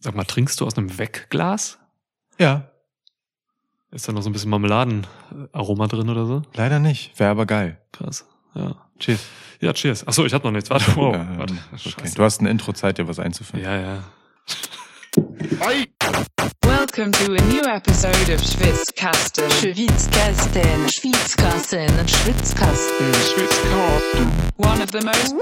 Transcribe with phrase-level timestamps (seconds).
[0.00, 1.78] Sag mal, trinkst du aus einem Wegglas?
[2.38, 2.70] Ja.
[3.90, 6.42] Ist da noch so ein bisschen Marmeladenaroma drin oder so?
[6.54, 7.18] Leider nicht.
[7.18, 7.80] Wäre aber geil.
[7.92, 8.24] Krass.
[8.54, 8.76] Ja.
[8.98, 9.20] Cheers.
[9.60, 10.06] Ja, cheers.
[10.06, 10.70] Achso, ich hab noch nichts.
[10.70, 11.14] Warte, wow.
[11.14, 11.54] Ja, Warte.
[11.72, 12.10] okay.
[12.14, 13.64] Du hast eine Intro-Zeit, dir was einzuführen.
[13.64, 14.04] Ja, ja.
[16.62, 19.50] Welcome to a new episode of Schwitzkasten.
[19.50, 24.32] Schwitzkasten, Schwitzkasten, Schwitzkasten, Schwitzkasten.
[24.58, 25.34] One of the most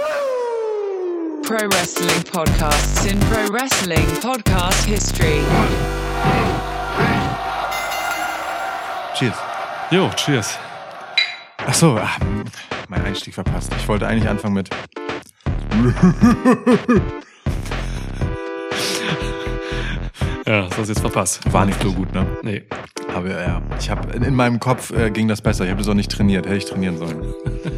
[1.46, 5.38] pro wrestling podcasts in pro wrestling podcast history.
[9.14, 9.36] Cheers.
[9.92, 10.58] Jo, cheers.
[11.58, 12.16] Ach so, ah,
[12.88, 13.72] mein Einstieg verpasst.
[13.78, 14.70] Ich wollte eigentlich anfangen mit.
[20.48, 21.52] Ja, das hast du jetzt verpasst.
[21.52, 22.24] War nicht so gut, ne?
[22.42, 22.62] Nee.
[23.12, 25.64] Aber ja, ich habe in, in meinem Kopf äh, ging das besser.
[25.64, 26.46] Ich habe das auch nicht trainiert.
[26.46, 27.34] Hätte ich trainieren sollen.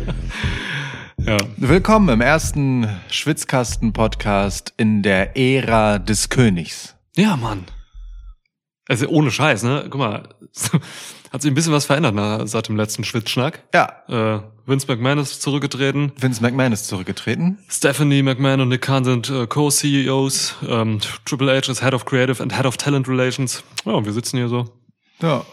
[1.29, 1.37] Ja.
[1.59, 6.97] Willkommen im ersten Schwitzkasten-Podcast in der Ära des Königs.
[7.17, 7.67] Ja, Mann.
[8.89, 9.89] Also ohne Scheiß, ne?
[9.91, 10.31] Guck mal,
[11.31, 13.63] hat sich ein bisschen was verändert na, seit dem letzten Schwitzschnack.
[13.75, 16.13] Ja, Äh, Vince McMahon ist zurückgetreten.
[16.19, 17.59] Vince McMahon ist zurückgetreten.
[17.69, 20.55] Stephanie McMahon und Nick Khan sind äh, Co-CEOs.
[20.67, 23.63] Ähm, Triple H ist Head of Creative and Head of Talent Relations.
[23.85, 24.65] Ja, und wir sitzen hier so
[25.21, 25.45] Ja,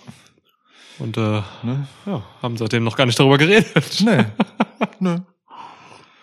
[0.99, 1.89] und äh, ne?
[2.05, 4.01] ja, haben seitdem noch gar nicht darüber geredet.
[4.05, 4.23] Nee.
[5.01, 5.17] nee.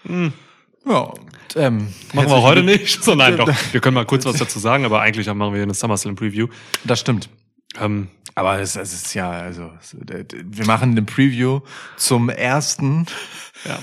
[0.05, 1.21] Ja, und,
[1.57, 3.03] ähm, Machen wir heute nicht.
[3.03, 3.49] So, nein, doch.
[3.73, 6.49] Wir können mal kurz was dazu sagen, aber eigentlich machen wir hier eine SummerSlam Preview.
[6.85, 7.29] Das stimmt.
[7.79, 11.61] Ähm, Aber es, es ist ja, also, wir machen eine Preview
[11.97, 13.07] zum ersten
[13.65, 13.79] ja.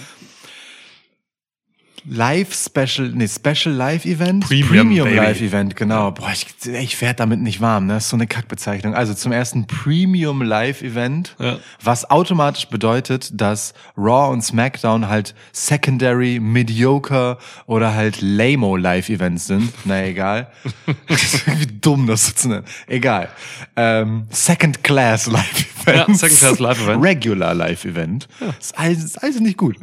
[2.09, 4.45] Live-Special, nee, Special Live-Event?
[4.45, 5.15] Premium, Baby.
[5.17, 6.11] Live-Event, genau.
[6.11, 7.93] Boah, ich, ich werd damit nicht warm, ne?
[7.93, 8.95] Das ist so eine Kackbezeichnung.
[8.95, 11.57] Also zum ersten Premium Live-Event, Ja.
[11.83, 17.37] was automatisch bedeutet, dass Raw und SmackDown halt Secondary, Mediocre
[17.67, 19.71] oder halt Lamo Live-Events sind.
[19.85, 20.47] Na egal.
[21.07, 22.65] das ist irgendwie dumm, das so zu nennen.
[22.87, 23.29] Egal.
[23.75, 25.69] Ähm, Second Class Live-Event.
[25.89, 27.03] Ja, Second Class Live-Event.
[27.03, 28.27] Regular Live-Event.
[28.59, 29.77] Ist, alles, ist alles nicht gut.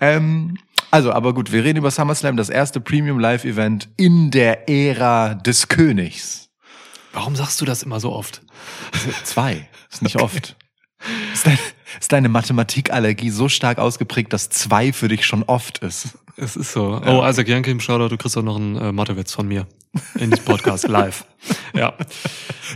[0.00, 0.56] Ähm,
[0.90, 5.68] also, aber gut, wir reden über SummerSlam, das erste Premium Live-Event in der Ära des
[5.68, 6.50] Königs.
[7.12, 8.42] Warum sagst du das immer so oft?
[9.24, 9.68] Zwei.
[9.90, 10.56] Ist nicht oft.
[11.32, 11.58] Ist, dein,
[11.98, 16.18] ist deine Mathematikallergie so stark ausgeprägt, dass zwei für dich schon oft ist?
[16.36, 17.00] Es ist so.
[17.04, 19.66] Oh, Isaac Yankim, Shoutout, du kriegst auch noch einen äh, Mathewitz von mir.
[20.14, 21.24] In diesem Podcast, live.
[21.74, 21.94] Ja.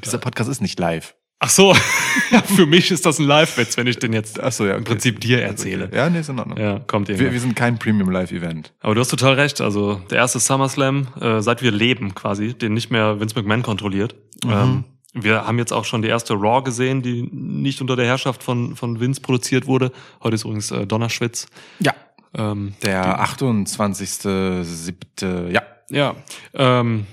[0.05, 1.15] Dieser Podcast ist nicht live.
[1.45, 1.77] Ach so.
[2.31, 4.77] ja, für mich ist das ein Live-Witz, wenn ich den jetzt Ach so, ja.
[4.77, 5.91] im Prinzip dir erzähle.
[5.93, 6.59] Ja, nee, ist in Ordnung.
[6.59, 8.73] Ja, kommt Wir, wir sind kein Premium Live-Event.
[8.81, 9.61] Aber du hast total recht.
[9.61, 14.15] Also der erste SummerSlam, äh, seit wir leben quasi, den nicht mehr Vince McMahon kontrolliert.
[14.47, 18.43] Ähm, wir haben jetzt auch schon die erste Raw gesehen, die nicht unter der Herrschaft
[18.43, 19.93] von, von Vince produziert wurde.
[20.23, 21.47] Heute ist übrigens äh, Donnerschwitz.
[21.79, 21.93] Ja.
[22.33, 25.51] Ähm, Der 28.7.
[25.51, 25.63] Ja.
[25.91, 26.15] ja,
[26.55, 27.07] ähm,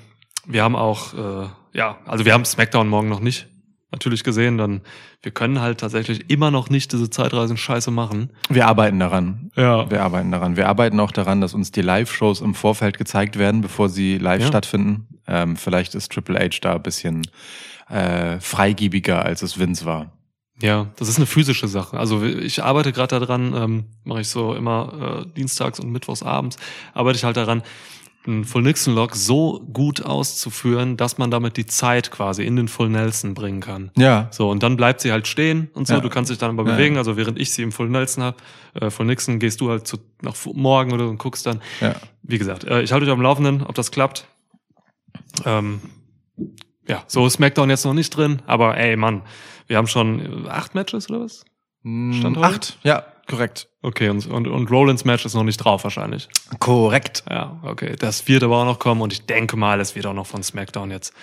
[0.46, 3.51] wir haben auch, äh, ja, also wir haben SmackDown morgen noch nicht
[3.92, 4.58] natürlich gesehen.
[4.58, 4.82] Dann
[5.22, 8.32] wir können halt tatsächlich immer noch nicht diese Zeitreisen-Scheiße machen.
[8.50, 9.52] Wir arbeiten daran.
[9.56, 9.90] Ja.
[9.90, 10.56] Wir arbeiten daran.
[10.58, 14.42] Wir arbeiten auch daran, dass uns die Live-Shows im Vorfeld gezeigt werden, bevor sie live
[14.42, 14.48] Ja.
[14.48, 15.08] stattfinden.
[15.28, 17.28] Ähm, vielleicht ist Triple H da ein bisschen
[17.90, 20.12] äh, freigiebiger, als es Vince war.
[20.62, 21.98] Ja, das ist eine physische Sache.
[21.98, 26.58] Also ich arbeite gerade daran, ähm, mache ich so immer äh, dienstags und mittwochs abends,
[26.94, 27.64] arbeite ich halt daran,
[28.28, 32.68] einen Full Nixon Lock so gut auszuführen, dass man damit die Zeit quasi in den
[32.68, 33.92] Full Nelson bringen kann.
[33.98, 34.28] Ja.
[34.32, 36.00] So, und dann bleibt sie halt stehen und so, Ja.
[36.02, 36.98] du kannst dich dann aber Ja, bewegen.
[36.98, 38.42] Also während ich sie im Full Nelson hab,
[38.76, 41.62] äh, Full Nixon, gehst du halt zu, nach morgen oder so und guckst dann.
[41.80, 41.96] Ja.
[42.22, 44.28] Wie gesagt, äh, ich halte euch am Laufenden, ob das klappt.
[45.46, 45.82] Ähm,
[46.88, 49.24] ja, so ist SmackDown jetzt noch nicht drin, aber ey, Mann,
[49.68, 51.44] wir haben schon äh, acht Matches oder was?
[51.84, 52.42] Stand heute?
[52.42, 52.78] Acht.
[52.84, 53.68] Ja, korrekt.
[53.82, 56.28] Okay, und, und, und Rollins Match ist noch nicht drauf wahrscheinlich.
[56.60, 57.24] Korrekt.
[57.30, 57.96] Ja, okay.
[57.98, 60.44] Das wird aber auch noch kommen und ich denke mal, es wird auch noch von
[60.44, 61.14] SmackDown jetzt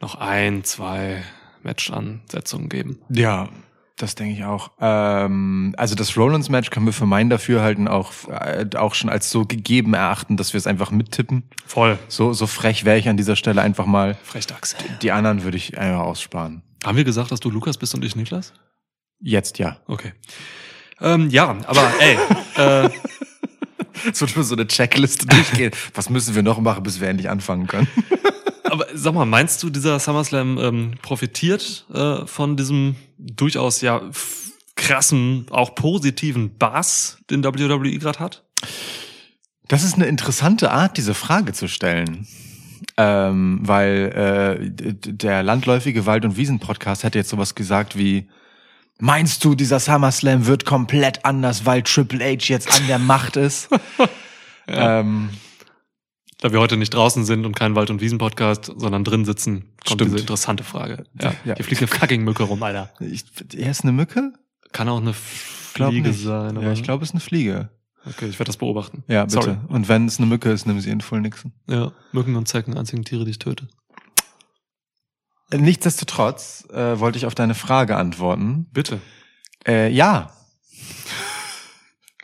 [0.00, 1.22] noch ein, zwei
[1.62, 2.98] Match-Ansetzungen geben.
[3.08, 3.48] Ja,
[3.96, 4.72] das denke ich auch.
[4.78, 9.46] Ähm, also das Rollins-Match können wir für mein Dafürhalten auch, äh, auch schon als so
[9.46, 11.44] gegeben erachten, dass wir es einfach mittippen.
[11.66, 11.98] Voll.
[12.08, 14.16] So, so frech wäre ich an dieser Stelle einfach mal.
[14.22, 14.76] Frechdachs.
[15.00, 16.62] Die anderen würde ich einfach aussparen.
[16.84, 18.52] Haben wir gesagt, dass du Lukas bist und ich Niklas?
[19.18, 19.78] Jetzt ja.
[19.86, 20.12] Okay.
[21.00, 22.16] Ähm, ja, aber ey,
[22.56, 22.90] äh,
[24.12, 25.72] Es wird so eine Checkliste durchgehen.
[25.94, 27.88] Was müssen wir noch machen, bis wir endlich anfangen können?
[28.64, 34.02] aber sag mal, meinst du, dieser SummerSlam ähm, profitiert äh, von diesem durchaus ja
[34.74, 38.44] krassen, auch positiven Bass, den WWE gerade hat?
[39.68, 42.26] Das ist eine interessante Art, diese Frage zu stellen.
[42.98, 48.28] Ähm, weil äh, der landläufige Wald- und Wiesen-Podcast hätte jetzt sowas gesagt wie
[48.98, 53.68] Meinst du, dieser SummerSlam wird komplett anders, weil Triple H jetzt an der Macht ist?
[54.66, 55.30] ähm,
[56.38, 60.00] da wir heute nicht draußen sind und kein Wald- und Wiesen-Podcast, sondern drin sitzen, kommt
[60.00, 60.12] Stimmt.
[60.12, 61.04] diese interessante Frage.
[61.20, 61.34] Ja.
[61.44, 61.54] Ja.
[61.56, 62.90] Hier fliegt eine fucking Mücke rum, Alter.
[63.00, 64.32] Ich, er ist eine Mücke?
[64.72, 66.60] Kann auch eine Fliege sein.
[66.60, 67.70] Ja, ich glaube, es ist eine Fliege.
[68.06, 69.02] Okay, ich werde das beobachten.
[69.08, 69.42] Ja, bitte.
[69.42, 69.56] Sorry.
[69.68, 71.52] Und wenn es eine Mücke ist, nimm sie in Full Nixon.
[71.68, 73.68] Ja, Mücken und Zecken, einzigen Tiere, die ich töte.
[75.52, 78.66] Nichtsdestotrotz äh, wollte ich auf deine Frage antworten.
[78.72, 79.00] Bitte.
[79.66, 80.30] Äh, ja,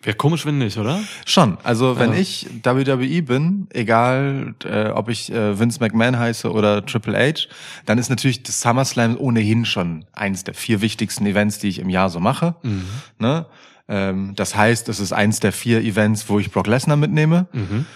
[0.05, 0.99] Wäre komisch, wenn nicht, oder?
[1.27, 1.59] schon.
[1.63, 2.19] Also wenn Ja.
[2.19, 7.47] ich WWE bin, egal äh, ob ich äh, Vince McMahon heiße oder Triple H,
[7.87, 11.89] dann ist natürlich das SummerSlam ohnehin schon eins der vier wichtigsten Events, die ich im
[11.89, 12.57] Jahr so mache.
[12.65, 12.85] Mhm.
[13.21, 13.47] Ne?
[13.87, 17.47] Ähm, das heißt, es ist eins der vier Events, wo ich Brock Lesnar mitnehme.
[17.53, 17.87] Mhm.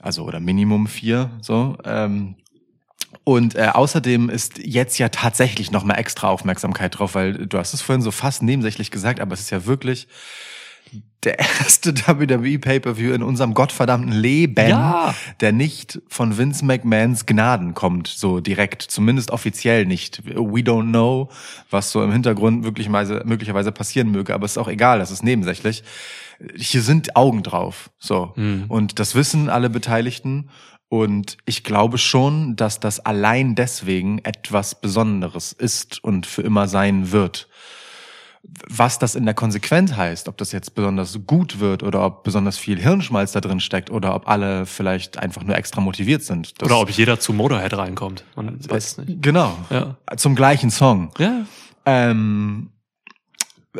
[0.00, 1.76] also oder Minimum vier, so.
[1.84, 2.36] Ähm,
[3.24, 7.72] und äh, außerdem ist jetzt ja tatsächlich noch mal extra Aufmerksamkeit drauf, weil du hast
[7.74, 10.08] es vorhin so fast nebensächlich gesagt, aber es ist ja wirklich
[11.22, 15.14] der erste WWE Pay-per-View in unserem gottverdammten Leben, Ja.
[15.40, 20.22] der nicht von Vince McMahons Gnaden kommt, so direkt, zumindest offiziell nicht.
[20.26, 21.30] We don't know,
[21.70, 25.22] was so im Hintergrund möglicherweise, möglicherweise passieren möge, aber es ist auch egal, das ist
[25.22, 25.84] nebensächlich.
[26.56, 28.32] Hier sind Augen drauf, so.
[28.34, 28.64] Mhm.
[28.68, 30.50] Und das wissen alle Beteiligten.
[30.92, 37.12] Und ich glaube schon, dass das allein deswegen etwas Besonderes ist und für immer sein
[37.12, 37.48] wird.
[38.68, 42.58] Was das in der Konsequenz heißt, ob das jetzt besonders gut wird oder ob besonders
[42.58, 46.52] viel Hirnschmalz da drin steckt oder ob alle vielleicht einfach nur extra motiviert sind.
[46.62, 48.24] Oder ob jeder zu Motorhead reinkommt.
[48.36, 49.22] Man weiß es nicht.
[49.22, 49.56] Genau.
[49.70, 49.96] Ja.
[50.18, 51.10] Zum gleichen Song.
[51.16, 51.46] Ja.
[51.86, 52.68] Ähm,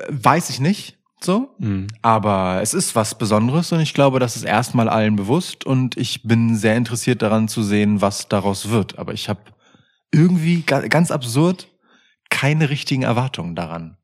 [0.09, 1.55] weiß ich nicht so.
[1.59, 1.87] Mhm.
[2.03, 6.23] Aber es ist was Besonderes und ich glaube, das ist erstmal allen bewusst und ich
[6.23, 8.99] bin sehr interessiert daran zu sehen, was daraus wird.
[8.99, 9.41] Aber ich habe
[10.13, 11.69] irgendwie ga- ganz absurd
[12.31, 13.97] keine richtigen Erwartungen daran.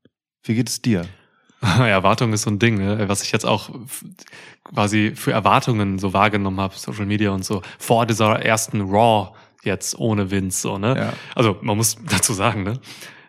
[0.43, 1.05] Wie geht es dir?
[1.61, 3.09] Erwartung ist so ein Ding, ne?
[3.09, 3.71] was ich jetzt auch
[4.65, 9.33] quasi für Erwartungen so wahrgenommen habe, Social Media und so, vor dieser ersten Raw
[9.65, 10.97] jetzt ohne Vince, so, ne?
[10.97, 11.13] Ja.
[11.35, 12.75] Also man muss dazu sagen, ne?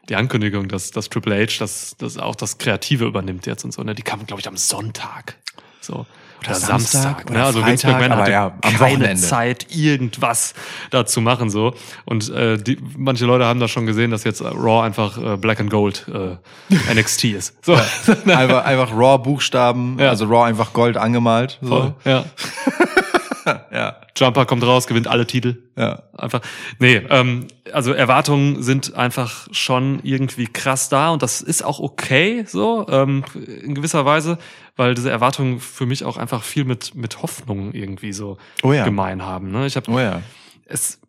[0.09, 3.83] Die Ankündigung, dass, dass Triple H das, das auch das Kreative übernimmt jetzt und so,
[3.83, 3.93] ne?
[3.95, 5.35] Die kam, glaube ich, am Sonntag.
[5.81, 6.05] So.
[6.41, 7.25] Oder, Samstag Samstag.
[7.29, 7.45] oder ne?
[7.45, 9.21] Also Vince Freitag, McMahon aber hatte ja, keine Wochenende.
[9.21, 10.53] Zeit, irgendwas
[10.89, 11.49] da zu machen.
[11.49, 11.73] so.
[12.05, 15.35] Und äh, die, manche Leute haben da schon gesehen, dass jetzt äh, Raw einfach äh,
[15.37, 16.37] Black and Gold äh,
[16.95, 17.55] NXT ist.
[17.61, 17.73] So.
[18.25, 20.09] einfach, einfach Raw Buchstaben, Ja.
[20.09, 21.59] also Raw einfach Gold angemalt.
[21.61, 21.67] So.
[21.67, 22.23] Voll, ja.
[23.71, 25.57] Ja, Jumper kommt raus, gewinnt alle Titel.
[25.77, 26.03] ja.
[26.17, 26.41] Einfach.
[26.79, 32.43] Nee, ähm, also Erwartungen sind einfach schon irgendwie krass da und das ist auch okay,
[32.47, 33.23] so, ähm,
[33.63, 34.37] in gewisser Weise,
[34.75, 38.83] weil diese Erwartungen für mich auch einfach viel mit, mit Hoffnung irgendwie so Oh ja.
[38.83, 39.51] gemein haben.
[39.51, 39.65] Ne?
[39.65, 40.21] Ich habe Oh ja.
[40.65, 40.99] es,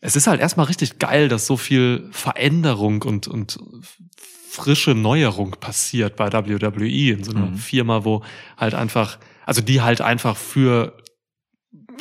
[0.00, 3.58] es ist halt erstmal richtig geil, dass so viel Veränderung und, und
[4.50, 7.56] frische Neuerung passiert bei WWE in so einer Mhm.
[7.56, 8.22] Firma, wo
[8.56, 9.18] halt einfach,
[9.48, 10.92] also die halt einfach für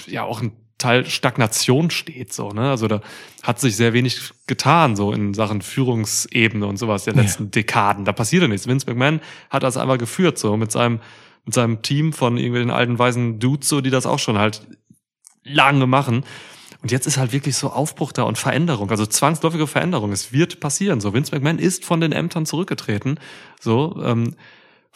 [0.06, 2.70] ja auch ein Teil Stagnation steht, so, ne?
[2.70, 3.00] Also da
[3.42, 7.22] hat sich sehr wenig getan, so in Sachen Führungsebene und sowas der Ja.
[7.22, 8.04] letzten Dekaden.
[8.04, 8.68] Da passierte nichts.
[8.68, 11.00] Vince McMahon hat das einfach geführt, so mit seinem,
[11.46, 14.68] mit seinem Team von irgendwelchen alten weisen Dudes, so, die das auch schon halt
[15.46, 16.26] lange machen.
[16.84, 20.12] Und jetzt ist halt wirklich so Aufbruch da und Veränderung, also zwangsläufige Veränderung.
[20.12, 21.00] Es wird passieren.
[21.00, 23.20] So, Vince McMahon ist von den Ämtern zurückgetreten.
[23.60, 24.36] So, ähm,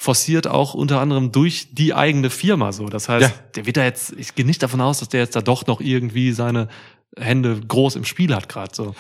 [0.02, 2.72] forciert auch unter anderem durch die eigene Firma.
[2.72, 3.32] So, das heißt, Ja.
[3.56, 4.14] der wird da jetzt.
[4.18, 6.70] Ich gehe nicht davon aus, dass der jetzt da doch noch irgendwie seine
[7.16, 8.72] Hände groß im Spiel hat gerade.
[8.74, 8.96] So,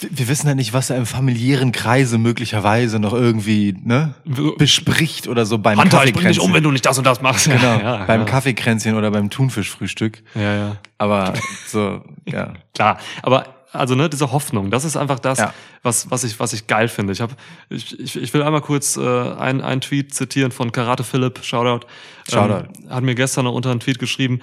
[0.00, 4.14] Wir- wissen ja nicht, was er im familiären Kreise möglicherweise noch irgendwie ne,
[4.58, 7.22] bespricht oder so beim Hunter, ich bring dich um, wenn du nicht das und das
[7.22, 7.46] machst.
[7.46, 8.26] Genau, ja, beim ja.
[8.26, 10.22] Kaffeekränzchen oder beim Thunfischfrühstück.
[10.34, 10.76] Ja, ja.
[10.98, 11.32] Aber
[11.66, 12.52] so, ja.
[12.74, 15.54] Klar, aber also ne, diese Hoffnung, das ist einfach das, Ja.
[15.82, 17.12] was was ich was ich geil finde.
[17.12, 17.34] Ich habe
[17.68, 19.00] ich, ich, ich will einmal kurz äh,
[19.32, 21.86] ein ein Tweet zitieren von Karate Philipp, Shoutout.
[22.30, 22.68] Shoutout.
[22.84, 24.40] Ähm, hat mir gestern noch unter einen Tweet geschrieben.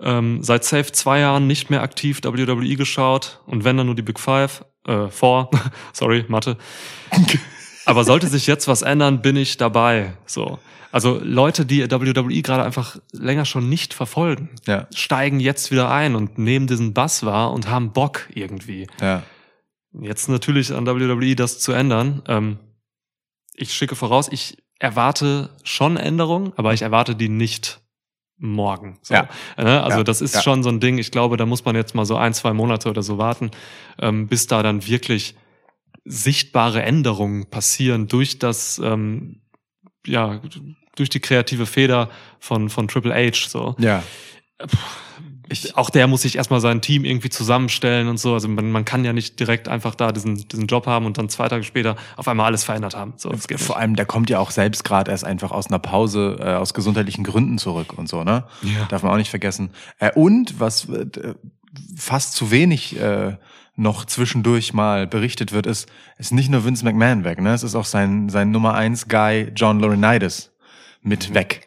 [0.00, 4.02] Ähm, seit safe zwei Jahren nicht mehr aktiv WWE geschaut und wenn dann nur die
[4.02, 5.50] Big Five, äh, Four,
[5.92, 6.56] sorry, Mathe.
[7.86, 10.12] Aber sollte sich jetzt was ändern, bin ich dabei.
[10.26, 10.58] So.
[10.92, 14.86] Also Leute, die WWE gerade einfach länger schon nicht verfolgen, Ja.
[14.94, 18.86] steigen jetzt wieder ein und nehmen diesen Bass wahr und haben Bock irgendwie.
[19.00, 19.22] Ja.
[19.98, 22.22] Jetzt natürlich an WWE das zu ändern.
[22.28, 22.58] Ähm,
[23.54, 27.80] ich schicke voraus, ich erwarte schon Änderungen, aber ich erwarte die nicht
[28.38, 28.98] morgen.
[29.02, 29.14] So.
[29.14, 29.28] Ja.
[29.56, 29.82] Ne?
[29.82, 30.04] Also Ja.
[30.04, 30.42] das ist Ja.
[30.42, 30.98] schon so ein Ding.
[30.98, 33.50] Ich glaube, da muss man jetzt mal so ein, zwei Monate oder so warten,
[33.98, 35.34] ähm, bis da dann wirklich
[36.06, 39.40] sichtbare Änderungen passieren durch das, ähm,
[40.06, 40.40] ja,
[40.94, 42.08] durch die kreative Feder
[42.38, 43.48] von, von Triple H.
[43.48, 44.02] So Ja.
[45.48, 48.34] Ich- auch der muss sich erstmal sein Team irgendwie zusammenstellen und so.
[48.34, 51.28] Also man, man kann ja nicht direkt einfach da diesen, diesen Job haben und dann
[51.28, 53.14] zwei Tage später auf einmal alles verändert haben.
[53.16, 53.70] So, Vor nicht.
[53.70, 57.22] allem, der kommt ja auch selbst gerade erst einfach aus einer Pause, äh, aus gesundheitlichen
[57.22, 58.44] Gründen zurück und so, ne?
[58.62, 58.86] Ja.
[58.88, 59.70] Darf man auch nicht vergessen.
[60.00, 61.34] Äh, und was äh,
[61.96, 63.36] fast zu wenig äh,
[63.76, 67.52] noch zwischendurch mal berichtet wird, ist, ist nicht nur Vince McMahon weg, ne?
[67.52, 70.52] Es ist auch sein, sein Nummer eins Guy John Laurinaitis
[71.02, 71.66] mit weg.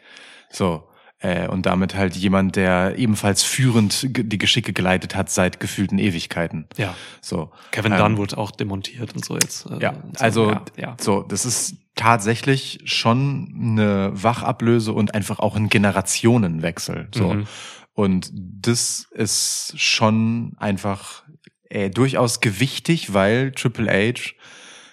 [0.50, 0.84] So.
[1.22, 6.66] Äh, und damit halt jemand, der ebenfalls führend die Geschicke geleitet hat seit gefühlten Ewigkeiten.
[6.78, 6.94] Ja.
[7.20, 7.50] So.
[7.72, 9.66] Kevin Ähm, Dunn wurde auch demontiert und so jetzt.
[9.70, 10.24] äh, Ja, so.
[10.24, 10.96] also ja, ja.
[10.98, 17.08] so, das ist tatsächlich schon eine Wachablöse und einfach auch ein Generationenwechsel.
[17.14, 17.34] So.
[17.34, 17.46] Mhm.
[17.92, 21.24] Und das ist schon einfach
[21.70, 24.32] äh, durchaus gewichtig, weil Triple H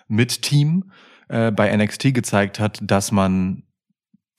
[0.07, 0.91] mit Team
[1.27, 3.63] äh, bei NXT gezeigt hat, dass man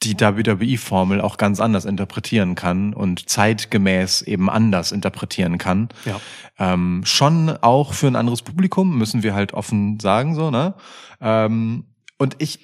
[0.04, 5.88] die WWE-Formel auch ganz anders interpretieren kann und zeitgemäß eben anders interpretieren kann.
[6.04, 6.21] ja.
[6.59, 10.75] Ähm, schon auch für ein anderes Publikum, müssen wir halt offen sagen, so, ne?
[11.21, 12.61] Ähm, und ich,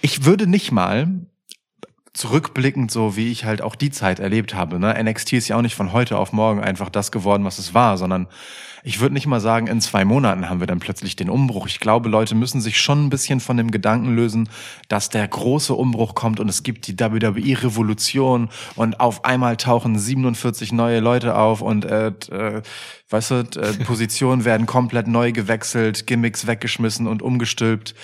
[0.00, 1.26] ich würde nicht mal
[2.14, 4.94] zurückblickend, so wie ich halt auch die Zeit erlebt habe, ne?
[5.02, 7.98] NXT ist ja auch nicht von heute auf morgen einfach das geworden, was es war,
[7.98, 8.28] sondern
[8.86, 11.66] ich würde nicht mal sagen, in zwei Monaten haben wir dann plötzlich den Umbruch.
[11.66, 14.50] Ich glaube, Leute müssen sich schon ein bisschen von dem Gedanken lösen,
[14.88, 20.72] dass der große Umbruch kommt und es gibt die WWE-Revolution und auf einmal tauchen 47
[20.72, 22.60] neue Leute auf und äh, äh,
[23.08, 27.94] weißt du, äh, Positionen werden komplett neu gewechselt, Gimmicks weggeschmissen und umgestülpt.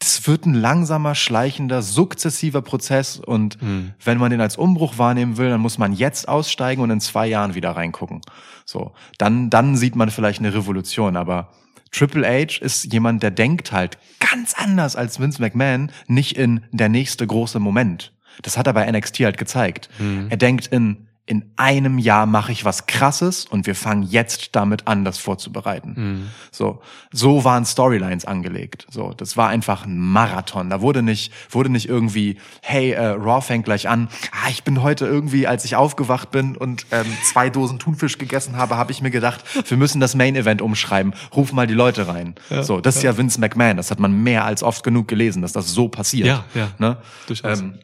[0.00, 3.58] Das wird ein langsamer, schleichender, sukzessiver Prozess und
[4.04, 7.26] wenn man den als Umbruch wahrnehmen will, dann muss man jetzt aussteigen und in zwei
[7.26, 8.20] Jahren wieder reingucken.
[8.64, 11.50] So, dann dann sieht man vielleicht eine Revolution, aber
[11.90, 16.88] Triple H ist jemand, der denkt halt ganz anders als Vince McMahon, nicht in der
[16.88, 18.12] nächste große Moment.
[18.42, 19.88] Das hat er bei NXT halt gezeigt.
[20.28, 24.88] Er denkt in in einem Jahr mache ich was krasses und wir fangen jetzt damit
[24.88, 26.30] an, das vorzubereiten.
[26.50, 26.80] So,
[27.12, 28.86] so waren Storylines angelegt.
[28.90, 30.70] So, das war einfach ein Marathon.
[30.70, 34.08] Da wurde nicht, wurde nicht irgendwie, hey, äh, Raw fängt gleich an.
[34.32, 38.56] Ah, ich bin heute irgendwie, als ich aufgewacht bin und ähm, zwei Dosen Thunfisch gegessen
[38.56, 41.12] habe, habe ich mir gedacht, wir müssen das Main Event umschreiben.
[41.36, 42.36] Ruf mal die Leute rein.
[42.62, 43.76] so, das ist ja Vince McMahon.
[43.76, 46.26] Das hat man mehr als oft genug gelesen, dass das so passiert.
[46.26, 46.70] Ja, ja.
[46.78, 46.96] Ne?
[47.26, 47.60] Durchaus.
[47.60, 47.74] Ähm,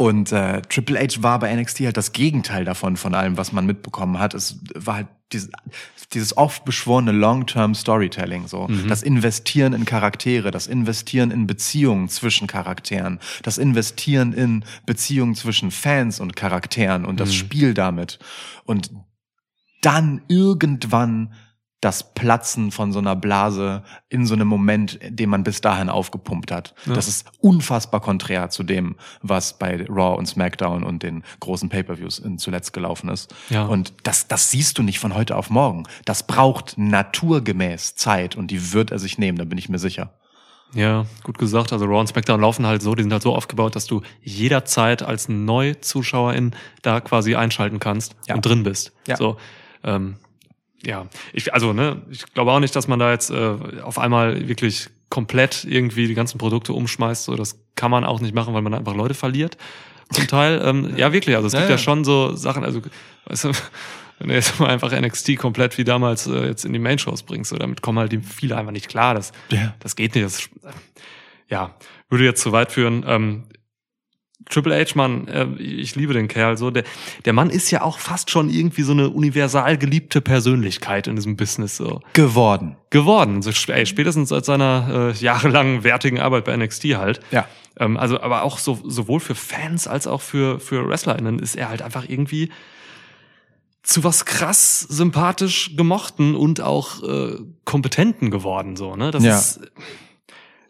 [0.00, 3.66] und äh, Triple H war bei NXT halt das Gegenteil davon, von allem, was man
[3.66, 4.32] mitbekommen hat.
[4.32, 5.50] Es war halt dieses,
[6.14, 8.66] dieses oft beschworene Long-Term Storytelling, so.
[8.88, 15.70] Das Investieren in Charaktere, das Investieren in Beziehungen zwischen Charakteren, das Investieren in Beziehungen zwischen
[15.70, 18.18] Fans und Charakteren und das Spiel damit.
[18.64, 18.90] Und
[19.82, 21.34] dann irgendwann
[21.80, 26.52] das Platzen von so einer Blase in so einem Moment, den man bis dahin aufgepumpt
[26.52, 26.74] hat.
[26.84, 32.22] Das ist unfassbar konträr zu dem, was bei Raw und SmackDown und den großen Pay-per-Views
[32.36, 33.34] zuletzt gelaufen ist.
[33.48, 33.64] Ja.
[33.64, 35.84] Und das, das siehst du nicht von heute auf morgen.
[36.04, 40.10] Das braucht naturgemäß Zeit und die wird er sich nehmen, da bin ich mir sicher.
[40.74, 41.72] Ja, gut gesagt.
[41.72, 45.02] Also Raw und SmackDown laufen halt so, die sind halt so aufgebaut, dass du jederzeit
[45.02, 48.34] als Neuzuschauerin da quasi einschalten kannst Ja.
[48.34, 48.92] und drin bist.
[49.06, 49.16] Ja.
[49.16, 49.36] So,
[49.82, 50.16] ähm,
[50.84, 54.48] ja, ich, also ne, ich glaube auch nicht, dass man da jetzt äh, auf einmal
[54.48, 57.24] wirklich komplett irgendwie die ganzen Produkte umschmeißt.
[57.24, 59.56] So, das kann man auch nicht machen, weil man einfach Leute verliert.
[60.10, 61.36] Zum Teil, ähm, ja wirklich.
[61.36, 61.78] Also es gibt Ja, ja, ja.
[61.78, 62.64] schon so Sachen.
[62.64, 62.80] Also
[63.26, 63.52] weißt du,
[64.18, 67.50] wenn du jetzt mal einfach NXT komplett wie damals äh, jetzt in die Main-Shows bringst,
[67.50, 69.14] so, damit kommen halt die viele einfach nicht klar.
[69.14, 69.74] Das, Ja.
[69.80, 70.24] das geht nicht.
[70.24, 70.48] Das,
[71.48, 71.74] ja,
[72.08, 73.04] würde jetzt zu weit führen.
[73.06, 73.44] Ähm,
[74.50, 76.56] Triple H, Mann, äh, ich liebe den Kerl.
[76.58, 76.84] So, der,
[77.24, 81.36] der Mann ist ja auch fast schon irgendwie so eine universal geliebte Persönlichkeit in diesem
[81.36, 82.76] Business so Geworden.
[82.90, 83.42] geworden.
[83.42, 87.20] So, ey, spätestens seit seiner äh, jahrelangen wertigen Arbeit bei NXT halt.
[87.30, 87.46] Ja.
[87.78, 91.68] Ähm, also, aber auch so, sowohl für Fans als auch für, für WrestlerInnen ist er
[91.68, 92.50] halt einfach irgendwie
[93.82, 99.10] zu was krass sympathisch gemochten und auch äh, kompetenten geworden, so, ne?
[99.10, 99.38] Das Ja.
[99.38, 99.60] ist,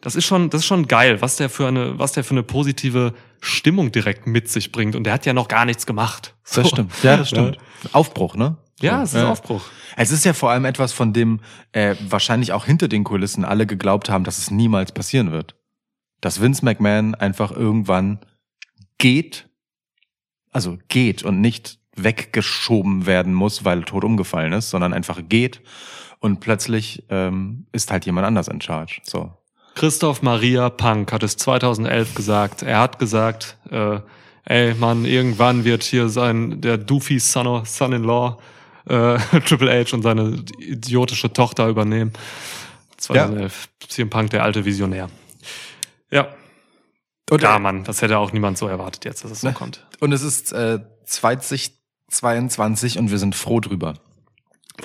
[0.01, 2.43] das ist schon, das ist schon geil, was der für eine, was der für eine
[2.43, 4.95] positive Stimmung direkt mit sich bringt.
[4.95, 6.35] Und der hat ja noch gar nichts gemacht.
[6.43, 6.63] Das So.
[6.65, 6.91] stimmt.
[7.03, 7.57] Ja, das stimmt.
[7.93, 8.57] Aufbruch, ne?
[8.81, 9.61] Ja, es ist Aufbruch.
[9.95, 11.39] Es ist ja vor allem etwas, von dem
[11.71, 15.55] äh, wahrscheinlich auch hinter den Kulissen alle geglaubt haben, dass es niemals passieren wird.
[16.19, 18.19] Dass Vince McMahon einfach irgendwann
[18.97, 19.49] geht,
[20.51, 25.61] also geht und nicht weggeschoben werden muss, weil er tot umgefallen ist, sondern einfach geht
[26.19, 29.01] und plötzlich ähm, ist halt jemand anders in charge.
[29.03, 29.33] So.
[29.75, 32.61] Christoph Maria Punk hat es 2011 gesagt.
[32.61, 33.99] Er hat gesagt, äh,
[34.45, 38.37] ey Mann, irgendwann wird hier sein der Doofy Son- Son-in-Law
[38.89, 42.11] äh, Triple H und seine idiotische Tochter übernehmen.
[42.97, 43.69] 2011.
[43.87, 45.09] CM Punk, der alte Visionär.
[46.11, 46.27] Ja,
[47.31, 49.53] Und, klar, Mann, das hätte auch niemand so erwartet jetzt, dass es so Ne?
[49.53, 49.87] kommt.
[49.99, 51.71] Und es ist äh, 20,
[52.09, 53.95] 22 und wir sind froh drüber.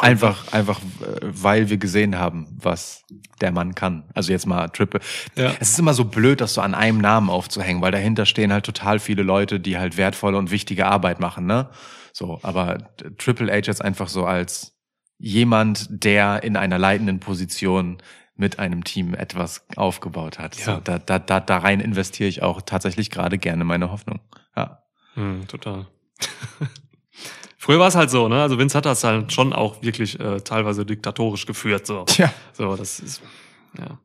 [0.00, 3.04] Einfach, einfach, äh, weil wir gesehen haben, was
[3.40, 4.04] der Mann kann.
[4.14, 5.00] Also jetzt mal Triple.
[5.36, 5.52] Ja.
[5.60, 8.64] Es ist immer so blöd, das so an einem Namen aufzuhängen, weil dahinter stehen halt
[8.64, 11.68] total viele Leute, die halt wertvolle und wichtige Arbeit machen, ne?
[12.12, 12.78] So, aber
[13.18, 14.74] Triple H jetzt einfach so als
[15.18, 17.98] jemand, der in einer leitenden Position
[18.36, 20.56] mit einem Team etwas aufgebaut hat.
[20.56, 20.64] Ja.
[20.64, 24.20] So, da, da, da, da rein investiere ich auch tatsächlich gerade gerne meine Hoffnung.
[24.56, 24.82] Ja.
[25.14, 25.86] Hm, total.
[27.66, 28.40] Früher war es halt so, ne?
[28.42, 31.84] Also Vince hat das halt schon auch wirklich äh, teilweise diktatorisch geführt.
[31.84, 32.04] So.
[32.04, 32.32] Tja.
[32.52, 33.20] So, das ist
[33.76, 33.98] ja.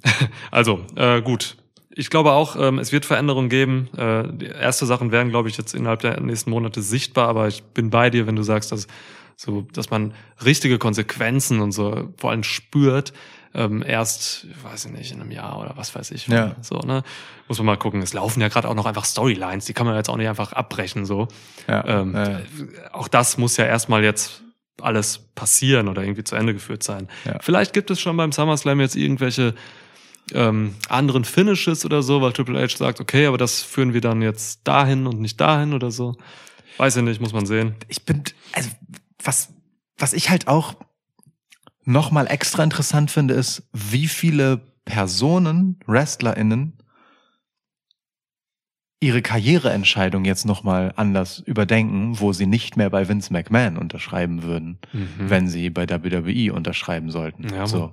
[0.50, 1.58] Also äh, gut.
[1.90, 3.90] Ich glaube auch, ähm, es wird Veränderungen geben.
[3.94, 7.28] Äh, die erste Sachen werden, glaube ich, jetzt innerhalb der nächsten Monate sichtbar.
[7.28, 8.86] Aber ich bin bei dir, wenn du sagst, dass
[9.36, 13.12] so, dass man richtige Konsequenzen und so vor allem spürt.
[13.54, 16.26] Ähm, erst, weiß ich nicht, in einem Jahr oder was weiß ich.
[16.26, 16.56] Ja.
[16.62, 17.02] So, ne?
[17.48, 18.00] Muss man mal gucken.
[18.00, 20.52] Es laufen ja gerade auch noch einfach Storylines, die kann man jetzt auch nicht einfach
[20.52, 21.04] abbrechen.
[21.04, 21.28] So.
[21.68, 21.84] Ja.
[21.86, 22.40] Ähm, äh,
[22.92, 24.42] Auch das muss ja erstmal jetzt
[24.80, 27.08] alles passieren oder irgendwie zu Ende geführt sein.
[27.24, 27.38] Ja.
[27.40, 29.54] Vielleicht gibt es schon beim SummerSlam jetzt irgendwelche
[30.32, 34.22] ähm, anderen Finishes oder so, weil Triple H sagt, okay, aber das führen wir dann
[34.22, 36.16] jetzt dahin und nicht dahin oder so.
[36.78, 37.74] Weiß ich nicht, muss man sehen.
[37.88, 38.70] ich bin, also
[39.22, 39.52] was,
[39.98, 40.74] was ich halt auch
[41.84, 46.78] noch mal extra interessant finde, ist, wie viele Personen, WrestlerInnen,
[49.00, 54.44] ihre Karriereentscheidung jetzt noch mal anders überdenken, wo sie nicht mehr bei Vince McMahon unterschreiben
[54.44, 54.78] würden,
[55.18, 57.52] wenn sie bei WWE unterschreiben sollten.
[57.52, 57.92] Ja, so.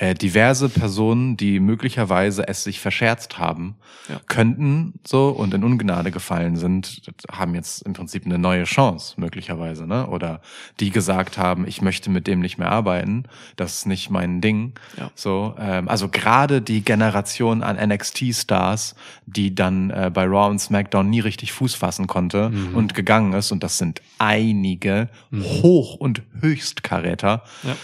[0.00, 3.74] Äh, diverse Personen, die möglicherweise es sich verscherzt haben,
[4.08, 4.20] Ja.
[4.28, 7.02] könnten so und in Ungnade gefallen sind,
[7.32, 10.06] haben jetzt im Prinzip eine neue Chance, möglicherweise, ne?
[10.06, 10.40] Oder
[10.78, 13.24] die gesagt haben, ich möchte mit dem nicht mehr arbeiten,
[13.56, 14.74] das ist nicht mein Ding.
[14.96, 15.10] Ja.
[15.16, 18.94] So, ähm, also gerade die Generation an NXT-Stars,
[19.26, 22.76] die dann äh, bei Raw und SmackDown nie richtig Fuß fassen konnte Mhm.
[22.76, 27.76] und gegangen ist, und das sind einige Hoch- und Höchstkaräter, Ja.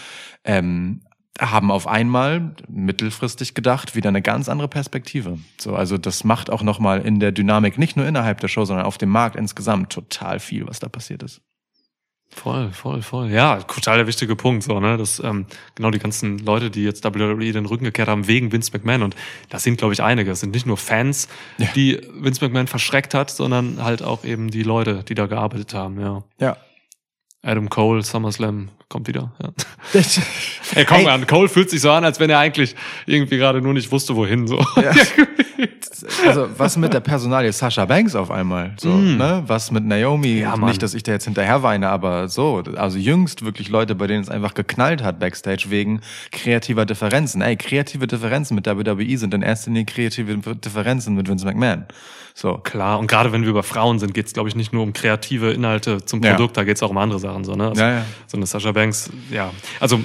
[0.45, 1.01] ähm,
[1.39, 5.37] haben auf einmal mittelfristig gedacht wieder eine ganz andere Perspektive.
[5.59, 8.63] So, also das macht auch noch mal in der Dynamik nicht nur innerhalb der Show,
[8.65, 11.41] sondern auf dem Markt insgesamt total viel, was da passiert ist.
[12.29, 13.29] Voll, voll, voll.
[13.29, 14.97] Ja, total der wichtige Punkt, so, ne?
[14.97, 18.71] Das, ähm, genau die ganzen Leute, die jetzt WWE den Rücken gekehrt haben wegen Vince
[18.73, 19.03] McMahon.
[19.03, 19.15] Und
[19.49, 20.31] das sind, glaube ich, einige.
[20.31, 21.67] Es sind nicht nur Fans, Ja.
[21.75, 25.99] die Vince McMahon verschreckt hat, sondern halt auch eben die Leute, die da gearbeitet haben,
[26.01, 26.23] ja.
[26.39, 26.57] Ja.
[27.41, 29.31] Adam Cole, SummerSlam, kommt wieder.
[29.41, 29.49] Ja.
[30.75, 33.73] Ey, komm an, Cole fühlt sich so an, als wenn er eigentlich irgendwie gerade nur
[33.73, 34.47] nicht wusste, wohin.
[34.47, 34.57] So.
[34.75, 34.91] Ja.
[36.27, 39.43] Also was mit der Personalie Sasha Banks auf einmal, so, ne?
[39.47, 40.35] Was mit Naomi?
[40.35, 40.39] Mm.
[40.39, 44.05] Ja, nicht, dass ich da jetzt hinterher weine, aber so, also jüngst wirklich Leute, bei
[44.05, 47.41] denen es einfach geknallt hat backstage wegen kreativer Differenzen.
[47.41, 51.85] Ey, kreative Differenzen mit WWE sind in erster Linie kreative Differenzen mit Vince McMahon.
[52.37, 52.57] So.
[52.57, 55.51] Klar, und gerade wenn wir über Frauen sind, geht's, glaube ich, nicht nur um kreative
[55.53, 56.31] Inhalte zum Ja.
[56.33, 57.45] Produkt, da geht's auch um andere Sachen.
[57.45, 57.69] So, ne?
[57.69, 58.05] Also, Ja, ja.
[58.27, 59.51] so eine Sasha Banks, ja.
[59.79, 59.99] Also,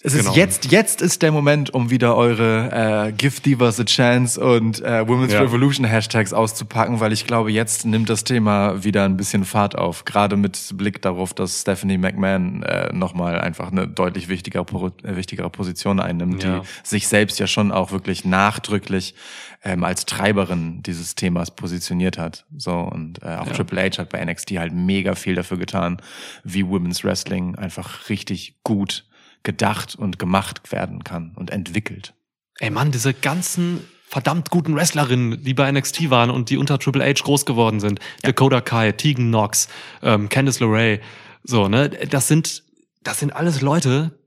[0.00, 0.30] Es Genau.
[0.30, 4.80] ist jetzt, jetzt ist der Moment, um wieder eure äh, Give Divas a Chance und
[4.80, 5.40] äh, Women's Ja.
[5.40, 10.04] Revolution Hashtags auszupacken, weil ich glaube, jetzt nimmt das Thema wieder ein bisschen Fahrt auf.
[10.04, 14.60] Gerade mit Blick darauf, dass Stephanie McMahon äh, nochmal einfach eine deutlich wichtiger,
[15.02, 16.60] äh, wichtigere Position einnimmt, Ja.
[16.60, 19.16] die sich selbst ja schon auch wirklich nachdrücklich
[19.64, 22.46] ähm, als Treiberin dieses Themas positioniert hat.
[22.56, 23.52] So und äh, auch Ja.
[23.52, 26.00] Triple H hat bei NXT halt mega viel dafür getan,
[26.44, 29.06] wie Women's Wrestling einfach richtig gut
[29.42, 32.14] gedacht und gemacht werden kann und entwickelt.
[32.60, 37.04] ey Mann, diese ganzen verdammt guten Wrestlerinnen, die bei NXT waren und die unter Triple
[37.04, 38.00] H groß geworden sind.
[38.22, 39.68] Dakota Kai, Tegan Knox,
[40.02, 41.00] ähm, Candice LeRae,
[41.44, 41.90] so, ne?
[41.90, 42.64] Das sind,
[43.02, 44.18] das sind alles Leute,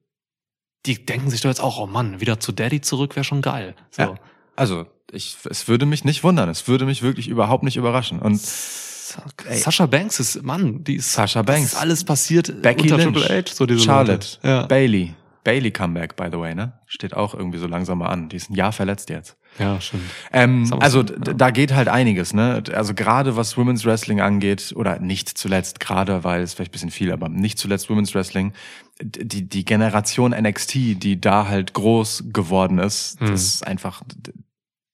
[0.86, 3.76] die denken sich doch jetzt auch, oh Mann, wieder zu Daddy zurück wäre schon geil.
[3.90, 4.02] So.
[4.04, 4.16] Ja.
[4.56, 6.50] Also, ich, es würde mich nicht wundern.
[6.50, 8.20] Es würde mich wirklich überhaupt nicht überraschen.
[8.20, 11.74] Und Sa- Sascha Banks ist, Mann, die ist, Sasha das Banks.
[11.74, 14.48] ist alles passiert Becky unter Lynch, Triple H, so diese Charlotte, Leute.
[14.48, 14.66] Ja.
[14.68, 15.14] Bailey.
[15.44, 16.74] Bailey Comeback, by the way, ne?
[16.86, 18.30] Steht auch irgendwie so langsam mal an.
[18.30, 19.38] Die ist ein Jahr verletzt jetzt.
[19.58, 20.04] ja, stimmt.
[20.32, 21.34] Ähm, also ja.
[21.34, 22.62] da geht halt einiges, ne?
[22.74, 26.92] Also gerade was Women's Wrestling angeht, oder nicht zuletzt, gerade weil es vielleicht ein bisschen
[26.92, 28.54] viel, aber nicht zuletzt Women's Wrestling,
[29.02, 30.74] die, die Generation NXT,
[31.04, 33.32] die da halt groß geworden ist, Hm.
[33.32, 34.04] das ist einfach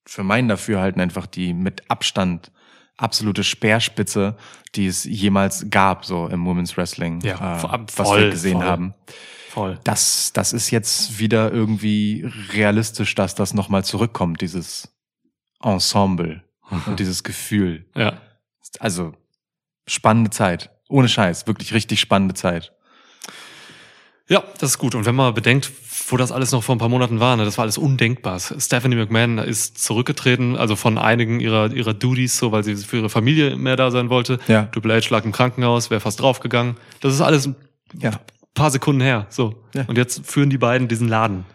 [0.05, 2.51] für mein Dafürhalten einfach die mit Abstand
[2.95, 4.37] absolute Speerspitze,
[4.75, 7.63] die es jemals gab, so im Women's Wrestling, Ja, äh,
[7.95, 8.65] was voll, wir gesehen voll.
[8.65, 8.93] haben.
[9.57, 9.79] Voll.
[9.83, 14.95] Das, das ist jetzt wieder irgendwie realistisch, dass das nochmal zurückkommt, dieses
[15.63, 17.87] Ensemble und dieses Gefühl.
[17.95, 18.21] Ja.
[18.79, 19.15] Also
[19.87, 20.69] spannende Zeit.
[20.89, 22.71] Ohne Scheiß, wirklich richtig spannende Zeit.
[24.29, 24.93] Ja, das ist gut.
[24.93, 25.71] Und wenn man bedenkt,
[26.09, 28.39] wo das alles noch vor ein paar Monaten war, ne, das war alles undenkbar.
[28.39, 33.09] Stephanie McMahon ist zurückgetreten, also von einigen ihrer, ihrer Duties, so, weil sie für ihre
[33.09, 34.37] Familie mehr da sein wollte.
[34.47, 34.65] Ja.
[34.65, 36.75] Triple H lag im Krankenhaus, wäre fast draufgegangen.
[37.01, 37.49] Das ist alles
[37.99, 38.11] Ja.
[38.57, 39.55] Paar Sekunden her, so.
[39.73, 39.85] Ja.
[39.87, 41.45] Und jetzt führen die beiden diesen Laden.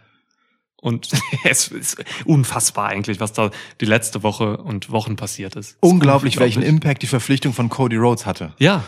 [0.83, 1.11] Und
[1.45, 5.77] es ist unfassbar eigentlich, was da die letzte Woche und Wochen passiert ist.
[5.81, 6.83] Unglaublich, Ist welchen unglaublich.
[6.83, 8.53] Impact die Verpflichtung von Cody Rhodes hatte.
[8.59, 8.83] Ja,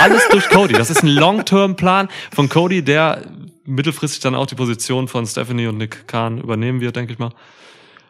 [0.00, 0.74] alles durch Cody.
[0.74, 3.22] Das ist ein Long-Term-Plan von Cody, der
[3.64, 7.32] mittelfristig dann auch die Position von Stephanie und Nick Khan übernehmen wird, denke ich mal.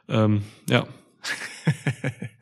[0.09, 0.85] Ähm, ja.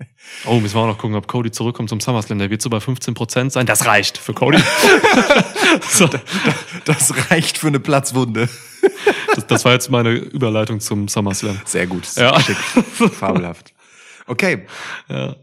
[0.45, 2.39] Oh, müssen wir auch noch gucken, ob Cody zurückkommt zum SummerSlam.
[2.39, 3.67] Der wird so bei 15% sein.
[3.67, 4.59] Das reicht für Cody.
[5.89, 6.09] so,
[6.85, 8.49] Das reicht für eine Platzwunde.
[9.35, 11.61] das, das war jetzt meine Überleitung zum SummerSlam.
[11.65, 12.09] Sehr gut.
[12.17, 12.39] Ja.
[12.41, 12.57] Schick.
[12.57, 13.73] Fabelhaft.
[14.27, 14.67] Okay.
[15.09, 15.37] Ja.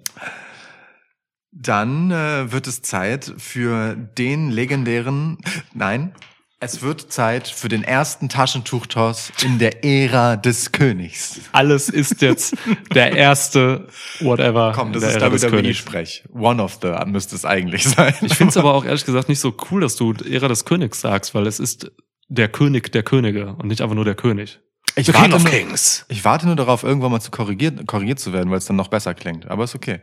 [1.52, 5.38] Dann äh, wird es Zeit für den legendären,
[5.74, 6.14] nein,
[6.62, 11.40] es wird Zeit für den ersten Taschentuchtoss in der Ära des Königs.
[11.54, 12.56] Alles ist jetzt
[12.94, 13.88] der erste
[14.20, 14.74] Whatever.
[14.76, 15.44] Komm, das in ist.
[15.44, 16.26] WWE-Sprech.
[16.34, 18.14] One of the müsste es eigentlich sein.
[18.22, 21.00] Ich finde es aber auch ehrlich gesagt nicht so cool, dass du Ära des Königs
[21.00, 21.92] sagst, weil es ist
[22.28, 24.60] der König der Könige und nicht einfach nur der König.
[24.96, 26.06] Ich The warte, King of nur, Kings.
[26.10, 28.90] ich warte nur darauf, irgendwann mal zu korrigiert, korrigiert zu werden, weil es dann noch
[28.90, 29.50] besser klingt.
[29.50, 30.02] Aber ist okay.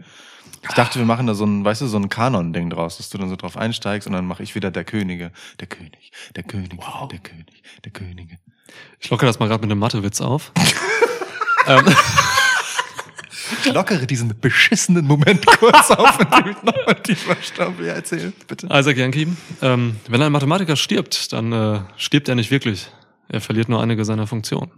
[0.62, 3.19] Ich dachte, wir machen da so ein, weißt du, so ein Kanon-Ding draus, dass du
[3.19, 6.81] dann so drauf einsteigst und dann mache ich wieder der Könige, der König, der König,
[7.11, 8.38] der König, der Könige.
[9.01, 10.53] Ich locke das mal gerade mit einem Mathewitz auf.
[11.66, 11.85] ähm,
[13.64, 17.75] Ich lockere diesen beschissenen Moment kurz auf und will nochmal tiefer Stamm.
[17.81, 18.66] Ja, erzähl, bitte.
[18.73, 19.29] Isaac Yankee,
[19.62, 22.88] ähm, wenn ein Mathematiker stirbt, dann äh, stirbt er nicht wirklich.
[23.29, 24.71] Er verliert nur einige seiner Funktionen.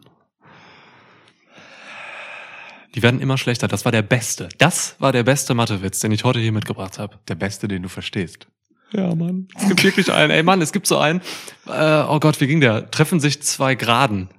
[2.94, 3.68] Die werden immer schlechter.
[3.68, 4.48] Das war der beste.
[4.58, 7.18] Das war der beste Mathewitz, den ich heute hier mitgebracht habe.
[7.28, 8.46] Der Beste, den du verstehst.
[8.92, 9.48] Ja, Mann.
[9.56, 10.30] Es gibt wirklich einen.
[10.30, 11.20] Ey, Mann, es gibt so einen.
[11.66, 12.90] Äh, oh Gott, wie ging der?
[12.90, 14.30] Treffen sich zwei Graden.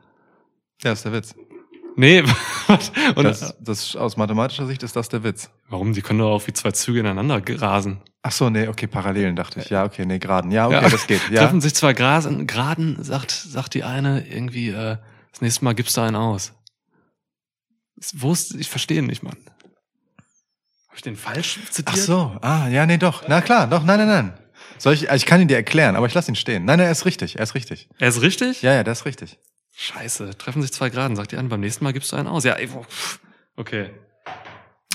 [0.84, 1.36] Ja, ist der Witz.
[1.96, 2.24] Nee,
[2.68, 2.92] was?
[3.16, 5.50] und, Das, das, aus mathematischer Sicht ist das der Witz.
[5.68, 5.94] warum?
[5.94, 8.02] Die können doch auch wie zwei Züge ineinander rasen.
[8.22, 9.70] Ach so, nee, okay, Parallelen dachte ich.
[9.70, 10.50] Ja, okay, nee, Graden.
[10.52, 10.90] Ja, okay, Ja.
[10.90, 11.22] das geht.
[11.32, 11.42] Ja.
[11.42, 14.98] Treffen sich zwei Grasen, Graden, sagt, sagt die eine irgendwie, äh,
[15.32, 16.54] das nächste Mal gibst du einen aus.
[18.16, 19.38] Wo ist, ich verstehe ihn nicht, Mann.
[20.88, 21.88] Habe ich den falsch zitiert?
[21.90, 23.28] Ach so, ah, ja, nee, doch.
[23.28, 24.34] Na klar, doch, nein, nein, nein.
[24.78, 26.66] Soll ich, ich kann ihn dir erklären, aber ich lasse ihn stehen.
[26.66, 27.90] Nein, nein, er ist richtig, er ist richtig.
[28.00, 28.62] Er ist richtig?
[28.62, 29.38] Ja, ja, der ist richtig.
[29.76, 32.44] Scheiße, treffen sich zwei Graden, sagt die eine, beim nächsten Mal gibst du einen aus.
[32.44, 32.70] Ja, ey,
[33.56, 33.92] okay,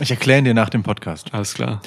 [0.01, 1.33] Ich erkläre ihn dir nach dem Podcast.
[1.33, 1.81] alles klar.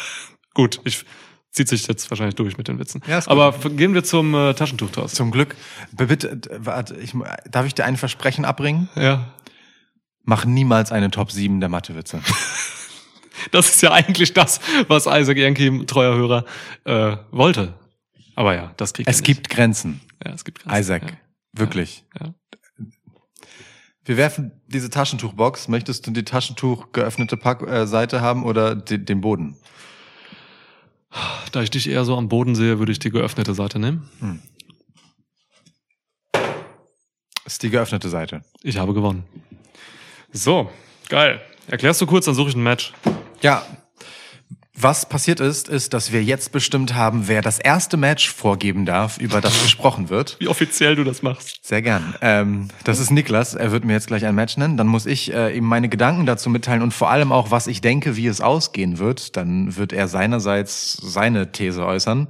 [0.54, 1.04] Gut, ich
[1.52, 3.02] zieht sich jetzt wahrscheinlich durch mit den Witzen.
[3.06, 3.32] Ja, ist gut.
[3.38, 5.12] Aber gehen wir zum äh, Taschentuchtoss.
[5.14, 5.56] Zum Glück,
[5.92, 7.12] bitte, d- warte, ich,
[7.50, 8.88] darf ich dir ein Versprechen abbringen?
[8.94, 9.32] Ja.
[10.30, 12.22] Mach niemals eine Top 7 der Mathewitze.
[13.52, 16.44] Das ist ja eigentlich das, was Isaac Yankee, treuer Hörer,
[16.84, 17.72] äh, wollte.
[18.36, 19.26] Aber ja, das kriegt er Es nicht.
[19.26, 21.02] gibt Grenzen, Ja, es gibt Grenzen, Isaac.
[21.10, 21.16] Ja.
[21.54, 22.04] Wirklich.
[22.20, 22.34] Ja.
[24.04, 25.68] Wir werfen diese Taschentuchbox.
[25.68, 29.56] Möchtest du die Taschentuch geöffnete Pack äh, Seite haben oder die, den Boden?
[31.50, 34.10] Da ich dich eher so am Boden sehe, würde ich die geöffnete Seite nehmen.
[37.46, 38.44] ist die geöffnete Seite.
[38.62, 39.24] Ich habe gewonnen.
[40.32, 40.70] So,
[41.08, 41.40] geil.
[41.66, 42.92] Erklärst du kurz, dann suche ich ein Match.
[43.42, 43.64] Ja.
[44.82, 49.18] Was passiert ist, ist, dass wir jetzt bestimmt haben, wer das erste Match vorgeben darf,
[49.18, 50.36] über das gesprochen wird.
[50.38, 51.58] Wie offiziell du das machst.
[51.62, 52.14] Sehr gern.
[52.22, 53.54] Ähm, das ist Niklas.
[53.54, 54.78] Er wird mir jetzt gleich ein Match nennen.
[54.78, 57.82] Dann muss ich äh, ihm meine Gedanken dazu mitteilen und vor allem auch, was ich
[57.82, 59.36] denke, wie es ausgehen wird.
[59.36, 62.28] Dann wird er seinerseits seine These äußern.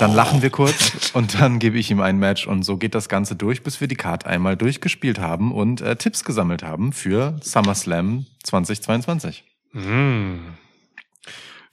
[0.00, 2.48] Dann lachen wir kurz und dann gebe ich ihm ein Match.
[2.48, 5.94] Und so geht das Ganze durch, bis wir die Card einmal durchgespielt haben und äh,
[5.94, 9.44] Tipps gesammelt haben für SummerSlam 2022.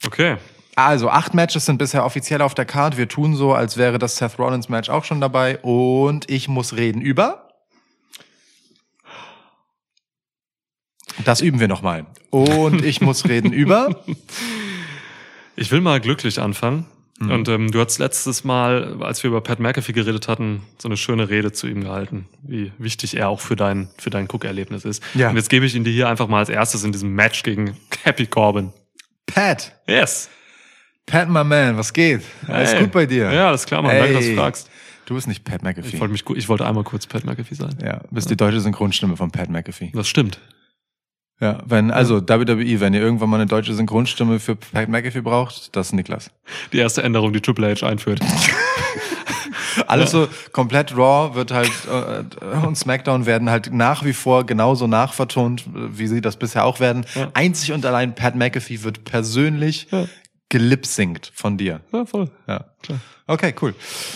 [0.06, 0.36] Okay.
[0.74, 2.96] Also, acht Matches sind bisher offiziell auf der Card.
[2.96, 5.58] Wir tun so, als wäre das Seth Rollins Match auch schon dabei.
[5.58, 7.48] Und ich muss reden über.
[11.24, 12.06] Das üben wir nochmal.
[12.30, 14.02] Und ich muss reden über.
[15.54, 16.86] Ich will mal glücklich anfangen.
[17.20, 20.96] Und ähm, du hast letztes Mal, als wir über Pat McAfee geredet hatten, so eine
[20.96, 25.02] schöne Rede zu ihm gehalten, wie wichtig er auch für dein, für dein Cook-Erlebnis ist.
[25.14, 25.30] Ja.
[25.30, 27.76] Und jetzt gebe ich ihn dir hier einfach mal als erstes in diesem Match gegen
[28.02, 28.72] Happy Corbin.
[29.34, 29.72] Pat.
[29.88, 30.28] Yes.
[31.06, 32.22] Pat, my man, was geht?
[32.46, 32.80] Alles Hey.
[32.80, 33.32] gut bei dir?
[33.32, 33.96] Ja, alles klar, Mann.
[33.96, 34.70] Danke, dass du fragst.
[35.06, 35.88] Du bist nicht Pat McAfee.
[35.88, 37.76] Ich wollte, mich, ich wollte einmal kurz Pat McAfee sein.
[37.84, 39.90] ja, bist die deutsche Synchronstimme von Pat McAfee.
[39.94, 40.38] Das stimmt.
[41.40, 45.74] Ja, wenn, also WWE, wenn ihr irgendwann mal eine deutsche Synchronstimme für Pat McAfee braucht,
[45.74, 46.30] das ist Niklas.
[46.72, 48.20] Die erste Änderung, die Triple H einführt.
[49.86, 54.86] Alles so komplett Raw wird halt äh, und SmackDown werden halt nach wie vor genauso
[54.86, 57.04] nachvertont, wie sie das bisher auch werden.
[57.14, 57.30] Ja.
[57.34, 60.06] Einzig und allein Pat McAfee wird persönlich Ja.
[60.48, 61.80] gelipsingt von dir.
[61.92, 62.30] Ja, voll.
[62.46, 62.66] Ja.
[62.82, 62.98] Klar.
[63.26, 63.74] Okay, cool.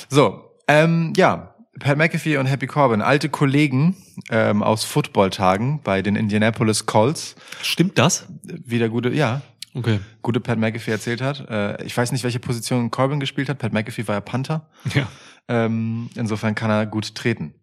[0.08, 3.96] So, ähm, ja, Pat McAfee und Happy Corbin, alte Kollegen
[4.30, 7.36] ähm, aus Footballtagen bei den Indianapolis Colts.
[7.62, 8.26] Stimmt das?
[8.42, 9.42] Wie der gute, ja,
[9.74, 10.00] Okay.
[10.22, 11.48] gute Pat McAfee erzählt hat.
[11.50, 13.58] Äh, ich weiß nicht, welche Position Corbin gespielt hat.
[13.58, 14.66] Pat McAfee war ja Panther.
[14.94, 15.06] Ja.
[15.48, 17.54] Ähm, insofern kann er gut treten.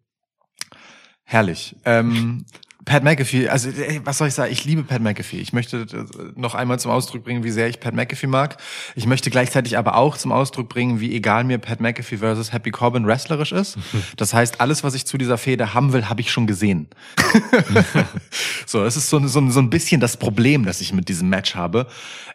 [1.23, 1.75] Herrlich.
[1.85, 2.45] Ähm,
[2.85, 4.51] Pat McAfee, also ey, was soll ich sagen?
[4.51, 5.39] Ich liebe Pat McAfee.
[5.39, 8.57] Ich möchte äh, noch einmal zum Ausdruck bringen, wie sehr ich Pat McAfee mag.
[8.95, 12.71] Ich möchte gleichzeitig aber auch zum Ausdruck bringen, wie egal mir Pat McAfee versus Happy
[12.71, 13.77] Corbin wrestlerisch ist.
[14.17, 16.87] Das heißt, alles, was ich zu dieser Fehde haben will, habe ich schon gesehen.
[18.65, 21.55] so, es ist so, so, so ein bisschen das Problem, das ich mit diesem Match
[21.55, 21.87] habe,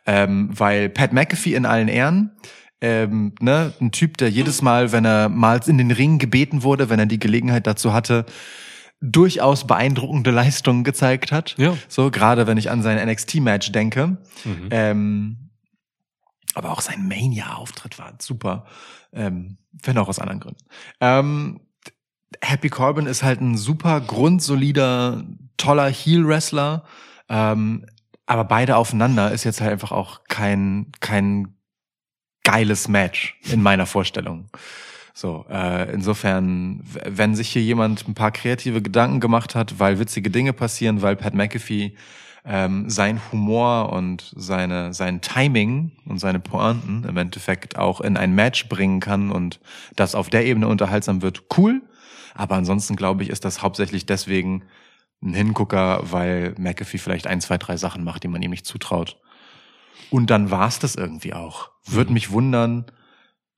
[0.06, 2.32] ähm, weil Pat McAfee in allen Ehren
[2.80, 6.90] ähm, ne, ein Typ, der jedes Mal, wenn er mal in den Ring gebeten wurde,
[6.90, 8.24] wenn er die Gelegenheit dazu hatte,
[9.00, 11.54] durchaus beeindruckende Leistungen gezeigt hat.
[11.58, 11.76] Ja.
[11.88, 14.18] So, gerade wenn ich an sein NXT-Match denke.
[14.44, 14.68] Mhm.
[14.70, 15.36] Ähm,
[16.54, 18.66] aber auch sein Mania-Auftritt war super.
[19.12, 20.64] Ähm, wenn auch aus anderen Gründen.
[21.00, 21.60] Ähm,
[22.42, 25.24] Happy Corbin ist halt ein super grundsolider,
[25.56, 26.84] toller Heel-Wrestler.
[27.28, 27.86] Ähm,
[28.26, 31.54] aber beide aufeinander ist jetzt halt einfach auch kein, kein
[32.48, 34.48] geiles Match in meiner Vorstellung.
[35.12, 40.30] So, äh, insofern, wenn sich hier jemand ein paar kreative Gedanken gemacht hat, weil witzige
[40.30, 41.92] Dinge passieren, weil Pat McAfee
[42.46, 48.34] ähm, sein Humor und seine sein Timing und seine Pointen im Endeffekt auch in ein
[48.34, 49.60] Match bringen kann und
[49.94, 51.82] das auf der Ebene unterhaltsam wird, cool.
[52.34, 54.62] Aber ansonsten glaube ich, ist das hauptsächlich deswegen
[55.22, 59.18] ein Hingucker, weil McAfee vielleicht ein, zwei, drei Sachen macht, die man ihm nicht zutraut.
[60.10, 61.70] Und dann war's das irgendwie auch.
[61.84, 62.86] Würde mich wundern,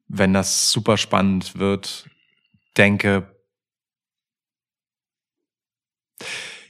[0.08, 2.08] wenn das super spannend wird.
[2.76, 3.34] Denke,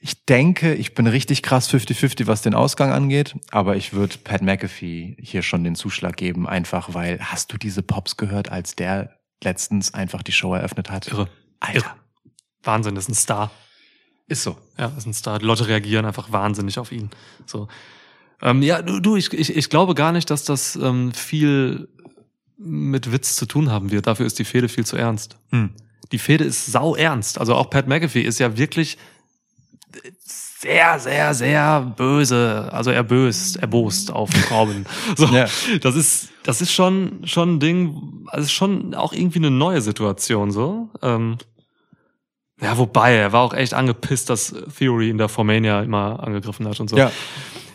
[0.02, 4.40] ich denke, ich bin richtig krass 50-50, was den Ausgang angeht, aber ich würde Pat
[4.40, 9.20] McAfee hier schon den Zuschlag geben, einfach weil, hast du diese Pops gehört, als der
[9.42, 11.08] letztens einfach die Show eröffnet hat?
[11.08, 11.28] Irre.
[11.60, 11.78] Alter.
[11.78, 11.94] Irre.
[12.62, 13.50] Wahnsinn, das ist ein Star.
[14.26, 14.56] Ist so.
[14.78, 15.38] Ja, das ist ein Star.
[15.38, 17.10] Die Leute reagieren einfach wahnsinnig auf ihn.
[17.46, 17.68] So.
[18.42, 21.88] Ähm, ja, du, du ich, ich, ich glaube gar nicht, dass das ähm, viel
[22.58, 24.06] mit Witz zu tun haben wird.
[24.06, 25.36] Dafür ist die Fehde viel zu ernst.
[25.50, 25.70] Hm.
[26.12, 27.38] Die Fehde ist sau ernst.
[27.38, 28.98] Also auch Pat McAfee ist ja wirklich
[30.24, 32.68] sehr, sehr, sehr böse.
[32.72, 34.84] Also erböst, erbost auf Corbin.
[35.16, 35.46] So, Ja.
[35.80, 40.50] das ist, das ist schon, schon ein Ding, also schon auch irgendwie eine neue Situation,
[40.50, 40.90] so.
[41.02, 41.38] Ähm,
[42.60, 46.78] ja, wobei, er war auch echt angepisst, dass Theory in der Formania immer angegriffen hat
[46.78, 46.96] und so.
[46.98, 47.10] Ja.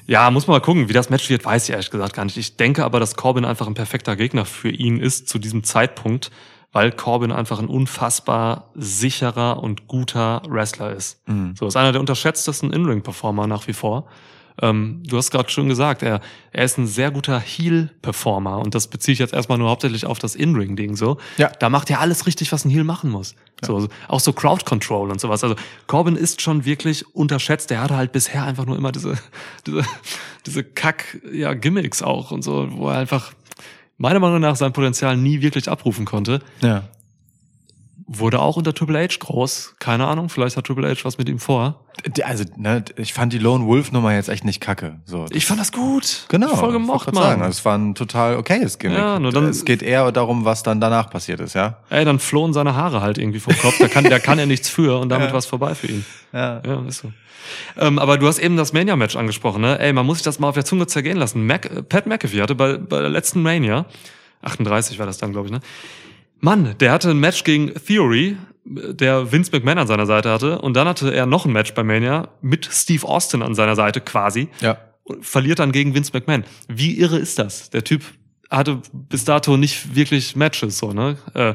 [0.08, 2.38] Ja, muss man mal gucken, wie das Match wird, weiß ich ehrlich gesagt gar nicht.
[2.38, 6.32] Ich denke aber, dass Corbin einfach ein perfekter Gegner für ihn ist zu diesem Zeitpunkt,
[6.72, 11.28] weil Corbin einfach ein unfassbar sicherer und guter Wrestler ist.
[11.28, 11.56] Mhm.
[11.58, 14.08] So ist einer der unterschätztesten In-Ring-Performer nach wie vor.
[14.62, 18.88] Ähm, du hast gerade schon gesagt, er, er ist ein sehr guter Heel-Performer und das
[18.88, 21.18] beziehe ich jetzt erstmal nur hauptsächlich auf das In-Ring-Ding so.
[21.38, 21.52] Ja.
[21.60, 23.36] Da macht er alles richtig, was ein Heel machen muss.
[23.64, 25.44] So, so, auch so Crowd-Control und sowas.
[25.44, 25.56] Also
[25.88, 27.70] Corbin ist schon wirklich unterschätzt.
[27.70, 29.18] Der hatte halt bisher einfach nur immer diese,
[29.68, 29.84] diese,
[30.46, 33.34] diese Kack-Gimmicks auch und so, wo er einfach
[33.98, 36.42] meiner Meinung nach sein Potenzial nie wirklich abrufen konnte.
[36.62, 36.90] Ja.
[38.08, 39.76] Wurde auch unter Triple H groß.
[39.80, 41.86] Keine Ahnung, vielleicht hat Triple H was mit ihm vor.
[42.24, 45.00] Also, ne, ich fand die Lone Wolf Nummer jetzt echt nicht kacke.
[45.06, 46.26] So, Ich fand das gut.
[46.28, 46.56] Genau.
[46.56, 47.24] Voll ich gemocht, wollte Mann.
[47.30, 47.42] Sagen.
[47.42, 49.00] Also, es war ein total okayes Gimmick.
[49.00, 51.78] Ja, nur dann- es geht eher darum, was dann danach passiert ist, ja?
[51.90, 53.80] Ey, dann flohen seine Haare halt irgendwie vom Kopf.
[53.80, 55.32] Da kann, da kann er nichts für und damit Ja.
[55.34, 56.06] war es vorbei für ihn.
[56.32, 56.62] Ja.
[56.64, 57.12] Ja, ist so.
[57.80, 59.80] Ähm, aber du hast eben das Mania-Match angesprochen, ne?
[59.80, 61.46] Ey, man muss sich das mal auf der Zunge zergehen lassen.
[61.48, 63.86] Mac, äh, Pat McAfee hatte bei, bei der letzten Mania,
[64.44, 65.60] 38 war das dann, glaube ich, ne?
[66.46, 70.60] Mann, der hatte ein Match gegen Theory, der Vince McMahon an seiner Seite hatte.
[70.60, 74.00] Und dann hatte er noch ein Match bei Mania mit Steve Austin an seiner Seite
[74.00, 74.48] quasi.
[74.62, 74.78] Ja.
[75.04, 76.44] Und verliert dann gegen Vince McMahon.
[76.68, 77.70] Wie irre ist das?
[77.72, 78.04] Der Typ
[78.50, 81.18] hatte bis dato nicht wirklich Matches, so, ne?
[81.34, 81.54] Äh,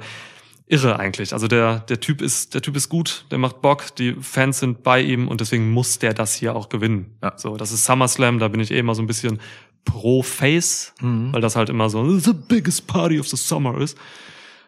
[0.66, 1.32] irre eigentlich.
[1.32, 4.82] Also der, der Typ ist, der Typ ist gut, der macht Bock, die Fans sind
[4.84, 7.16] bei ihm und deswegen muss der das hier auch gewinnen.
[7.22, 7.32] Ja.
[7.36, 9.40] So, das ist SummerSlam, da bin ich eh immer so ein bisschen
[9.84, 11.32] pro Face, Mhm.
[11.32, 13.96] weil das halt immer so the biggest party of the summer ist.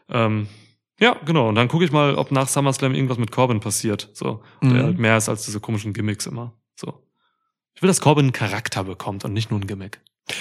[0.09, 0.49] Ähm,
[1.01, 1.49] ja, genau.
[1.49, 4.11] Und dann gucke ich mal, ob nach SummerSlam irgendwas mit Corbin passiert.
[4.13, 4.75] So, Mhm.
[4.75, 6.53] der halt mehr ist als diese komischen Gimmicks immer.
[6.77, 7.03] So.
[7.75, 10.01] Ich will, dass Corbin einen Charakter bekommt und nicht nur ein Gimmick.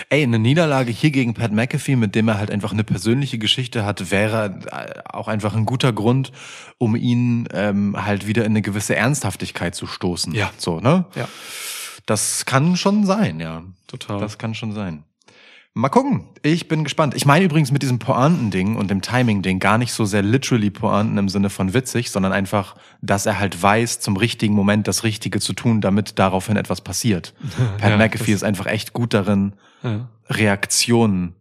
[0.09, 3.83] Ey, eine Niederlage hier gegen Pat McAfee, mit dem er halt einfach eine persönliche Geschichte
[3.83, 6.31] hat, wäre äh, auch einfach ein guter Grund,
[6.77, 10.33] um ihn ähm, halt wieder in eine gewisse Ernsthaftigkeit zu stoßen.
[10.35, 10.51] Ja.
[10.57, 11.05] So, ne?
[11.15, 11.27] Ja.
[12.05, 13.63] Das kann schon sein, ja.
[13.87, 14.19] Total.
[14.19, 15.03] Das kann schon sein.
[15.73, 16.27] Mal gucken.
[16.41, 17.13] Ich bin gespannt.
[17.15, 21.17] Ich meine übrigens mit diesem Pointen-Ding und dem Timing-Ding gar nicht so sehr literally Pointen
[21.17, 25.39] im Sinne von witzig, sondern einfach, dass er halt weiß, zum richtigen Moment das Richtige
[25.39, 27.33] zu tun, damit daraufhin etwas passiert.
[27.77, 30.09] Pat Ja, McAfee ist einfach echt gut darin, ja.
[30.29, 31.35] Reaktionen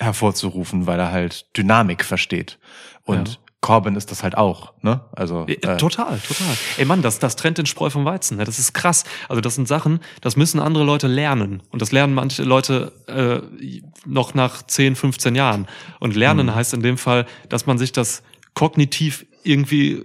[0.00, 2.58] hervorzurufen, weil er halt Dynamik versteht.
[3.04, 3.36] Und Ja.
[3.64, 5.00] Corbin ist das halt auch, ne?
[5.12, 6.54] Also Äh, Total, total.
[6.76, 8.36] Ey Mann, das, das trennt den Spreu vom Weizen.
[8.36, 8.44] Ne?
[8.44, 9.04] Das ist krass.
[9.26, 11.62] Also das sind Sachen, das müssen andere Leute lernen.
[11.70, 15.66] Und das lernen manche Leute äh, noch nach 10, 15 Jahren.
[15.98, 18.22] Und lernen heißt in dem Fall, dass man sich das
[18.52, 20.02] kognitiv irgendwie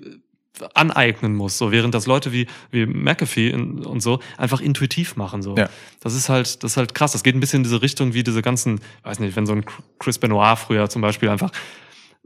[0.73, 5.57] aneignen muss, so während das Leute wie wie McAfee und so einfach intuitiv machen so.
[5.57, 5.69] Ja.
[5.99, 7.11] Das ist halt das ist halt krass.
[7.11, 9.65] Das geht ein bisschen in diese Richtung wie diese ganzen, weiß nicht, wenn so ein
[9.99, 11.51] Chris Benoit früher zum Beispiel einfach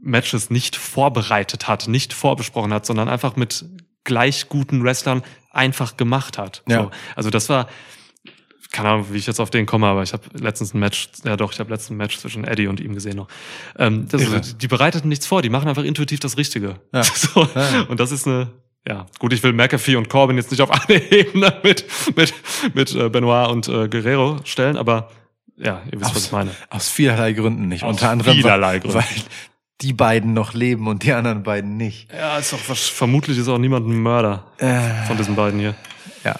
[0.04, 3.64] Matches nicht vorbereitet hat, nicht vorbesprochen hat, sondern einfach mit
[4.04, 6.62] gleich guten Wrestlern einfach gemacht hat.
[6.68, 6.82] Ja.
[6.82, 6.90] So.
[7.16, 7.68] Also das war,
[8.70, 11.36] keine Ahnung, wie ich jetzt auf den komme, aber ich habe letztens ein Match, ja
[11.36, 13.28] doch, ich habe letztens ein Match zwischen Eddie und ihm gesehen noch.
[13.78, 14.40] Ähm, das, Irre.
[14.40, 16.80] die bereiteten nichts vor, die machen einfach intuitiv das Richtige.
[16.92, 17.02] Ja.
[17.14, 17.48] So.
[17.54, 17.82] Ja.
[17.88, 18.50] Und das ist eine,
[18.86, 21.86] ja, gut, ich will McAfee und Corbin jetzt nicht auf eine Ebene mit,
[22.16, 22.34] mit,
[22.74, 25.10] mit äh, Benoit und äh, Guerrero stellen, aber
[25.56, 26.50] ja, ihr wisst, was ich meine.
[26.68, 27.84] aus vielerlei Gründen nicht.
[27.84, 28.98] Aus Unter anderem, vielerlei weil, Gründen.
[28.98, 29.22] weil
[29.84, 32.10] die beiden noch leben und die anderen beiden nicht.
[32.12, 35.74] Ja, ist was- vermutlich ist auch niemand ein Mörder Äh, von diesen beiden hier.
[36.24, 36.34] ja.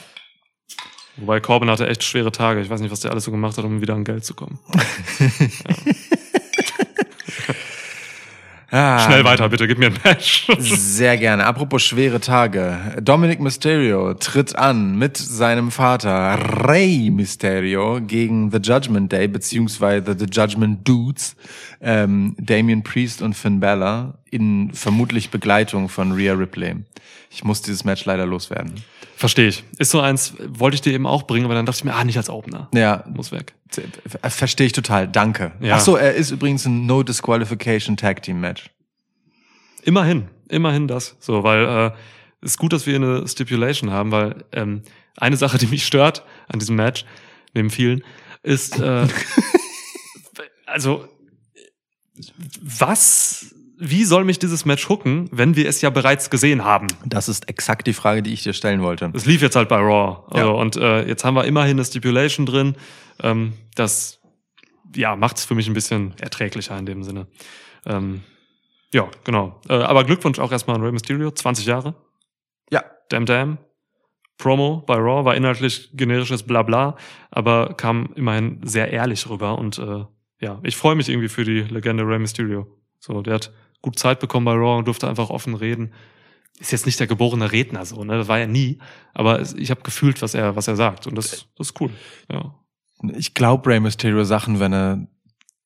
[1.17, 2.61] Wobei Corbin hatte echt schwere Tage.
[2.61, 4.59] Ich weiß nicht, was der alles so gemacht hat, um wieder an Geld zu kommen.
[8.71, 10.47] Ah, Schnell weiter, bitte, gib mir ein Match.
[10.59, 11.45] Sehr gerne.
[11.45, 12.97] Apropos schwere Tage.
[13.01, 20.27] Dominic Mysterio tritt an mit seinem Vater Rey Mysterio gegen The Judgment Day beziehungsweise The
[20.27, 21.37] Judgment Dudes,
[21.81, 26.77] ähm, Damian Priest und Finn Balor in vermutlich Begleitung von Rhea Ripley.
[27.31, 28.83] Ich muss dieses Match leider loswerden.
[29.25, 29.65] Verstehe ich.
[29.79, 32.05] Ist so eins, wollte ich dir eben auch bringen, aber dann dachte ich mir, ah,
[32.05, 32.69] nicht als Opener.
[32.75, 33.55] Ja, Muss weg.
[34.21, 35.09] äh, verstehe ich total.
[35.09, 35.53] Danke.
[35.61, 35.77] Ja.
[35.77, 38.69] Ach so, er ist übrigens ein No Disqualification Tag Team Match.
[39.83, 41.17] Immerhin, immerhin das.
[41.21, 44.83] So, weil äh, ist gut, dass wir eine Stipulation haben, weil ähm,
[45.17, 47.07] eine Sache, die mich stört an diesem Match,
[47.55, 48.05] neben vielen,
[48.43, 49.07] ist äh,
[50.67, 51.09] also
[52.61, 56.87] was, wie soll mich dieses Match hooken, wenn wir es ja bereits gesehen haben?
[57.05, 59.11] Das ist exakt die Frage, die ich dir stellen wollte.
[59.15, 60.23] Es lief jetzt halt bei Raw.
[60.31, 60.53] Also, Ja.
[60.53, 62.77] Und äh, jetzt haben wir immerhin eine Stipulation drin.
[63.23, 64.21] Ähm, das
[64.95, 67.27] ja, macht es für mich ein bisschen erträglicher in dem Sinne.
[67.85, 68.23] Ähm,
[68.93, 69.61] ja, genau.
[69.69, 71.31] Äh, aber Glückwunsch auch erstmal an Rey Mysterio.
[71.31, 71.95] 20 Jahre.
[72.71, 72.85] Ja.
[73.09, 73.59] Damn Damn.
[74.39, 76.97] Promo bei Raw war inhaltlich generisches Blabla,
[77.31, 79.59] aber kam immerhin sehr ehrlich rüber.
[79.59, 80.05] Und äh,
[80.41, 82.67] ja, ich freue mich irgendwie für die Legende Rey Mysterio.
[82.99, 83.53] So, der hat
[83.85, 85.93] gut Zeit bekommen bei Raw und durfte einfach offen reden
[86.59, 88.19] ist jetzt nicht der geborene Redner so, ne?
[88.19, 88.79] Das war er nie.
[89.13, 91.07] Aber ich habe gefühlt, was er, was er sagt.
[91.07, 91.91] Und das, das ist cool.
[92.31, 92.55] Ja.
[93.17, 95.07] Ich glaube Rey Mysterio Sachen, wenn er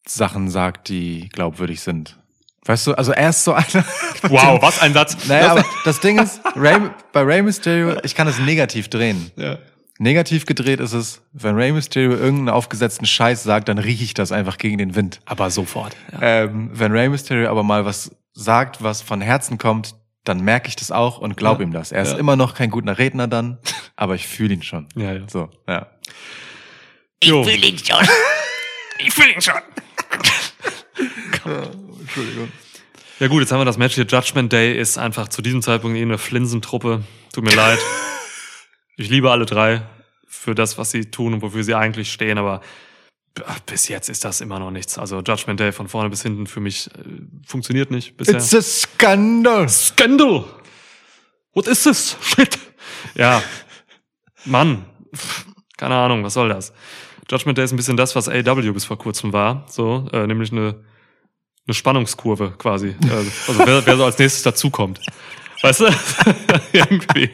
[0.07, 2.19] Sachen sagt, die glaubwürdig sind.
[2.65, 3.67] Weißt du, also er ist so einer.
[4.23, 5.29] Wow, was ein Satz.
[5.29, 9.31] Naja, aber das Ding ist, Rey, bei Rey Mysterio, ich kann es negativ drehen.
[9.37, 9.59] ja.
[10.01, 14.31] Negativ gedreht ist es, wenn Rey Mysterio irgendeinen aufgesetzten Scheiß sagt, dann rieche ich das
[14.33, 15.21] einfach gegen den Wind.
[15.27, 15.97] Aber sofort.
[16.13, 16.45] Ja.
[16.45, 20.77] Ähm, wenn Rey Mysterio aber mal was sagt, was von Herzen kommt, dann merke ich
[20.77, 21.69] das auch und glaube Ja.
[21.69, 21.91] ihm das.
[21.91, 22.19] Er ist Ja.
[22.19, 23.59] immer noch kein guter Redner dann,
[23.97, 24.87] aber ich fühle ihn schon.
[24.95, 25.21] ja, ja.
[25.29, 25.89] So, ja.
[27.21, 28.07] Ich fühle ihn schon.
[29.01, 29.55] Ich fühle ihn schon.
[32.01, 32.49] Entschuldigung.
[33.21, 34.05] Ja gut, jetzt haben wir das Match hier.
[34.07, 37.03] Judgment Day ist einfach zu diesem Zeitpunkt eh eine Flinsentruppe.
[37.33, 37.79] Tut mir leid.
[38.99, 39.83] Ich liebe alle drei
[40.27, 42.61] für das, was sie tun und wofür sie eigentlich stehen, aber
[43.65, 44.99] bis jetzt ist das immer noch nichts.
[44.99, 47.03] Also Judgment Day von vorne bis hinten für mich äh,
[47.47, 48.35] funktioniert nicht bisher.
[48.35, 49.69] It's a scandal.
[49.69, 50.45] Scandal!
[51.53, 52.17] What is this?
[52.21, 52.59] Shit!
[53.15, 53.41] Ja.
[54.45, 54.85] Mann.
[55.77, 56.73] Keine Ahnung, was soll das?
[57.31, 59.65] Judgment Day ist ein bisschen das, was AW bis vor kurzem war.
[59.69, 60.85] So, äh, nämlich eine,
[61.69, 62.97] eine Spannungskurve quasi.
[63.03, 65.01] Also, also wer, wer so als nächstes dazukommt.
[65.63, 65.85] Weißt du?
[66.73, 67.31] irgendwie.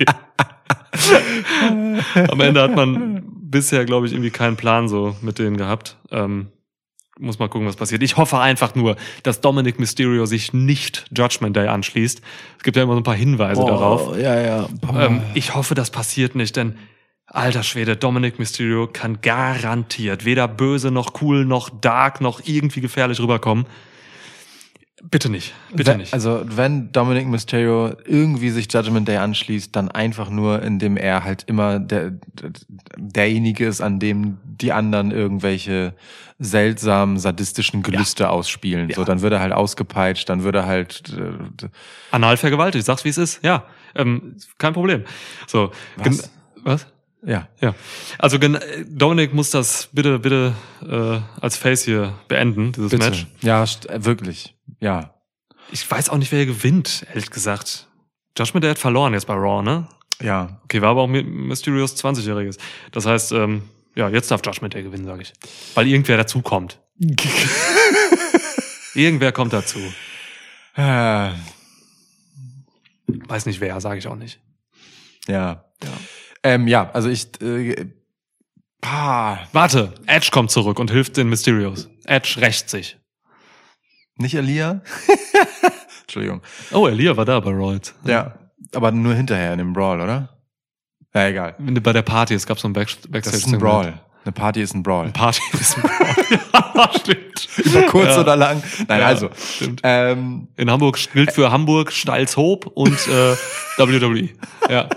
[2.28, 5.96] Am Ende hat man bisher, glaube ich, irgendwie keinen Plan so mit denen gehabt.
[6.10, 6.48] Ähm,
[7.18, 8.02] muss mal gucken, was passiert.
[8.02, 12.20] Ich hoffe einfach nur, dass Dominic Mysterio sich nicht Judgment Day anschließt.
[12.56, 14.18] Es gibt ja immer so ein paar Hinweise darauf.
[14.18, 14.68] ja, ja.
[14.98, 16.76] Ähm, ich hoffe, das passiert nicht, denn
[17.26, 23.20] alter Schwede, Dominic Mysterio kann garantiert weder böse noch cool noch dark noch irgendwie gefährlich
[23.20, 23.66] rüberkommen.
[25.10, 26.14] Bitte nicht, bitte Wenn- nicht.
[26.14, 31.44] Also, wenn Dominic Mysterio irgendwie sich Judgment Day anschließt, dann einfach nur, indem er halt
[31.46, 32.50] immer der, der,
[32.96, 35.94] derjenige ist, an dem die anderen irgendwelche
[36.38, 38.88] seltsamen, sadistischen Gelüste ausspielen.
[38.88, 38.96] Ja.
[38.96, 41.66] So, dann wird er halt ausgepeitscht, dann wird er halt, äh,
[42.10, 43.44] Anal vergewaltigt, sag's wie es ist.
[43.44, 43.64] Ja,
[43.94, 45.04] ähm, kein Problem.
[45.46, 46.30] So, Was?
[46.62, 46.86] was?
[47.24, 47.46] ja.
[47.60, 47.74] Ja,
[48.18, 48.38] also
[48.88, 50.54] Dominic muss das bitte, bitte
[50.88, 53.04] äh, als Face hier beenden, dieses Bitte.
[53.10, 53.26] Match.
[53.42, 53.64] Ja,
[53.98, 54.53] wirklich.
[54.84, 55.14] Ja.
[55.72, 57.88] Ich weiß auch nicht, wer hier gewinnt, ehrlich gesagt.
[58.36, 59.88] Judgment Day hat verloren jetzt bei Raw, ne?
[60.20, 60.60] Ja.
[60.64, 62.58] Okay, war aber auch Mysterious 20-Jähriges.
[62.92, 63.62] Das heißt, ähm,
[63.94, 65.32] ja, jetzt darf Judgment Day gewinnen, sage ich.
[65.74, 66.78] Weil irgendwer dazukommt.
[68.94, 69.80] Irgendwer kommt dazu.
[70.76, 71.30] Äh,
[73.06, 74.38] Weiß nicht wer, sage ich auch nicht.
[75.26, 75.64] Ja.
[75.82, 75.90] Ja.
[76.42, 77.40] Ähm, ja, also ich.
[77.40, 77.86] Äh,
[78.82, 81.88] ah, Warte, Edge kommt zurück und hilft den Mysterios.
[82.04, 82.98] Edge rächt sich.
[84.18, 84.80] Nicht Elia?
[86.02, 86.42] Entschuldigung.
[86.72, 87.94] Oh, Elia war da bei Royd.
[88.04, 88.34] Ja.
[88.74, 90.28] Aber nur hinterher in dem Brawl, oder?
[91.14, 91.54] Ja, egal.
[91.58, 93.36] Bei der Party, es gab so ein Back Backstage.
[93.36, 93.94] Das ist ein Brawl.
[94.24, 95.10] Eine Party ist ein Brawl.
[95.10, 96.40] Party ist ein Brawl.
[96.74, 97.48] ja, stimmt.
[97.64, 98.20] Über kurz Ja.
[98.20, 98.62] oder lang.
[98.88, 99.28] Nein, Ja, also.
[99.56, 99.80] Stimmt.
[99.84, 103.36] Ähm, In Hamburg gilt für Hamburg Stalshoop und äh,
[103.76, 104.30] WWE.
[104.70, 104.88] Ja.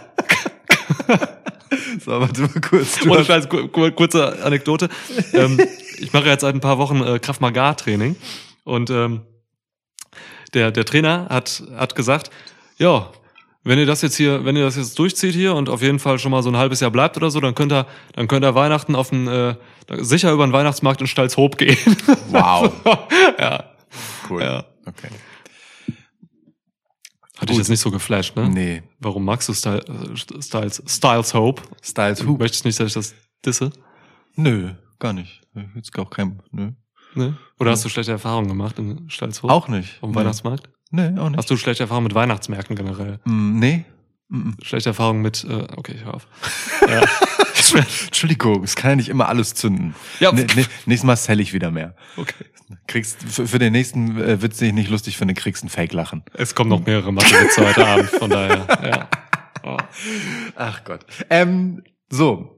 [2.03, 3.05] so, warte mal kurz.
[3.05, 4.89] Ohne Scheiß, ku- ku- kurze Anekdote.
[5.33, 5.59] Ähm,
[5.99, 8.15] ich mache jetzt seit ein paar Wochen äh, Krav Maga Training
[8.67, 9.21] und ähm,
[10.53, 12.29] der der Trainer hat hat gesagt,
[12.77, 13.11] ja,
[13.63, 16.19] wenn ihr das jetzt hier, wenn ihr das jetzt durchzieht hier und auf jeden Fall
[16.19, 18.55] schon mal so ein halbes Jahr bleibt oder so, dann könnt ihr dann könnt ihr
[18.55, 19.55] Weihnachten auf den äh,
[19.97, 21.77] sicher über den Weihnachtsmarkt in Stalshoop gehen.
[22.29, 22.71] wow.
[23.39, 23.63] ja,
[24.29, 24.41] Cool.
[24.41, 24.65] ja.
[24.85, 25.09] Okay.
[27.37, 28.49] Hatte ich jetzt nicht so geflasht, ne?
[28.49, 28.83] Nee.
[28.99, 29.83] Warum magst du Style,
[30.41, 31.61] Styles Styles Hope?
[31.83, 32.39] Styles Du Hoop.
[32.39, 33.15] möchtest nicht, dass ich das
[33.45, 33.71] disse?
[34.35, 35.41] Nö, gar nicht.
[35.75, 36.41] Jetzt auch kein.
[36.51, 36.71] Nö.
[37.15, 37.37] Ne?
[37.59, 39.49] Oder hast du schlechte Erfahrungen gemacht in Stalshoop?
[39.49, 39.97] Auch nicht.
[40.01, 40.15] Am nee.
[40.15, 40.69] Weihnachtsmarkt?
[40.91, 41.37] Nee, auch nicht.
[41.37, 43.19] Hast du schlechte Erfahrungen mit Weihnachtsmärkten generell?
[43.25, 43.85] Mm, nee.
[44.29, 44.57] Mm, mm.
[44.61, 46.27] Schlechte Erfahrungen mit, äh, okay, ich hör auf.
[46.87, 47.03] ja.
[48.05, 49.95] Entschuldigung, es kann ja nicht immer alles zünden.
[50.19, 50.31] Ja.
[50.31, 51.95] Ne, ne, nächstes Mal sell ich wieder mehr.
[52.15, 52.45] okay.
[52.85, 55.69] Kriegst, für, für den nächsten äh, Witz, den ich nicht lustig finde, kriegst du ein
[55.69, 56.23] Fake-Lachen.
[56.33, 59.09] Es kommen noch mehrere Mathe-Witze heute Abend, von daher, ja.
[59.63, 59.77] Oh.
[60.55, 61.05] Ach Gott.
[61.29, 62.56] Ähm, so.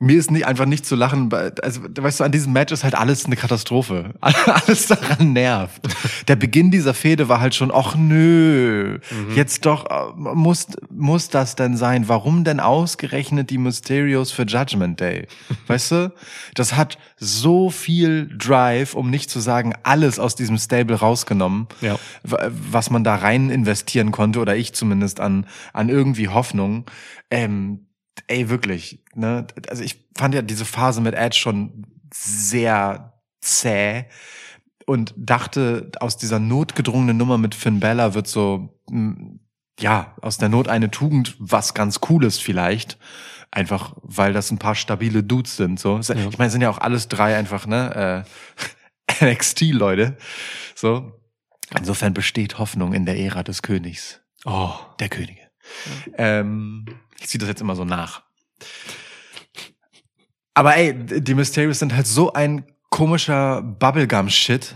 [0.00, 2.82] Mir ist nicht einfach nicht zu lachen, weil- also weißt du, an diesem Match ist
[2.84, 4.14] halt alles eine Katastrophe.
[4.20, 5.80] Alles daran nervt.
[6.28, 8.98] Der Beginn dieser Fehde war halt schon, ach nö,
[9.34, 12.08] jetzt doch, äh, muss, muss das denn sein?
[12.08, 15.26] Warum denn ausgerechnet die Mysterios für Judgment Day?
[15.68, 16.12] Weißt du?
[16.54, 21.96] Das hat so viel Drive, um nicht zu sagen, alles aus diesem Stable rausgenommen Ja.
[22.24, 26.84] wa- was man da rein investieren konnte, oder ich zumindest an, an irgendwie Hoffnung.
[27.30, 27.86] Ähm,
[28.26, 29.46] ey, wirklich, ne?
[29.68, 34.06] Also ich fand ja diese Phase mit Edge schon sehr zäh
[34.86, 39.36] und dachte, aus dieser notgedrungenen Nummer mit Finn Bella wird so, mm,
[39.80, 42.98] ja, aus der Not eine Tugend, was ganz Cooles vielleicht.
[43.50, 45.98] Einfach, weil das ein paar stabile Dudes sind, so.
[46.00, 48.24] Ich meine, es sind ja auch alles drei einfach, ne,
[49.20, 50.16] äh, NXT-Leute.
[50.74, 51.20] So.
[51.76, 54.20] Insofern besteht Hoffnung in der Ära des Königs.
[54.44, 54.72] oh.
[55.00, 55.40] Der Könige.
[56.16, 56.84] Ähm,
[57.24, 58.22] ich ziehe das jetzt immer so nach.
[60.54, 64.74] Aber ey, die Mysterios sind halt so ein komischer Bubblegum-Shit.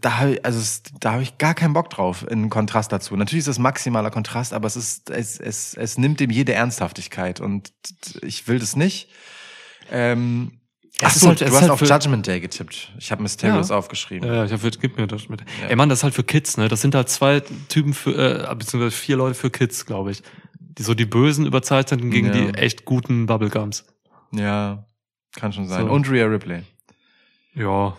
[0.00, 3.16] Da, hab ich, also es, da habe ich gar keinen Bock drauf in Kontrast dazu.
[3.16, 7.40] Natürlich ist es maximaler Kontrast, aber es ist es, es, es nimmt dem jede Ernsthaftigkeit
[7.40, 7.72] und
[8.22, 9.08] ich will das nicht.
[9.90, 10.60] Ähm,
[10.98, 12.92] Es Ach ist so, halt- du hast halt auf für- Judgment Day getippt.
[12.98, 13.76] Ich habe Mysterios Ja.
[13.76, 14.28] aufgeschrieben.
[14.28, 15.42] Ja, ich hab, gib mir das mit.
[15.62, 15.68] Ja.
[15.68, 16.68] Ey Mann, das ist halt für Kids, ne?
[16.68, 18.10] Das sind halt zwei Typen für,
[18.50, 20.22] äh, beziehungsweise vier Leute für Kids, glaube ich.
[20.78, 22.32] Die so die Bösen überzeichneten gegen Ja.
[22.32, 23.84] die echt guten Bubblegums.
[24.32, 24.86] Ja,
[25.34, 25.86] kann schon sein.
[25.86, 25.92] So.
[25.92, 26.62] Und Rhea Ripley.
[27.54, 27.96] Ja.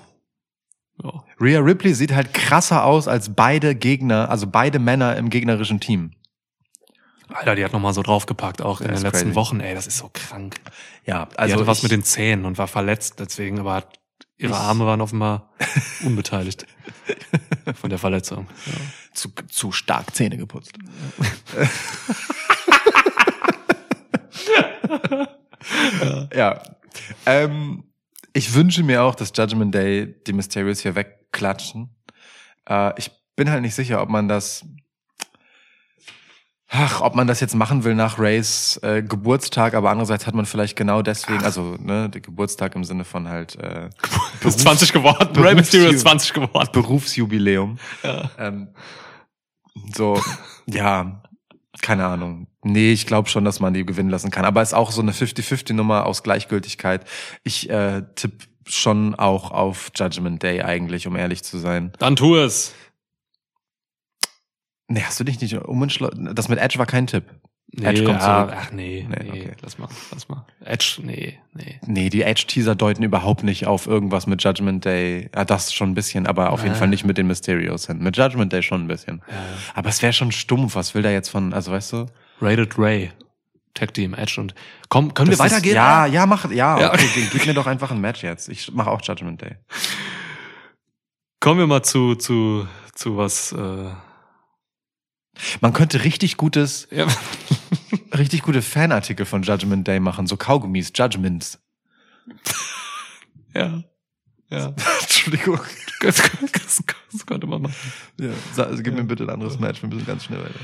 [1.04, 1.24] Ja.
[1.40, 6.12] Rhea Ripley sieht halt krasser aus als beide Gegner, also beide Männer im gegnerischen Team.
[7.30, 9.36] Alter, die hat noch mal so draufgepackt, auch in Das den ist letzten crazy.
[9.36, 9.60] Wochen.
[9.60, 10.56] Ey, das ist so krank.
[11.06, 13.84] Ja, Die also hatte was ich- mit den Zähnen und war verletzt deswegen, aber
[14.38, 15.52] ihre Arme waren offenbar
[16.06, 16.66] unbeteiligt
[17.76, 18.48] von der Verletzung.
[18.66, 18.74] Ja.
[19.14, 20.74] zu, zu stark Zähne geputzt.
[26.34, 26.62] ja.
[27.26, 27.84] Ähm,
[28.34, 31.96] ich wünsche mir auch, dass Judgment Day die Mysterios hier wegklatschen.
[32.68, 34.66] Äh, ich bin halt nicht sicher, ob man das
[36.70, 40.46] Ach, ob man das jetzt machen will nach Rays äh, Geburtstag, aber andererseits hat man
[40.46, 43.90] vielleicht genau deswegen, also ne, der Geburtstag im Sinne von halt äh,
[44.44, 45.30] Ist 20 geworden.
[45.32, 46.70] Berufs- Rey Mysterio ist 20 geworden.
[46.74, 47.78] Berufsjubiläum.
[48.04, 48.30] Ja.
[48.38, 48.68] Ähm,
[49.96, 50.22] so,
[50.66, 51.22] ja,
[51.82, 52.48] keine Ahnung.
[52.64, 54.44] Nee, ich glaube schon, dass man die gewinnen lassen kann.
[54.44, 57.06] Aber ist auch so eine 50-50-Nummer aus Gleichgültigkeit.
[57.44, 61.94] Ich äh, tipp schon auch auf Judgment Day eigentlich, um ehrlich zu sein.
[62.00, 62.74] Dann tu es.
[64.88, 66.34] Nee, hast du dich nicht umentschlossen?
[66.34, 67.26] Das mit Edge war kein Tipp.
[67.74, 68.58] Nee, Edge kommt ja, zurück.
[68.58, 69.52] Ach nee, Nee, nee, okay.
[69.62, 70.46] lass mal, lass mal.
[70.64, 71.80] Edge, nee, nee.
[71.86, 75.30] Nee, die Edge-Teaser deuten überhaupt nicht auf irgendwas mit Judgment Day.
[75.36, 76.80] Ja, das schon ein bisschen, aber auf jeden Ja.
[76.80, 78.00] Fall nicht mit den Mysterios hin.
[78.00, 79.22] Mit Judgment Day schon ein bisschen.
[79.28, 79.36] Ja.
[79.76, 80.76] Aber es wäre schon stumpf.
[80.76, 82.06] Was will der jetzt von, also weißt du?
[82.42, 83.12] Rated Ray.
[83.74, 84.56] Tag Team Edge und
[84.90, 85.76] komm, können wir Das ist- weitergehen?
[85.76, 86.94] Ja, ja, mach, ja, Ja.
[86.94, 88.48] okay, gib- gib mir doch einfach ein Match jetzt.
[88.50, 89.58] Ich mache auch Judgment Day.
[91.40, 93.90] Kommen wir mal zu zu zu was äh,
[95.62, 97.08] Man könnte richtig gutes, ja,
[98.18, 101.60] richtig gute Fanartikel von Judgment Day machen, so Kaugummis, Judgments.
[103.54, 103.84] ja.
[104.50, 104.74] Ja.
[105.02, 105.60] Entschuldigung.
[106.02, 106.22] Das,
[106.54, 107.76] das, das könnte man machen.
[108.20, 108.30] Ja,
[108.64, 110.60] also gib mir bitte ein anderes Match, wir müssen ganz schnell weiter.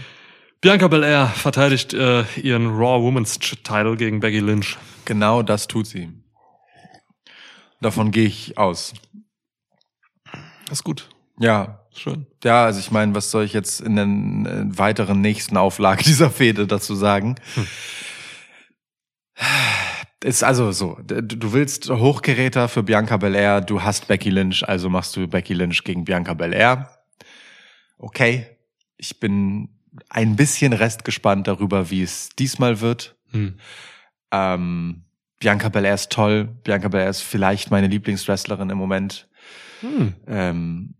[0.61, 4.78] Bianca Belair verteidigt äh, ihren Raw Women's Title gegen Becky Lynch.
[5.03, 6.09] Genau das tut sie.
[7.82, 8.93] Davon gehe ich aus.
[10.67, 11.09] Das ist gut.
[11.38, 12.25] Ja, Schön.
[12.43, 16.29] ja, also ich meine, was soll ich jetzt in den äh, weiteren nächsten Auflage dieser
[16.29, 17.35] Fehde dazu sagen?
[20.23, 25.17] Ist also so, du willst Hochgeräter für Bianca Belair, du hast Becky Lynch, also machst
[25.17, 26.97] du Becky Lynch gegen Bianca Belair.
[27.97, 28.47] Okay,
[28.95, 29.67] ich bin
[30.09, 33.17] ein bisschen restgespannt darüber, wie es diesmal wird.
[33.31, 33.59] Hm.
[34.31, 35.03] Ähm,
[35.39, 36.45] Bianca Belair ist toll.
[36.63, 39.27] Bianca Belair ist vielleicht meine Lieblingswrestlerin im Moment.
[39.81, 40.13] Hm.
[40.25, 40.95] Ähm,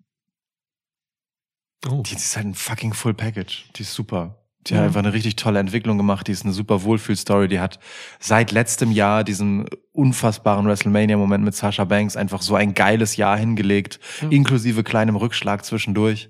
[1.90, 2.02] Oh.
[2.06, 3.66] die, die ist halt ein fucking Full Package.
[3.76, 4.38] Die ist super.
[4.68, 4.80] Die Ja.
[4.80, 6.28] hat einfach eine richtig tolle Entwicklung gemacht.
[6.28, 7.50] Die ist eine super Wohlfühlstory.
[7.50, 7.80] Die hat
[8.20, 14.00] seit letztem Jahr diesen unfassbaren WrestleMania-Moment mit Sasha Banks einfach so ein geiles Jahr hingelegt,
[14.22, 14.30] Ja.
[14.30, 16.30] inklusive kleinem Rückschlag zwischendurch.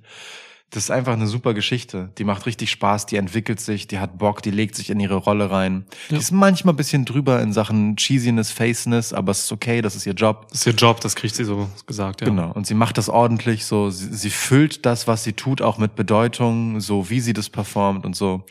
[0.74, 2.10] Das ist einfach eine super Geschichte.
[2.18, 5.18] Die macht richtig Spaß, die entwickelt sich, die hat Bock, die legt sich in ihre
[5.18, 5.86] Rolle rein.
[6.10, 6.16] Ja.
[6.16, 9.96] Die ist manchmal ein bisschen drüber in Sachen Cheesiness, Faceness, aber es ist okay, das
[9.96, 10.48] ist ihr Job.
[10.50, 12.28] Das ist ihr Job, das kriegt sie so gesagt, ja.
[12.28, 12.52] Genau.
[12.54, 13.92] Und sie macht das ordentlich so.
[13.92, 18.04] Sie, sie füllt das, was sie tut, auch mit Bedeutung, so wie sie das performt
[18.04, 18.44] und so.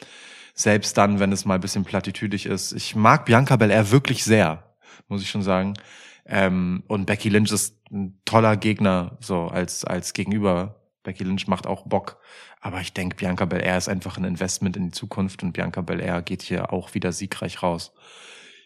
[0.55, 2.73] Selbst dann, wenn es mal ein bisschen plattitüdig ist.
[2.73, 4.63] Ich mag Bianca Belair wirklich sehr,
[5.09, 5.75] muss ich schon sagen.
[6.25, 10.77] Ähm, und Becky Lynch ist ein toller Gegner, so als, als Gegenüber.
[11.03, 12.19] Becky Lynch macht auch Bock.
[12.61, 16.23] Aber ich denke, Bianca Belair ist einfach ein Investment in die Zukunft und Bianca Belair
[16.23, 17.93] geht hier auch wieder siegreich raus.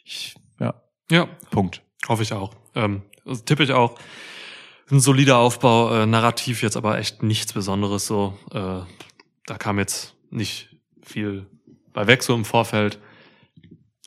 [0.05, 0.74] Ich, ja,
[1.11, 1.82] Ja, Punkt.
[2.09, 2.55] hoffe ich auch.
[2.74, 3.99] Ähm, also tippe ich auch.
[4.91, 8.39] Ein solider Aufbau, äh, narrativ jetzt aber echt nichts Besonderes so.
[8.53, 8.82] Äh,
[9.47, 10.68] da kam jetzt nicht
[11.03, 11.47] viel
[11.93, 13.01] bei weg so im Vorfeld.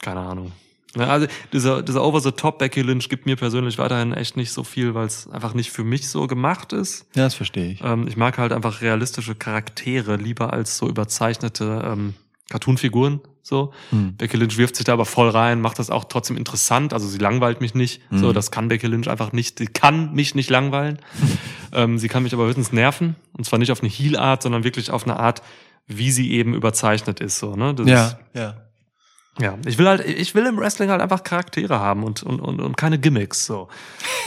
[0.02, 0.54] Keine Ahnung.
[0.98, 4.96] Ja, also dieser, dieser Over-the-Top Becky Lynch gibt mir persönlich weiterhin echt nicht so viel,
[4.96, 7.06] weil es einfach nicht für mich so gemacht ist.
[7.16, 7.84] Ja, das verstehe ich.
[7.84, 12.16] Ähm, ich mag halt einfach realistische Charaktere lieber als so überzeichnete ähm,
[12.50, 13.22] Cartoon-Figuren.
[13.44, 13.72] So.
[13.92, 14.16] Hm.
[14.18, 16.94] Becky Lynch wirft sich da aber voll rein, macht das auch trotzdem interessant.
[16.94, 18.02] Also sie langweilt mich nicht.
[18.12, 18.18] Mhm.
[18.18, 19.60] So, das kann Becky Lynch einfach nicht.
[19.60, 21.00] Sie kann mich nicht langweilen.
[21.72, 23.16] ähm, sie kann mich aber höchstens nerven.
[23.34, 25.44] Und zwar nicht auf eine Heel-Art, sondern wirklich auf eine Art,
[25.88, 27.38] wie sie eben überzeichnet ist.
[27.40, 27.76] So, ne?
[27.76, 28.69] Das Ist, ja.
[29.42, 32.60] Ja, ich will halt, ich will im Wrestling halt einfach Charaktere haben und, und, und,
[32.60, 33.46] und keine Gimmicks.
[33.46, 33.68] So.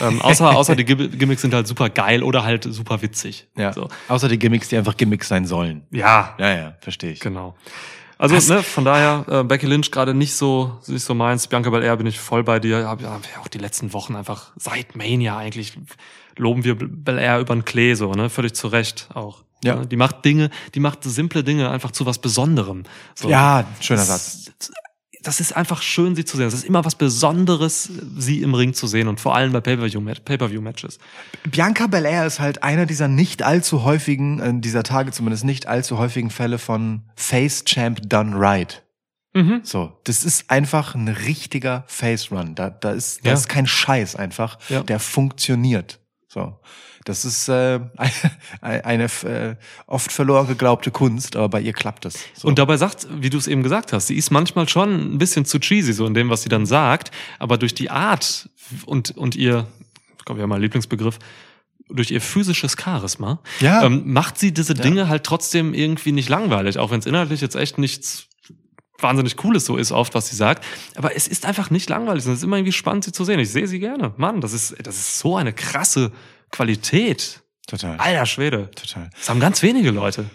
[0.01, 3.47] Ähm, außer, außer die Gim- Gimmicks sind halt super geil oder halt super witzig.
[3.57, 3.73] Ja.
[3.73, 3.89] So.
[4.09, 5.83] Außer die Gimmicks, die einfach Gimmicks sein sollen.
[5.91, 7.21] Ja, Ja, ja, verstehe ich.
[7.21, 7.55] Genau.
[8.19, 11.49] Also ne, von daher äh, Becky Lynch gerade nicht so nicht so meins.
[11.49, 12.87] Bianca Belair bin ich voll bei dir.
[12.87, 15.77] Hab ja auch die letzten Wochen einfach seit Mania eigentlich
[16.39, 19.43] loben wir Belair über den Klee so, ne, völlig zu Recht auch.
[19.65, 19.75] Ja.
[19.77, 19.87] Ne?
[19.89, 22.85] Die macht Dinge, die macht simple Dinge einfach zu was Besonderem.
[23.17, 23.29] So.
[23.29, 24.53] Ja, schöner Satz.
[25.23, 26.47] Das, das ist einfach schön, sie zu sehen.
[26.47, 30.21] Es ist immer was Besonderes, sie im Ring zu sehen und vor allem bei Pay-per-view-
[30.25, 30.99] Pay-per-view-Matches.
[31.51, 35.99] Bianca Belair ist halt einer dieser nicht allzu häufigen, äh, dieser Tage zumindest nicht allzu
[35.99, 38.83] häufigen Fälle von Face Champ done right.
[39.35, 39.61] Mhm.
[39.65, 42.55] So, das ist einfach ein richtiger Face Run.
[42.55, 43.35] Da, da ist, da Ja.
[43.35, 44.59] ist kein Scheiß einfach.
[44.69, 44.83] Ja.
[44.83, 46.01] Der funktioniert.
[46.29, 46.59] So,
[47.05, 47.81] das ist äh,
[48.61, 52.15] eine, äh, oft verloren geglaubte Kunst, aber bei ihr klappt es.
[52.35, 52.49] So.
[52.49, 55.45] Und dabei sagt, wie du es eben gesagt hast, sie ist manchmal schon ein bisschen
[55.45, 58.49] zu cheesy, so in dem, was sie dann sagt, aber durch die Art
[58.87, 59.67] und, und ihr,
[60.19, 61.19] ich glaube, ja mein Lieblingsbegriff,
[61.89, 63.83] durch ihr physisches Charisma, Ja.
[63.85, 67.55] ähm, macht sie diese Dinge halt trotzdem irgendwie nicht langweilig, auch wenn es inhaltlich jetzt
[67.57, 68.29] echt nichts
[68.99, 70.65] wahnsinnig Cooles so ist, oft, was sie sagt.
[70.95, 72.25] Aber es ist einfach nicht langweilig.
[72.25, 73.41] Es ist immer irgendwie spannend, sie zu sehen.
[73.41, 74.15] Ich sehe sie gerne.
[74.17, 76.13] Mann, das ist, das ist so eine krasse
[76.53, 77.41] Qualität.
[77.67, 77.97] total.
[77.99, 78.71] Alter Schwede.
[78.75, 79.11] Total.
[79.19, 80.27] Das haben ganz wenige Leute.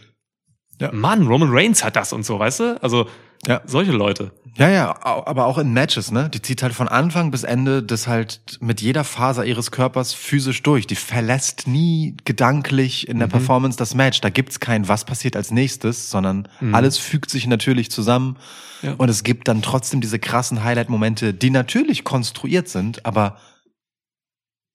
[0.79, 0.91] Ja.
[0.91, 2.83] Mann, Roman Reigns hat das und so, weißt du?
[2.83, 3.07] Also,
[3.47, 3.61] Ja.
[3.65, 4.31] solche Leute.
[4.57, 6.29] Ja, ja, aber auch in Matches, ne?
[6.29, 10.63] Die zieht halt von Anfang bis Ende das halt mit jeder Faser ihres Körpers physisch
[10.63, 10.87] durch.
[10.87, 14.21] Die verlässt nie gedanklich in der Performance das Match.
[14.21, 18.37] Da gibt's kein was passiert als nächstes, sondern alles fügt sich natürlich zusammen.
[18.81, 18.95] Ja.
[18.97, 23.37] Und es gibt dann trotzdem diese krassen Highlight-Momente, die natürlich konstruiert sind, aber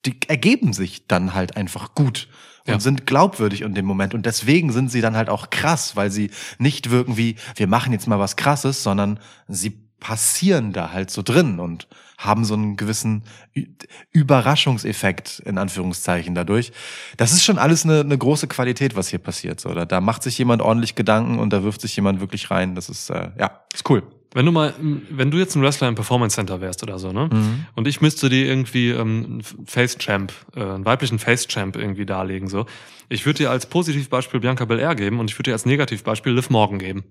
[0.06, 2.28] die ergeben sich dann halt einfach gut
[2.66, 2.80] und Ja.
[2.80, 4.14] sind glaubwürdig in dem Moment.
[4.14, 7.92] Und deswegen sind sie dann halt auch krass, weil sie nicht wirken wie, wir machen
[7.92, 11.86] jetzt mal was krasses, sondern sie passieren da halt so drin und
[12.18, 13.22] haben so einen gewissen
[14.10, 16.72] Überraschungseffekt in Anführungszeichen dadurch.
[17.16, 19.60] Das ist schon alles eine, eine große Qualität, was hier passiert.
[19.60, 22.74] So, da, da macht sich jemand ordentlich Gedanken und da wirft sich jemand wirklich rein.
[22.74, 24.02] Das ist, äh, ja, ist cool.
[24.34, 24.74] Wenn du mal,
[25.10, 27.28] wenn du jetzt ein Wrestler im Performance Center wärst oder so, ne?
[27.30, 27.66] Mhm.
[27.74, 32.06] Und ich müsste dir irgendwie ähm, einen Face Champ, äh, einen weiblichen Face Champ irgendwie
[32.06, 32.66] darlegen, so.
[33.08, 36.48] Ich würde dir als Positivbeispiel Bianca Belair geben und ich würde dir als Negativbeispiel Liv
[36.48, 37.04] Morgan geben.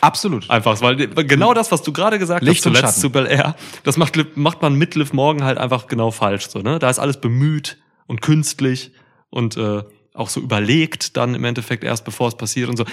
[0.00, 0.48] Absolut.
[0.48, 3.00] Einfach, weil genau das, was du gerade gesagt Licht hast zuletzt Schatten.
[3.00, 6.78] zu Belair, das macht, macht man mit Liv Morgan halt einfach genau falsch, so, ne?
[6.78, 8.92] Da ist alles bemüht und künstlich
[9.30, 9.82] und äh,
[10.14, 12.84] auch so überlegt dann im Endeffekt erst, bevor es passiert und so.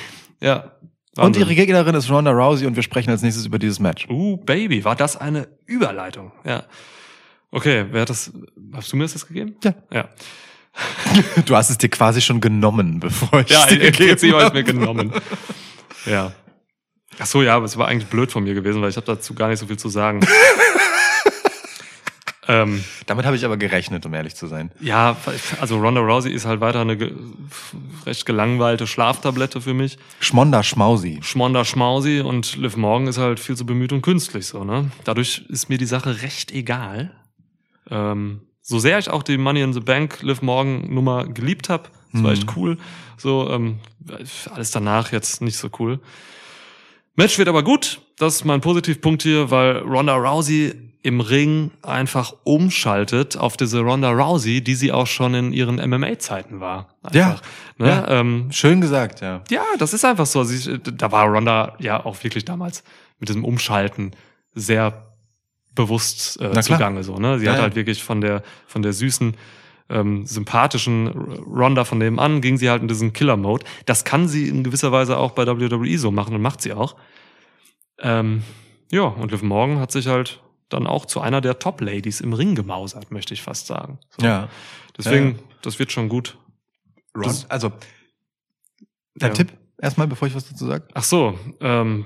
[0.41, 0.71] Ja,
[1.17, 1.43] Und Wahnsinn.
[1.43, 4.07] ihre Gegnerin ist Ronda Rousey und wir sprechen als nächstes über dieses Match.
[4.09, 6.31] Uh, Baby, war das eine Überleitung?
[6.43, 6.63] Ja.
[7.51, 8.33] Okay, wer hat das?
[8.73, 9.55] Hast du mir das jetzt gegeben?
[9.63, 9.73] Ja.
[9.91, 10.09] Ja.
[11.45, 14.33] Du hast es dir quasi schon genommen, bevor ich Ja, es dir gegeben habe ich
[14.33, 14.53] habe.
[14.57, 15.13] mir genommen.
[16.05, 16.33] Ja.
[17.17, 19.33] Ach so, ja, aber es war eigentlich blöd von mir gewesen, weil ich habe dazu
[19.33, 20.19] gar nicht so viel zu sagen.
[22.47, 24.71] ähm, Damit habe ich aber gerechnet, um ehrlich zu sein.
[24.79, 25.17] ja,
[25.59, 27.13] also Ronda Rousey ist halt weiter eine ge
[28.05, 29.97] recht gelangweilte Schlaftablette für mich.
[30.19, 31.19] Schmonda Schmausi.
[31.23, 34.91] Schmonda Schmausi und Liv Morgan ist halt viel zu bemüht und künstlich so, ne?
[35.03, 37.11] Dadurch ist mir die Sache recht egal.
[37.89, 41.89] Ähm, so sehr ich auch die Money in the Bank Liv Morgan Nummer geliebt habe,
[42.11, 42.77] das war echt cool.
[43.17, 43.79] So, ähm,
[44.51, 45.99] alles danach jetzt nicht so cool.
[47.15, 48.01] Match wird aber gut.
[48.17, 50.73] Das ist mein Positivpunkt hier, weil Ronda Rousey
[51.05, 56.59] im Ring einfach umschaltet auf diese Ronda Rousey, die sie auch schon in ihren MMA-Zeiten
[56.59, 56.95] war.
[57.03, 57.41] Einfach,
[57.77, 57.87] Ne?
[57.87, 58.07] Ja.
[58.07, 59.43] Ähm, Schön gesagt, ja.
[59.51, 60.43] ja, das ist einfach so.
[60.43, 62.83] Sie, da war Ronda ja auch wirklich damals
[63.19, 64.13] mit diesem Umschalten
[64.55, 65.11] sehr
[65.75, 67.03] bewusst äh, zugange.
[67.03, 67.37] So, ne?
[67.37, 67.63] Sie Ja, hat ja.
[67.63, 69.35] halt wirklich von der von der süßen,
[69.89, 73.63] ähm, sympathischen Ronda von nebenan ging sie halt in diesen Killer-Mode.
[73.85, 76.95] Das kann sie in gewisser Weise auch bei WWE so machen und macht sie auch.
[77.99, 78.41] Ähm,
[78.89, 82.55] ja, und Liv Morgan hat sich halt dann auch zu einer der Top-Ladies im Ring
[82.55, 83.99] gemausert, möchte ich fast sagen.
[84.17, 84.25] So.
[84.25, 84.49] Ja.
[84.97, 85.43] Deswegen, Ja.
[85.61, 86.37] das wird schon gut.
[87.13, 87.71] Das, also,
[89.15, 89.35] dein Ja.
[89.35, 90.87] Tipp erstmal, bevor ich was dazu sage?
[90.93, 92.05] Ach so, ähm,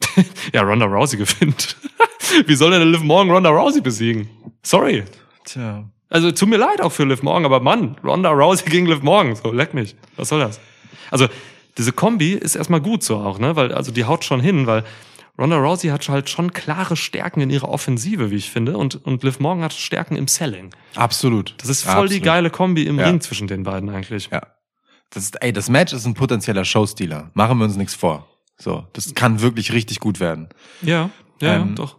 [0.52, 1.76] ja, Ronda Rousey gewinnt.
[2.46, 4.28] Wie soll denn Liv Morgan Ronda Rousey besiegen?
[4.62, 5.04] Sorry.
[5.44, 5.88] Tja.
[6.08, 9.34] Also tut mir leid auch für Liv Morgan, aber Mann, Ronda Rousey gegen Liv Morgan,
[9.36, 9.96] so leck mich.
[10.16, 10.60] Was soll das?
[11.10, 11.28] Also
[11.78, 13.56] diese Kombi ist erstmal gut so auch, ne?
[13.56, 14.84] Weil also die haut schon hin, weil
[15.38, 19.22] Ronda Rousey hat halt schon klare Stärken in ihrer Offensive, wie ich finde, und und
[19.22, 20.70] Liv Morgan hat Stärken im Selling.
[20.94, 21.54] Absolut.
[21.58, 22.24] Das ist voll die Absolut.
[22.24, 23.06] geile Kombi im Ja.
[23.06, 24.30] Ring zwischen den beiden eigentlich.
[24.32, 24.42] Ja.
[25.10, 27.30] Das ist, ey, das Match ist ein potenzieller Showstealer.
[27.34, 28.26] Machen wir uns nichts vor.
[28.58, 30.48] So, das kann wirklich richtig gut werden.
[30.82, 31.10] Ja,
[31.40, 31.96] ja, Ähm, ja doch.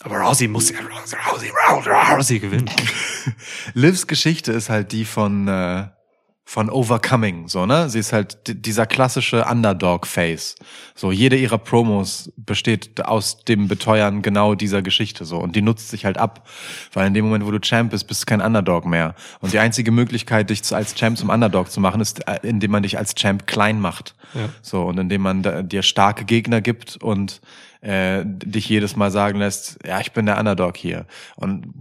[0.00, 2.70] Aber Rousey muss ja Rousey, Rousey, Rousey, Rousey gewinnen.
[3.74, 5.88] Livs Geschichte ist halt die von äh,
[6.48, 7.90] von Overcoming, so ne?
[7.90, 10.54] Sie ist halt dieser klassische Underdog-Face.
[10.94, 15.90] So jede ihrer Promos besteht aus dem Beteuern genau dieser Geschichte so und die nutzt
[15.90, 16.48] sich halt ab,
[16.94, 19.58] weil in dem Moment, wo du Champ bist, bist du kein Underdog mehr und die
[19.58, 23.14] einzige Möglichkeit, dich als Champ zum Underdog zu machen, ist, äh, indem man dich als
[23.14, 24.14] Champ klein macht.
[24.32, 24.48] Ja.
[24.62, 27.42] So und indem man dir starke Gegner gibt und
[27.82, 31.04] äh, dich jedes Mal sagen lässt, ja, ich bin der Underdog hier.
[31.36, 31.74] Und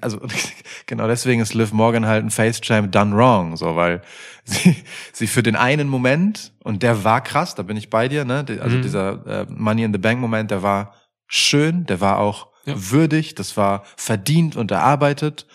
[0.00, 0.20] also
[0.86, 4.02] genau deswegen ist Liv Morgan halt ein Face Champ done wrong, so weil
[4.44, 4.76] sie,
[5.12, 8.44] sie für den einen Moment und der war krass, da bin ich bei dir, ne?
[8.60, 8.82] Also Mhm.
[8.82, 10.94] dieser äh, Money in the Bank Moment, der war
[11.26, 12.74] schön, der war auch Ja.
[12.76, 15.46] würdig, das war verdient und erarbeitet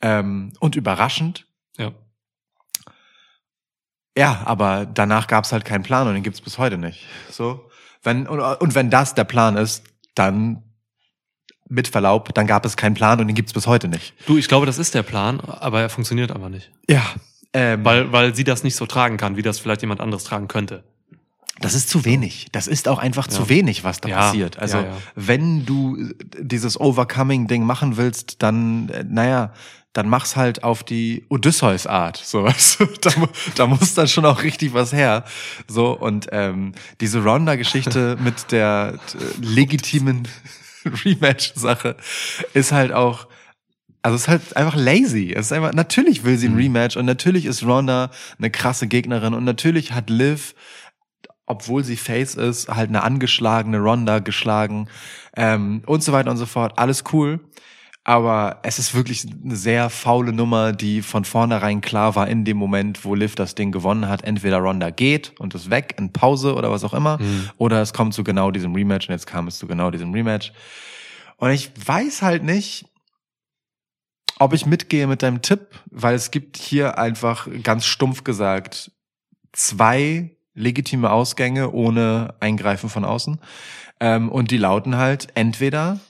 [0.00, 1.46] ähm, und überraschend.
[1.76, 1.92] Ja.
[4.16, 7.06] Ja, aber danach gab's halt keinen Plan und den gibt's bis heute nicht.
[7.30, 7.68] So,
[8.02, 9.84] wenn und, und wenn das der Plan ist,
[10.14, 10.62] dann
[11.68, 14.14] mit Verlaub, dann gab es keinen Plan und den gibt's bis heute nicht.
[14.26, 16.70] Du, ich glaube, das ist der Plan, aber er funktioniert aber nicht.
[16.88, 17.02] Ja,
[17.52, 20.48] ähm, Weil, weil sie das nicht so tragen kann, wie das vielleicht jemand anderes tragen
[20.48, 20.84] könnte.
[21.60, 22.46] das ist zu wenig.
[22.52, 23.32] Das ist auch einfach Ja.
[23.32, 24.58] zu wenig, was da Ja, passiert.
[24.58, 25.96] Also ja, wenn du
[26.38, 29.52] dieses Overcoming-Ding machen willst, dann, äh, naja,
[29.94, 32.16] dann mach's halt auf die Odysseus-Art.
[32.18, 32.46] So,
[32.78, 32.86] du?
[33.00, 33.10] da,
[33.56, 35.24] da muss dann schon auch richtig was her.
[35.66, 40.28] So, und ähm, diese Ronda-Geschichte mit der äh, legitimen
[41.04, 41.96] Rematch-Sache
[42.54, 43.28] ist halt auch.
[44.02, 45.32] Also es ist halt einfach lazy.
[45.34, 49.34] Es ist einfach, natürlich will sie ein Rematch und natürlich ist Ronda eine krasse Gegnerin
[49.34, 50.54] und natürlich hat Liv,
[51.46, 54.88] obwohl sie Face ist, halt eine angeschlagene Ronda geschlagen
[55.36, 56.78] ähm, und so weiter und so fort.
[56.78, 57.40] Alles cool.
[58.08, 62.56] Aber es ist wirklich eine sehr faule Nummer, die von vornherein klar war in dem
[62.56, 64.24] Moment, wo Liv das Ding gewonnen hat.
[64.24, 67.18] Entweder Ronda geht und ist weg in Pause oder was auch immer,
[67.58, 70.54] oder es kommt zu genau diesem Rematch und jetzt kam es zu genau diesem Rematch.
[71.36, 72.86] Und ich weiß halt nicht,
[74.38, 78.90] ob ich mitgehe mit deinem Tipp, weil es gibt hier einfach ganz stumpf gesagt
[79.52, 83.38] zwei legitime Ausgänge ohne Eingreifen von außen.
[84.00, 86.00] Ähm, und die lauten halt entweder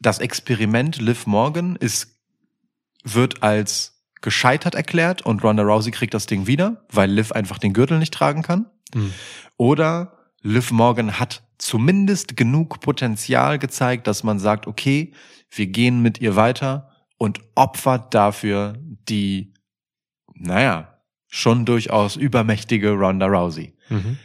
[0.00, 2.18] das Experiment Liv Morgan ist,
[3.04, 7.72] wird als gescheitert erklärt und Ronda Rousey kriegt das Ding wieder, weil Liv einfach den
[7.72, 8.66] Gürtel nicht tragen kann.
[8.94, 9.12] Hm.
[9.56, 15.12] Oder Liv Morgan hat zumindest genug Potenzial gezeigt, dass man sagt, okay,
[15.50, 18.74] wir gehen mit ihr weiter und opfert dafür
[19.08, 19.52] die,
[20.34, 20.98] naja,
[21.28, 23.74] schon durchaus übermächtige Ronda Rousey.
[23.88, 24.18] Mhm.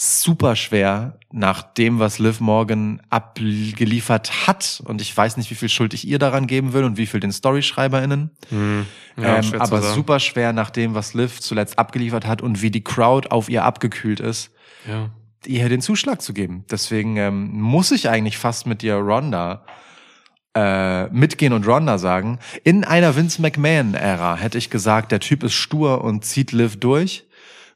[0.00, 4.82] Super schwer nach dem, was Liv Morgan abgeliefert hat.
[4.86, 7.20] Und ich weiß nicht, wie viel Schuld ich ihr daran geben will und wie viel
[7.20, 8.30] den StoryschreiberInnen.
[8.48, 8.86] Hm.
[9.18, 12.82] Ja, ähm, aber super schwer nach dem, was Liv zuletzt abgeliefert hat und wie die
[12.82, 14.50] Crowd auf ihr abgekühlt ist,
[14.88, 15.10] Ja.
[15.44, 16.64] ihr den Zuschlag zu geben.
[16.70, 19.66] Deswegen ähm, muss ich eigentlich fast mit dir Ronda
[20.54, 22.38] äh, mitgehen und Ronda sagen.
[22.64, 27.26] In einer Vince McMahon-Ära hätte ich gesagt, der Typ ist stur und zieht Liv durch,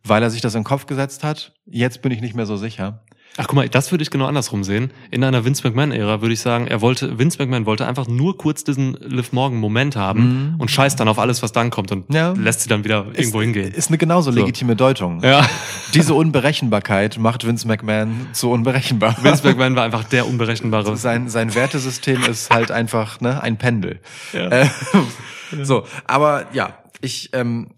[0.06, 1.52] weil er sich das in den Kopf gesetzt hat.
[1.66, 3.00] Jetzt bin ich nicht mehr so sicher.
[3.36, 4.92] Ach guck mal, das würde ich genau andersrum sehen.
[5.10, 8.62] In einer Vince McMahon-Ära würde ich sagen, er wollte, Vince McMahon wollte einfach nur kurz
[8.62, 12.14] diesen Liv Morgan-Moment haben und scheißt dann auf alles, was dann kommt und Mhm.
[12.14, 12.32] Ja.
[12.34, 13.72] lässt sie dann wieder irgendwo ist, hingehen.
[13.72, 15.20] Ist eine genauso legitime Deutung.
[15.24, 15.44] Ja.
[15.94, 19.16] Diese Unberechenbarkeit macht Vince McMahon so unberechenbar.
[19.20, 20.96] Vince McMahon war einfach der Unberechenbare.
[20.96, 23.98] sein, sein Wertesystem ist halt einfach ne, ein Pendel.
[24.32, 24.46] Ja.
[24.48, 24.68] Äh,
[25.64, 27.70] so, aber ja, ich, ähm,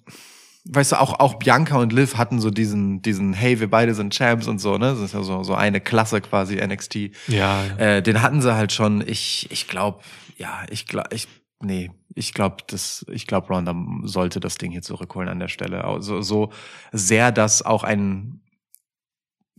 [0.69, 4.15] weißt du, auch, auch Bianca und Liv hatten so diesen, diesen, hey, wir beide sind
[4.15, 4.91] Champs und so, ne?
[4.91, 6.95] Das ist ja so, so eine Klasse quasi NXT.
[7.29, 7.77] Ja, ja.
[7.79, 9.07] Äh, den hatten sie halt schon.
[9.07, 10.01] Ich, ich glaube,
[10.37, 11.29] ja, ich glaube, ich,
[11.61, 15.85] nee, ich glaube, das, ich glaube, Ronda sollte das Ding hier zurückholen an der Stelle.
[15.85, 16.51] Also, so
[16.93, 18.41] sehr das auch ein,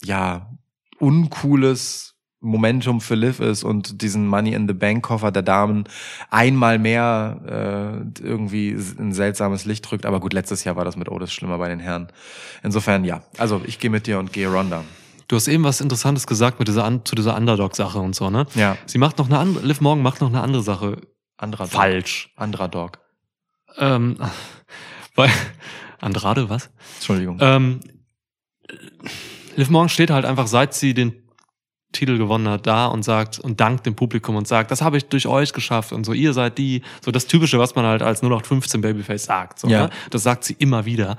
[0.03, 0.51] ja,
[0.99, 2.16] uncooles
[2.47, 5.83] Momentum für Liv ist und diesen Money in the Bank Koffer der Damen
[6.29, 10.05] einmal mehr äh, irgendwie ein seltsames Licht drückt.
[10.05, 12.07] Aber gut, letztes Jahr war das mit Otis schlimmer bei den Herren.
[12.63, 13.21] Insofern ja.
[13.37, 14.83] Also ich gehe mit dir und gehe Ronda.
[15.27, 18.45] Du hast eben was Interessantes gesagt mit dieser zu dieser Underdog-Sache und so, ne?
[18.55, 18.77] Ja.
[18.85, 21.01] Sie macht noch eine andere, Liv Morgan macht noch eine andere Sache
[21.35, 21.73] Anderer Dog.
[21.73, 22.31] falsch.
[22.35, 22.99] Anderer Dog.
[23.77, 24.17] Ähm,
[25.15, 25.29] weil,
[25.99, 26.69] Andrade, was?
[26.95, 27.39] Entschuldigung.
[27.41, 27.81] Ähm,
[29.57, 31.26] Liv Morgan steht halt einfach, seit sie den
[31.93, 35.05] Titel gewonnen hat, da und sagt und dankt dem Publikum und sagt, das habe ich
[35.05, 38.21] durch euch geschafft und so, ihr seid die, so das Typische, was man halt als
[38.21, 39.59] 0815 Babyface sagt.
[39.59, 39.83] So, Ja.
[39.83, 39.89] ne?
[40.09, 41.17] Das sagt sie immer wieder.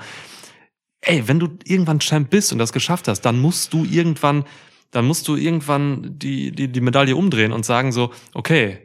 [1.00, 4.44] Ey, wenn du irgendwann Champ bist und das geschafft hast, dann musst du irgendwann,
[4.90, 8.78] dann musst du irgendwann die, die, die Medaille umdrehen und sagen so, okay,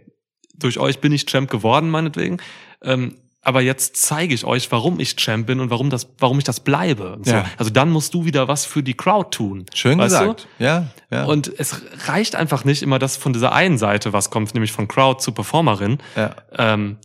[0.55, 2.37] durch euch bin ich Champ geworden, meinetwegen.
[2.83, 6.45] Ähm, aber jetzt zeige ich euch, warum ich Champ bin und warum das, warum ich
[6.45, 7.19] das bleibe.
[7.23, 7.31] So.
[7.31, 7.45] Ja.
[7.57, 9.65] Also dann musst du wieder was für die Crowd tun.
[9.73, 10.47] Schön gesagt.
[10.59, 11.25] Ja, ja.
[11.25, 11.31] Du?
[11.31, 14.87] Und es reicht einfach nicht immer das von dieser einen Seite, was kommt, nämlich von
[14.87, 15.99] Crowd zu Performerin.
[16.15, 16.35] ja.
[16.57, 16.97] Ähm,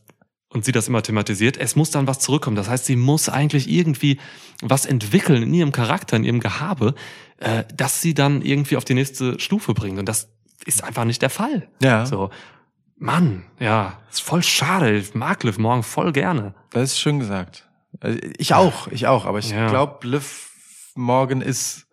[0.51, 1.59] und sie das immer thematisiert.
[1.59, 2.57] Es muss dann was zurückkommen.
[2.57, 4.19] Das heißt, sie muss eigentlich irgendwie
[4.63, 6.95] was entwickeln in ihrem Charakter, in ihrem Gehabe,
[7.39, 9.99] äh, dass sie dann irgendwie auf die nächste Stufe bringt.
[9.99, 10.31] Und das
[10.65, 11.69] ist einfach nicht der Fall.
[11.83, 12.07] Ja.
[12.07, 12.31] So,
[12.99, 14.97] Mann, ja, ist voll schade.
[14.97, 16.55] Ich mag Liv morgen voll gerne.
[16.71, 17.69] Das ist schön gesagt.
[18.01, 19.25] Also Ich auch, ich auch.
[19.25, 19.69] Aber ich Ja.
[19.69, 20.51] glaube, Liv
[20.95, 21.87] Morgan ist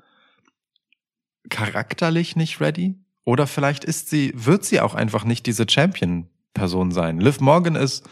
[1.49, 2.95] charakterlich nicht ready.
[3.23, 7.19] Oder vielleicht ist sie, wird sie auch einfach nicht diese Champion-Person sein.
[7.19, 8.07] Liv Morgan ist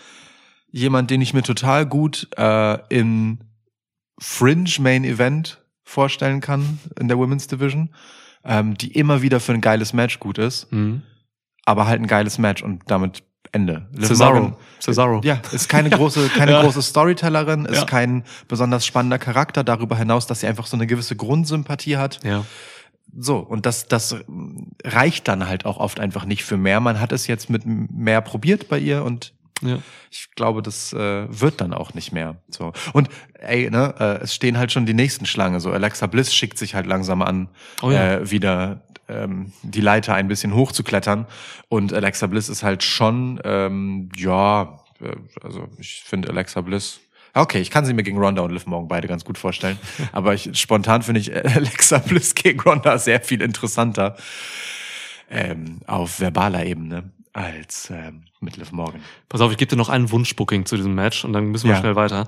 [0.71, 3.43] jemand, den ich mir total gut äh, in
[4.19, 7.93] Fringe Main Event vorstellen kann in der Women's Division,
[8.43, 11.03] ähm, die immer wieder für ein geiles Match gut ist, Mhm.
[11.65, 13.87] Aber halt ein geiles Match und damit Ende.
[13.93, 14.33] Liv Cesaro.
[14.33, 15.21] Morgan- Cesaro.
[15.23, 16.61] ja, ist keine große, keine Ja.
[16.63, 17.85] große Storytellerin, ist Ja.
[17.85, 22.19] kein besonders spannender Charakter, darüber hinaus, dass sie einfach so eine gewisse Grundsympathie hat.
[22.23, 22.45] Ja.
[23.15, 24.15] So, und das, das
[24.83, 26.79] reicht dann halt auch oft einfach nicht für mehr.
[26.79, 29.77] Man hat es jetzt mit mehr probiert bei ihr und ja.
[30.09, 32.37] ich glaube, das äh, wird dann auch nicht mehr.
[32.49, 32.73] So.
[32.93, 33.09] Und
[33.39, 35.59] ey, ne, äh, es stehen halt schon die nächsten Schlange.
[35.59, 37.49] So, Alexa Bliss schickt sich halt langsam an,
[37.83, 38.13] Oh ja.
[38.15, 41.25] äh, wieder ähm, die Leiter ein bisschen hochzuklettern.
[41.69, 46.99] Und Alexa Bliss ist halt schon, ähm, ja, äh, also ich finde Alexa Bliss.
[47.35, 49.77] Okay, ich kann sie mir gegen Ronda und Liv Morgan beide ganz gut vorstellen.
[50.11, 54.15] Aber ich, spontan finde ich Alexa Bliss gegen Ronda sehr viel interessanter
[55.29, 59.01] ähm, auf verbaler Ebene als ähm, mit Liv Morgan.
[59.29, 61.73] Pass auf, ich gebe dir noch einen Wunschbooking zu diesem Match und dann müssen wir
[61.73, 61.79] Ja.
[61.79, 62.27] schnell weiter.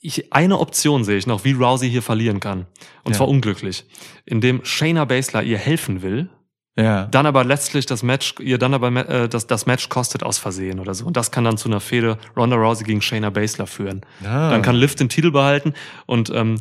[0.00, 2.66] Ich, eine Option sehe ich noch, wie Rousey hier verlieren kann.
[3.04, 3.18] Und Ja.
[3.18, 3.84] zwar unglücklich.
[4.24, 6.30] Indem Shayna Baszler ihr helfen will,
[6.76, 7.04] Ja.
[7.06, 10.80] dann aber letztlich das Match, ihr dann aber äh, das, das Match kostet aus Versehen
[10.80, 11.04] oder so.
[11.04, 14.00] Und das kann dann zu einer Fehde Ronda Rousey gegen Shayna Baszler führen.
[14.24, 14.48] Ah.
[14.50, 15.74] Dann kann Liv den Titel behalten
[16.06, 16.56] und ähm,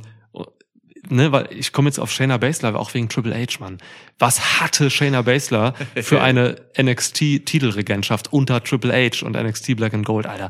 [1.10, 3.78] ne, weil ich komme jetzt auf Shayna Baszler, auch wegen Triple H, Mann.
[4.20, 10.26] Was hatte Shayna Baszler für eine NXT-Titelregentschaft unter Triple H und NXT Black and Gold,
[10.28, 10.50] Alter?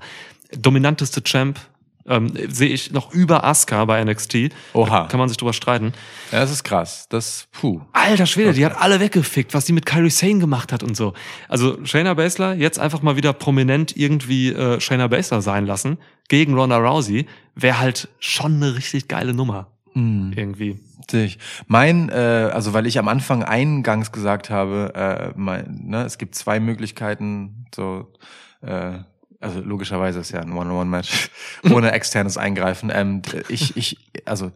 [0.57, 1.59] Dominanteste Champ
[2.05, 4.49] ähm, sehe ich noch über Asuka bei NXT.
[4.73, 5.01] Oha.
[5.01, 5.93] Da kann man sich drüber streiten.
[6.31, 7.07] Ja, das ist krass.
[7.09, 7.81] Das, puh.
[7.93, 11.13] Alter Schwede, die hat alle weggefickt, was sie mit Kyrie Sane gemacht hat und so.
[11.47, 15.97] Also Shayna Baszler jetzt einfach mal wieder prominent irgendwie äh, Shayna Baszler sein lassen
[16.27, 17.25] gegen Ronda Rousey
[17.55, 20.79] wäre halt schon eine richtig geile Nummer irgendwie.
[20.99, 21.39] Richtig.
[21.67, 26.35] Mein, äh, also weil ich am Anfang eingangs gesagt habe, äh, mein, ne, es gibt
[26.35, 28.13] zwei Möglichkeiten, so,
[28.61, 28.99] äh,
[29.39, 31.29] also logischerweise ist ja ein One-on-One-Match
[31.71, 32.91] ohne externes Eingreifen.
[32.93, 34.51] Ähm, ich, ich, also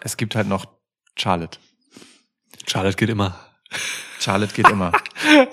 [0.00, 0.66] es gibt halt noch
[1.16, 1.58] Charlotte.
[2.66, 3.38] Charlotte geht immer.
[4.18, 4.92] Charlotte geht immer.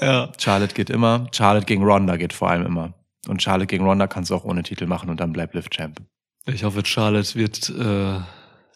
[0.02, 0.32] Ja.
[0.38, 1.28] Charlotte geht immer.
[1.32, 2.94] Charlotte gegen Ronda geht vor allem immer.
[3.28, 6.02] Und Charlotte gegen Ronda kannst du auch ohne Titel machen und dann bleibt Liv Champ.
[6.46, 8.20] Ich hoffe, Charlotte wird äh,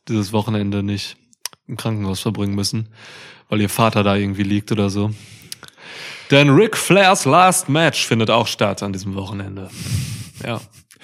[0.07, 1.17] dieses Wochenende nicht
[1.67, 2.89] im Krankenhaus verbringen müssen,
[3.49, 5.11] weil ihr Vater da irgendwie liegt oder so.
[6.31, 9.69] Denn Ric Flairs Last Match findet auch statt an diesem Wochenende.
[10.45, 10.59] Ja.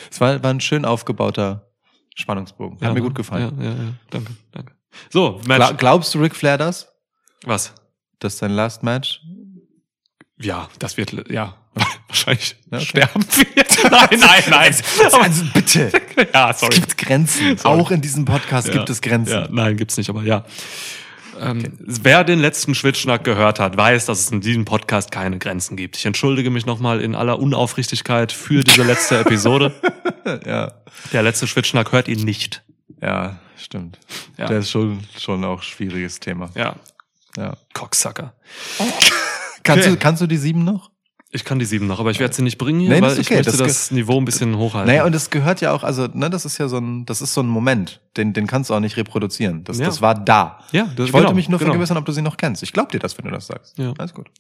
[0.09, 1.67] Es war, war ein schön aufgebauter
[2.15, 2.78] Spannungsbogen.
[2.78, 3.01] Hat ja, mir ne?
[3.01, 3.57] gut gefallen.
[3.59, 3.93] Ja, ja, ja.
[4.09, 4.74] Danke, danke.
[5.09, 5.78] So, Gla Match.
[5.78, 6.88] glaubst du Ric Flair das?
[7.45, 7.74] Was?
[8.20, 9.22] Das ist sein Last Match?
[10.41, 11.55] Ja, das wird, ja,
[12.07, 12.86] wahrscheinlich Ja, okay.
[12.86, 13.84] sterben wird.
[13.91, 14.76] Nein, nein, nein.
[15.22, 15.91] Also bitte.
[16.34, 16.76] ja, Es sorry.
[16.76, 17.57] gibt Grenzen.
[17.57, 17.80] Sorry.
[17.82, 19.34] Auch in diesem Podcast Ja, gibt es Grenzen.
[19.34, 20.43] Ja, nein, gibt's nicht, aber ja.
[21.40, 25.78] Ähm, Wer den letzten Schwitschnack gehört hat, weiß, dass es in diesem Podcast keine Grenzen
[25.78, 25.98] gibt.
[25.98, 29.74] Ich entschuldige mich nochmal in aller Unaufrichtigkeit für diese letzte Episode.
[30.46, 30.74] Ja,
[31.12, 32.62] Der letzte Schwitschnack hört ihn nicht.
[33.02, 33.98] ja stimmt.
[34.38, 34.46] Ja.
[34.48, 36.50] Der ist schon, schon auch ein schwieriges Thema.
[36.56, 36.76] Ja,
[37.36, 37.58] Ja.
[37.74, 38.34] Cocksucker.
[39.64, 39.96] Kannst, Okay.
[39.96, 40.92] du, kannst du die sieben noch?
[41.32, 43.12] Ich kann die sieben noch, aber ich werde sie nicht bringen hier, Nee, das weil
[43.12, 43.36] ist ich okay.
[43.36, 44.88] möchte Das das, Niveau ein bisschen hochhalten.
[44.92, 47.36] Naja, und es gehört ja auch, also, ne, das ist ja so ein, das ist
[47.36, 49.64] so ein Moment, den, den kannst du auch nicht reproduzieren.
[49.64, 49.86] Das, Ja.
[49.86, 50.60] das war da.
[50.72, 51.72] ja, das, Ich wollte genau, mich nur genau.
[51.72, 52.64] vergewissern, ob du sie noch kennst.
[52.64, 53.78] Ich glaub dir das, wenn du das sagst.
[53.78, 53.94] Ja.
[54.00, 54.32] Alles gut.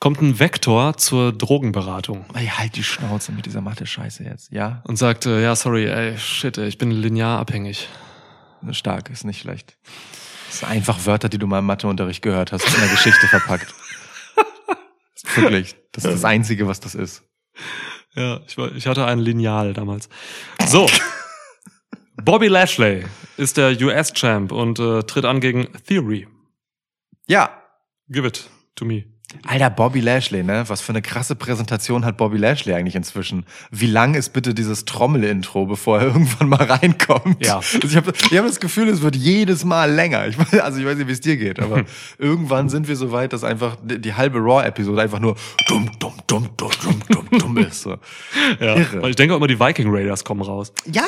[0.00, 4.50] Kommt ein Vektor zur Drogenberatung Ey, halt die Schnauze mit dieser Mathe-Scheiße jetzt.
[4.52, 7.88] Ja, und sagt, äh, ja, sorry, ey, shit, ey, ich bin linear abhängig.
[8.70, 9.76] stark, ist nicht schlecht.
[10.48, 13.74] Das sind einfach Wörter, die du mal im Matheunterricht gehört hast, in der Geschichte verpackt.
[15.36, 15.76] Wirklich.
[15.92, 17.24] Das ist das Einzige, was das ist.
[18.14, 20.08] Ja, ich, war, ich hatte ein Lineal damals.
[20.66, 20.86] So.
[22.22, 23.04] Bobby Lashley
[23.36, 26.28] ist der US-Champ und äh, tritt an gegen Theory.
[27.26, 27.62] Ja.
[28.08, 29.06] Give it to me.
[29.46, 30.64] Alter, Bobby Lashley, ne?
[30.68, 33.44] Was für eine krasse Präsentation hat Bobby Lashley eigentlich inzwischen?
[33.70, 37.44] Wie lang ist bitte dieses Trommel-Intro, bevor er irgendwann mal reinkommt?
[37.44, 37.56] Ja.
[37.56, 40.26] Also ich habe ich hab das Gefühl, es wird jedes Mal länger.
[40.28, 41.84] Ich, also ich weiß nicht, wie es dir geht, aber
[42.18, 46.14] irgendwann sind wir so weit, dass einfach die, die halbe Raw-Episode einfach nur dumm, dumm,
[46.26, 47.82] dumm, dumm, dumm, dumm, dumm ist.
[47.82, 47.96] So.
[48.60, 48.76] Ja.
[48.76, 49.02] Irre.
[49.02, 50.72] Weil ich denke auch immer, die Viking Raiders kommen raus.
[50.90, 51.04] Ja,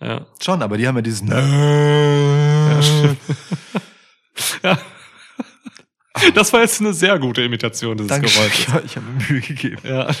[0.00, 0.26] Ja.
[0.42, 3.18] schon, aber die haben ja dieses ja, stimmt.
[4.62, 4.78] ja.
[6.34, 8.28] Das war jetzt eine sehr gute Imitation dieses Danke.
[8.28, 8.66] Geräusches.
[8.72, 9.82] Ja, ich habe mir Mühe gegeben.
[9.84, 10.08] Ja.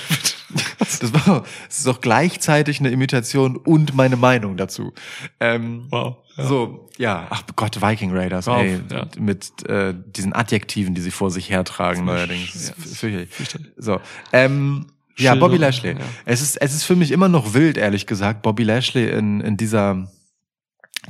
[1.00, 4.92] Das war, das ist auch gleichzeitig eine Imitation und meine Meinung dazu.
[5.40, 6.16] Ähm, Wow.
[6.36, 6.44] Ja.
[6.46, 9.06] So, ja, ach Gott, Viking Raiders, Wow, ey, ja.
[9.18, 12.72] mit äh, diesen Adjektiven, die sie vor sich hertragen neuerdings.
[13.02, 13.18] Ja.
[13.76, 14.00] So,
[14.32, 14.86] ähm,
[15.18, 15.94] ja, Bobby Lashley.
[16.24, 19.56] Es ist, es ist für mich immer noch wild, ehrlich gesagt, Bobby Lashley in, in
[19.56, 20.10] dieser,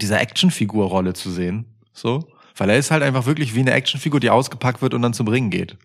[0.01, 1.66] dieser Actionfigur-Rolle zu sehen.
[1.93, 2.28] So.
[2.57, 5.26] Weil er ist halt einfach wirklich wie eine Actionfigur, die ausgepackt wird und dann zum
[5.28, 5.76] Ringen geht.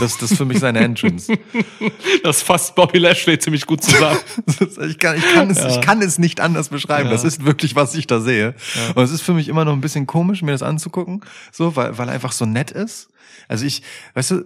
[0.00, 1.32] Das, das ist für mich seine Entrance.
[2.22, 4.18] Das fasst Bobby Lashley ziemlich gut zusammen.
[4.88, 5.68] Ich, kann, ich, kann es, Ja.
[5.68, 7.06] ich kann es nicht anders beschreiben.
[7.06, 7.12] Ja.
[7.12, 8.54] Das ist wirklich, was ich da sehe.
[8.94, 11.96] Und es ist für mich immer noch ein bisschen komisch, mir das anzugucken, so, weil,
[11.98, 13.08] weil er einfach so nett ist.
[13.46, 13.82] Also ich,
[14.14, 14.44] weißt du,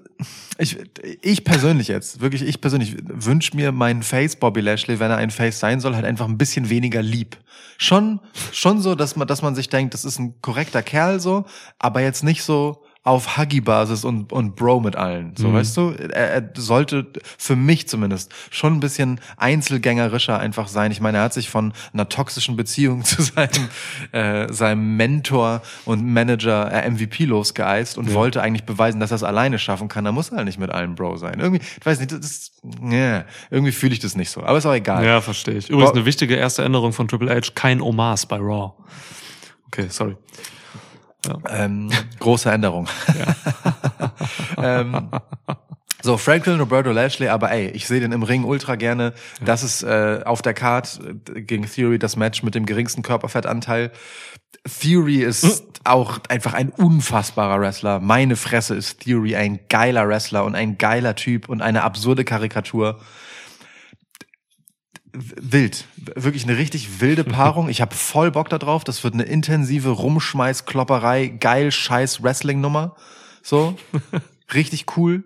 [0.59, 0.77] ich,
[1.23, 5.31] ich persönlich jetzt, wirklich ich persönlich wünsche mir meinen Face Bobby Lashley, wenn er ein
[5.31, 7.39] Face sein soll, halt einfach ein bisschen weniger lieb.
[7.79, 8.21] Schon,
[8.53, 11.45] schon so, dass man, dass man sich denkt, das ist ein korrekter Kerl so,
[11.79, 15.35] aber jetzt nicht so auf Huggy-Basis und, und Bro mit allen.
[15.37, 15.55] So, Mhm.
[15.55, 15.91] weißt du?
[15.91, 20.93] Er, er sollte für mich zumindest schon ein bisschen einzelgängerischer einfach sein.
[20.93, 23.69] Ich meine, er hat sich von einer toxischen Beziehung zu seinem,
[24.13, 28.15] äh, seinem Mentor und Manager äh, MVP losgeeist und Ja.
[28.15, 30.05] wollte eigentlich beweisen, dass er es alleine schaffen kann.
[30.05, 31.41] Da muss er halt nicht mit allen Bro sein.
[31.41, 34.45] Irgendwie, ich weiß nicht, das ist, yeah, irgendwie fühle ich das nicht so.
[34.45, 35.05] Aber ist auch egal.
[35.05, 35.69] Ja, verstehe ich.
[35.69, 38.75] Übrigens Bo- eine wichtige erste Änderung von Triple H, kein Omas bei Raw.
[39.67, 40.17] Okay, sorry.
[41.49, 42.89] Ähm, große Änderung.
[44.57, 45.11] ähm,
[46.03, 49.13] so, Franklin Roberto Lashley, aber ey, ich sehe den im Ring ultra gerne.
[49.45, 51.01] Das ist äh, auf der Card
[51.33, 53.93] äh, gegen Theory das Match mit dem geringsten Körperfettanteil.
[54.81, 58.01] Theory ist auch einfach ein unfassbarer Wrestler.
[58.01, 62.99] Meine Fresse ist Theory ein geiler Wrestler und ein geiler Typ und eine absurde Karikatur.
[65.13, 65.85] Wild.
[66.15, 67.69] Wirklich eine richtig wilde Paarung.
[67.69, 68.85] Ich habe voll Bock da drauf.
[68.85, 72.97] Das wird eine intensive Rumschmeiß-Klopperei, geil scheiß Wrestling-Nummer.
[73.43, 73.77] So.
[74.55, 75.25] Richtig cool.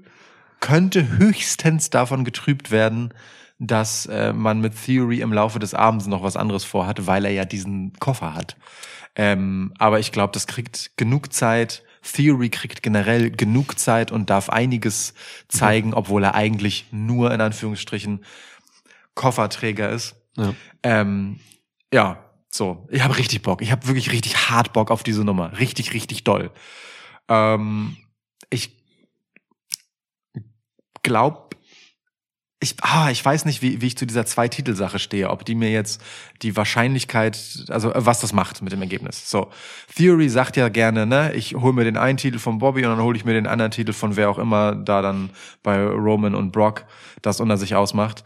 [0.60, 3.12] Könnte höchstens davon getrübt werden,
[3.58, 7.32] dass äh, man mit Theory im Laufe des Abends noch was anderes vorhat, weil er
[7.32, 8.56] ja diesen Koffer hat.
[9.14, 11.82] Ähm, aber ich glaube, das kriegt genug Zeit.
[12.02, 15.14] Theory kriegt generell genug Zeit und darf einiges
[15.48, 18.20] zeigen, obwohl er eigentlich nur in Anführungsstrichen
[19.16, 20.14] Kofferträger ist.
[20.36, 20.54] Ja.
[20.84, 21.40] Ähm,
[21.92, 22.86] ja, so.
[22.90, 23.60] Ich habe richtig Bock.
[23.62, 25.58] Ich habe wirklich richtig hart Bock auf diese Nummer.
[25.58, 26.52] Richtig, richtig doll.
[27.28, 27.96] Ähm,
[28.50, 28.76] ich
[31.02, 31.46] glaube,
[32.58, 35.70] ich, ah, ich weiß nicht, wie, wie ich zu dieser Zwei-Titel-Sache stehe, ob die mir
[35.70, 36.02] jetzt
[36.42, 39.30] die Wahrscheinlichkeit, also äh, was das macht mit dem Ergebnis.
[39.30, 39.50] So,
[39.94, 43.02] Theory sagt ja gerne, ne, ich hole mir den einen Titel von Bobby und dann
[43.04, 45.30] hole ich mir den anderen Titel von wer auch immer da dann
[45.62, 46.86] bei Roman und Brock
[47.22, 48.24] das unter sich ausmacht.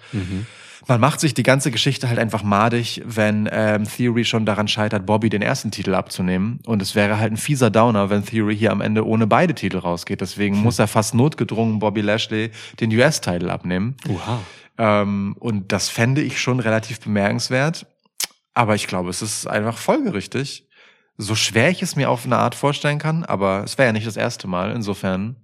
[0.86, 5.06] Man macht sich die ganze Geschichte halt einfach madig, wenn ähm, Theory schon daran scheitert,
[5.06, 6.60] Bobby den ersten Titel abzunehmen.
[6.66, 9.78] Und es wäre halt ein fieser Downer, wenn Theory hier am Ende ohne beide Titel
[9.78, 10.20] rausgeht.
[10.20, 12.50] Deswegen muss er fast notgedrungen Bobby Lashley
[12.80, 13.96] den US-Titel abnehmen.
[14.08, 14.40] Oha.
[14.78, 17.86] Ähm, und das fände ich schon relativ bemerkenswert.
[18.54, 20.66] Aber ich glaube, es ist einfach folgerichtig.
[21.18, 24.06] So schwer ich es mir auf eine Art vorstellen kann, aber es wäre ja nicht
[24.06, 24.72] das erste Mal.
[24.72, 25.36] Insofern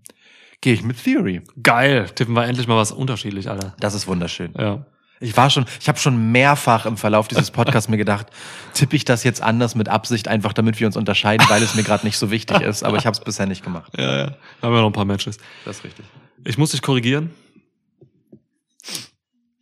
[0.62, 1.42] gehe ich mit Theory.
[1.62, 2.06] Geil.
[2.14, 3.74] Tippen wir endlich mal was unterschiedlich, Alter.
[3.78, 4.54] Das ist wunderschön.
[4.58, 4.86] Ja.
[5.20, 8.26] Ich war schon, ich habe schon mehrfach im Verlauf dieses Podcasts mir gedacht,
[8.74, 11.82] tippe ich das jetzt anders mit Absicht, einfach damit wir uns unterscheiden, weil es mir
[11.84, 12.82] gerade nicht so wichtig ist.
[12.82, 13.92] Aber ich habe es bisher nicht gemacht.
[13.96, 14.26] Ja, ja.
[14.60, 15.38] Da haben wir noch ein paar Matches.
[15.64, 16.04] Das ist richtig.
[16.44, 17.30] Ich muss dich korrigieren.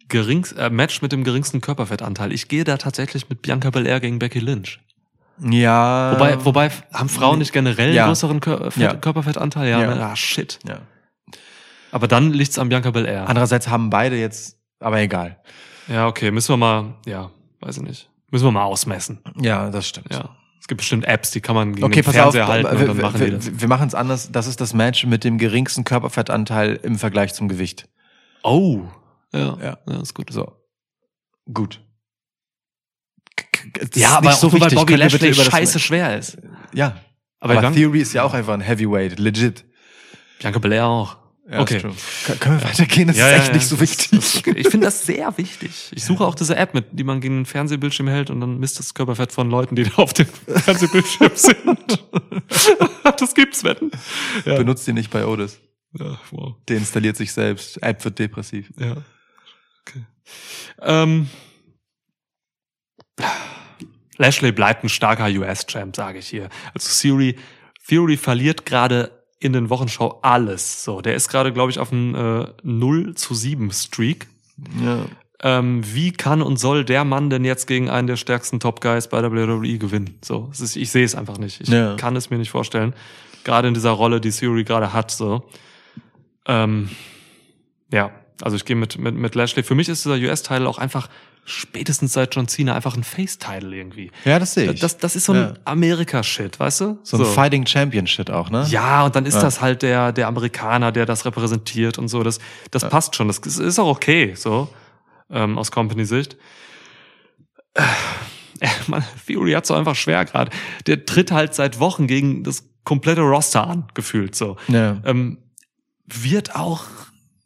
[0.09, 2.33] Gerings, äh, Match mit dem geringsten Körperfettanteil.
[2.33, 4.81] Ich gehe da tatsächlich mit Bianca Belair gegen Becky Lynch.
[5.41, 6.13] Ja.
[6.15, 8.07] Wobei, wobei haben Frauen nicht generell Ja.
[8.07, 8.95] größeren Kör Fett, Ja.
[8.95, 9.69] Körperfettanteil?
[9.71, 10.11] Ja, Ja.
[10.11, 10.59] Ah, shit.
[10.67, 10.81] Ja.
[11.91, 13.29] Aber dann liegt's an Bianca Belair.
[13.29, 15.41] Andererseits haben beide jetzt, aber egal.
[15.89, 17.31] Ja, okay, müssen wir mal, ja,
[17.61, 18.11] weiß ich nicht.
[18.31, 19.21] Müssen wir mal ausmessen.
[19.41, 20.13] Ja, das stimmt.
[20.13, 20.37] Ja.
[20.61, 22.81] Es gibt bestimmt Apps, die kann man gegen Okay, den pass Fernseher auf, halten und
[22.81, 23.61] wir, dann machen wir, die das.
[23.61, 24.33] wir machen es anders.
[24.33, 27.87] Das ist das Match mit dem geringsten Körperfettanteil im Vergleich zum Gewicht.
[28.43, 28.81] Oh.
[29.33, 29.79] Ja, Ja.
[29.87, 30.01] ja.
[30.01, 30.31] ist gut.
[30.33, 30.53] So.
[31.53, 31.83] Gut.
[33.79, 34.79] Es Ja, aber nicht so nur, weil wichtig.
[34.79, 36.39] Bobby Lashley über das scheiße schwer ist.
[36.73, 36.97] Ja.
[37.41, 39.65] Aber, Aber, Theory ist ja auch einfach ein Heavyweight, legit.
[40.41, 41.17] Bianca Belair auch.
[41.47, 41.79] Ja, okay.
[42.41, 43.09] Können wir weitergehen?
[43.09, 43.55] Das Ja, ist ja, echt ja.
[43.55, 44.11] nicht so Das- wichtig.
[44.11, 45.91] das- Ich finde das sehr wichtig.
[45.95, 48.79] Ich suche auch diese App, mit die man gegen den Fernsehbildschirm hält und dann misst
[48.79, 52.05] das Körperfett von Leuten, die da auf dem Fernsehbildschirm sind.
[53.19, 53.91] das gibt's, wetten.
[54.47, 54.57] Ja.
[54.57, 55.61] Benutzt die nicht bei Otis.
[55.99, 56.55] Ja, wow.
[56.69, 57.81] Der installiert sich selbst.
[57.83, 58.71] App wird depressiv.
[58.79, 58.97] Ja.
[59.87, 60.05] Okay.
[60.81, 61.29] Ähm,
[64.17, 66.49] Lashley bleibt ein starker US-Champ, sage ich hier.
[66.73, 67.37] Also Theory,
[67.87, 70.85] Theory verliert gerade in den Wochenschau alles.
[70.85, 74.27] So, der ist gerade, glaube ich, auf einem äh, 0 zu 7 Streak.
[74.83, 75.05] Ja.
[75.43, 79.09] Ähm, wie kann und soll der Mann denn jetzt gegen einen der stärksten Top Guys
[79.09, 80.19] bei WWE gewinnen?
[80.25, 81.61] So, ist, ich sehe es einfach nicht.
[81.61, 81.97] Ich Ja.
[81.97, 82.95] kann es mir nicht vorstellen.
[83.45, 85.11] Gerade in dieser Rolle, die Theory gerade hat.
[85.11, 85.45] So,
[86.47, 86.89] ähm,
[87.93, 89.63] ja, also ich gehe mit, mit mit Lashley.
[89.63, 91.11] Für mich ist dieser US-Title auch einfach
[91.47, 94.11] spätestens seit John Cena einfach ein Face-Title irgendwie.
[94.25, 94.81] Ja, das sehe ich.
[94.81, 95.55] Das, das ist so ein Ja.
[95.65, 96.99] Amerika-Shit, weißt du?
[97.03, 98.67] so ein Fighting Champion Shit auch, ne?
[98.71, 99.43] Ja, und dann ist Ja.
[99.43, 102.23] das halt der, der Amerikaner, der das repräsentiert und so.
[102.23, 102.39] Das,
[102.71, 103.29] das passt schon.
[103.29, 104.69] Das ist- auch okay, so,
[105.31, 106.37] ähm, aus Company-Sicht.
[107.75, 107.83] Äh,
[108.87, 110.51] man, Theory hat so einfach schwer gerade.
[110.87, 114.57] Der tritt halt seit Wochen gegen das komplette Roster an, gefühlt so.
[114.69, 115.01] Ja.
[115.05, 115.39] Ähm,
[116.07, 116.85] wird auch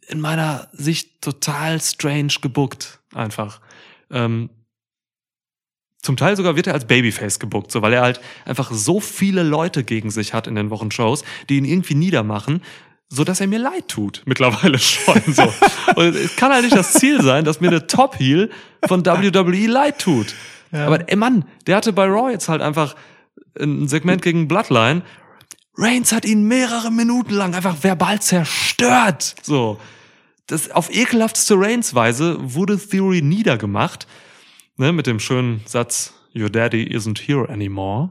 [0.09, 3.61] in meiner Sicht total strange gebuckt, einfach.
[4.11, 4.51] Ähm,
[6.01, 9.43] zum Teil sogar wird er als Babyface gebuckt, so weil er halt einfach so viele
[9.43, 12.63] Leute gegen sich hat in den Wochenshows, die ihn irgendwie niedermachen,
[13.09, 15.53] so dass er mir leid tut mittlerweile schon so.
[15.97, 18.51] Und es kann halt nicht das Ziel sein, dass mir der Top Heel
[18.87, 20.35] von WWE leid tut.
[20.71, 22.95] Aber ey Mann, der hatte bei Raw jetzt halt einfach
[23.59, 25.03] ein Segment gegen Bloodline.
[25.77, 29.37] Reigns hat ihn mehrere Minuten lang einfach verbal zerstört.
[29.43, 29.81] So.
[30.49, 34.07] Das auf ekelhafteste Reigns-Weise wurde Theory niedergemacht.
[34.77, 38.11] Ne, mit dem schönen Satz, Your daddy isn't here anymore.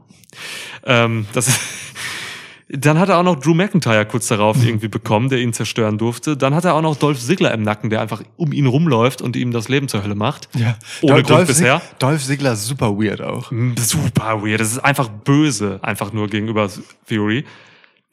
[0.84, 1.48] Ähm, das
[2.68, 6.36] dann hat er auch noch Drew McIntyre kurz darauf irgendwie bekommen, der ihn zerstören durfte.
[6.36, 9.34] Dann hat er auch noch Dolph Ziggler im Nacken, der einfach um ihn rumläuft und
[9.36, 10.48] ihm das Leben zur Hölle macht.
[10.54, 10.76] Ja.
[11.00, 11.80] Ohne Dol- Grund Dolph bisher.
[11.98, 13.50] Dolph Ziggler ist super weird auch.
[13.78, 14.60] Super weird.
[14.60, 16.70] Das ist einfach böse, einfach nur gegenüber
[17.08, 17.44] Theory.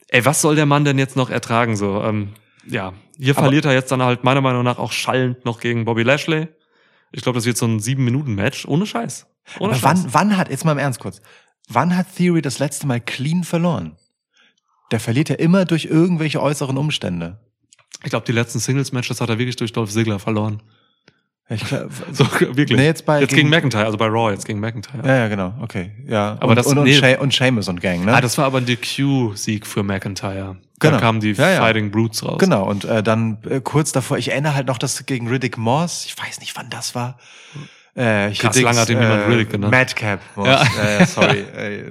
[0.08, 1.76] Ey, was soll der Mann denn jetzt noch ertragen?
[1.76, 2.30] So, ähm,
[2.66, 6.02] ja, hier verliert er jetzt dann halt meiner Meinung nach auch schallend noch gegen Bobby
[6.02, 6.48] Lashley.
[7.12, 9.26] Ich glaube, das wird so ein sieben Minuten Match ohne Scheiß.
[9.58, 10.04] Ohne Aber Scheiß.
[10.04, 11.20] wann, wann hat, jetzt mal im Ernst kurz,
[11.68, 13.96] wann hat Theory das letzte Mal clean verloren?
[14.90, 17.40] Der verliert ja immer durch irgendwelche äußeren Umstände.
[18.04, 20.62] Ich glaube, die letzten Singles Matches hat er wirklich durch Dolph Ziggler verloren.
[21.48, 22.76] Ich glaub, So wirklich.
[22.76, 25.06] Nee, jetzt bei- jetzt gegen gegen- McIntyre, also bei Raw jetzt gegen McIntyre.
[25.06, 26.32] ja, ja, genau, okay, ja.
[26.40, 26.94] Aber und, das- und, und, nee.
[26.94, 28.14] Sha- und Seamus und Gang, ne?
[28.14, 30.56] Ah, das war aber ein DQ-Sieg für McIntyre.
[30.78, 31.00] Da Genau.
[31.00, 31.60] kamen die Ja, ja.
[31.60, 32.38] Fighting Brutes raus.
[32.38, 36.04] Genau, und äh, dann äh, kurz davor, ich erinnere halt noch das gegen Riddick Moss,
[36.04, 37.18] ich weiß nicht, wann das war.
[37.94, 39.72] Äh, hier Krass, lange hat ihn niemand Riddick genannt.
[39.72, 40.62] Madcap Moss, Ja.
[40.84, 41.38] äh, sorry.
[41.56, 41.90] äh,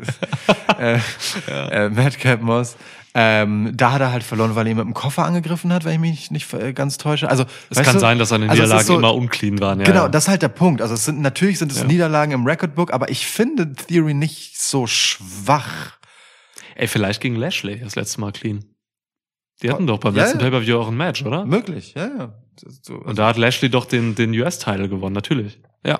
[0.79, 0.99] äh,
[1.47, 2.75] äh, Madcap Moss.
[3.17, 5.93] Ähm, da hat er halt verloren, weil er ihn mit dem Koffer angegriffen hat, wenn
[5.93, 7.29] ich mich nicht äh, ganz täusche.
[7.29, 9.79] Also Es kann du, sein, dass seine also Niederlagen so- immer unclean waren.
[9.79, 10.09] Ja, Genau, ja.
[10.09, 10.81] das ist halt der Punkt.
[10.81, 11.85] Also es sind natürlich sind es Ja.
[11.85, 15.93] Niederlagen im Recordbook, aber ich finde Theory nicht so schwach.
[16.75, 18.65] Ey, vielleicht gegen Lashley das letzte Mal clean.
[19.65, 20.45] Die hatten doch beim Ja, letzten ja.
[20.45, 21.45] Pay-Per-View auch ein Match, oder?
[21.45, 22.33] Möglich, ja, ja.
[22.63, 25.59] Das- So, Und da hat Lashley doch den, den US-Title gewonnen, natürlich.
[25.85, 25.99] Ja.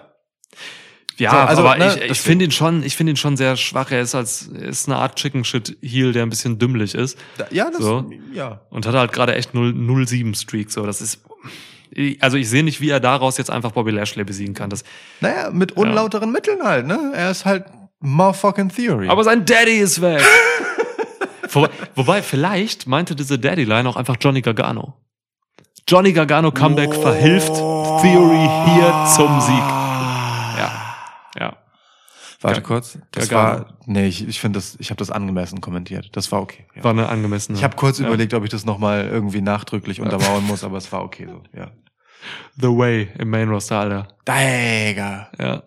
[1.17, 3.55] Ja, So, also, aber ne, ich, ich finde ihn schon, ich finde ihn schon sehr
[3.55, 3.89] schwach.
[3.91, 7.17] Er ist als, ist eine Art Chicken Shit Heel, der ein bisschen dümmlich ist.
[7.37, 8.09] Da- ja, das, So.
[8.33, 8.61] ja.
[8.69, 10.85] Und hat halt gerade echt 0 7 Streak, so.
[10.85, 11.21] Das ist,
[12.19, 14.69] also ich sehe nicht, wie er daraus jetzt einfach Bobby Lashley besiegen kann.
[14.69, 14.83] Das,
[15.21, 17.13] Naja, mit unlauteren Mitteln halt, ne?
[17.15, 17.65] Er ist halt
[18.01, 19.07] motherfucking Theory.
[19.07, 20.21] aber sein Daddy ist weg.
[21.55, 24.93] Wobei, wobei, vielleicht meinte diese Daddy-Line auch einfach Johnny Gargano.
[25.87, 29.55] Johnny Gargano Comeback verhilft Theory hier zum Sieg.
[30.57, 30.95] Ja.
[31.39, 31.57] Ja.
[32.41, 32.65] Warte Ja.
[32.65, 32.97] kurz.
[33.11, 33.65] Das Gargano.
[33.65, 36.09] war, nee, ich, ich finde das, ich habe das angemessen kommentiert.
[36.13, 36.65] Das war okay.
[36.75, 36.83] Ja.
[36.83, 37.57] War eine angemessene.
[37.57, 38.07] Ich habe kurz ja.
[38.07, 41.71] überlegt, ob ich das nochmal irgendwie nachdrücklich untermauern muss, aber es war okay so, ja.
[42.57, 44.07] The Way im Main Roster, Alter.
[44.27, 45.29] Digga.
[45.39, 45.63] Ja.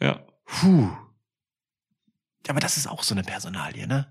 [0.00, 0.20] Ja.
[0.46, 0.88] Puh.
[2.46, 4.06] Ja, aber das ist auch so eine Personalie, ne?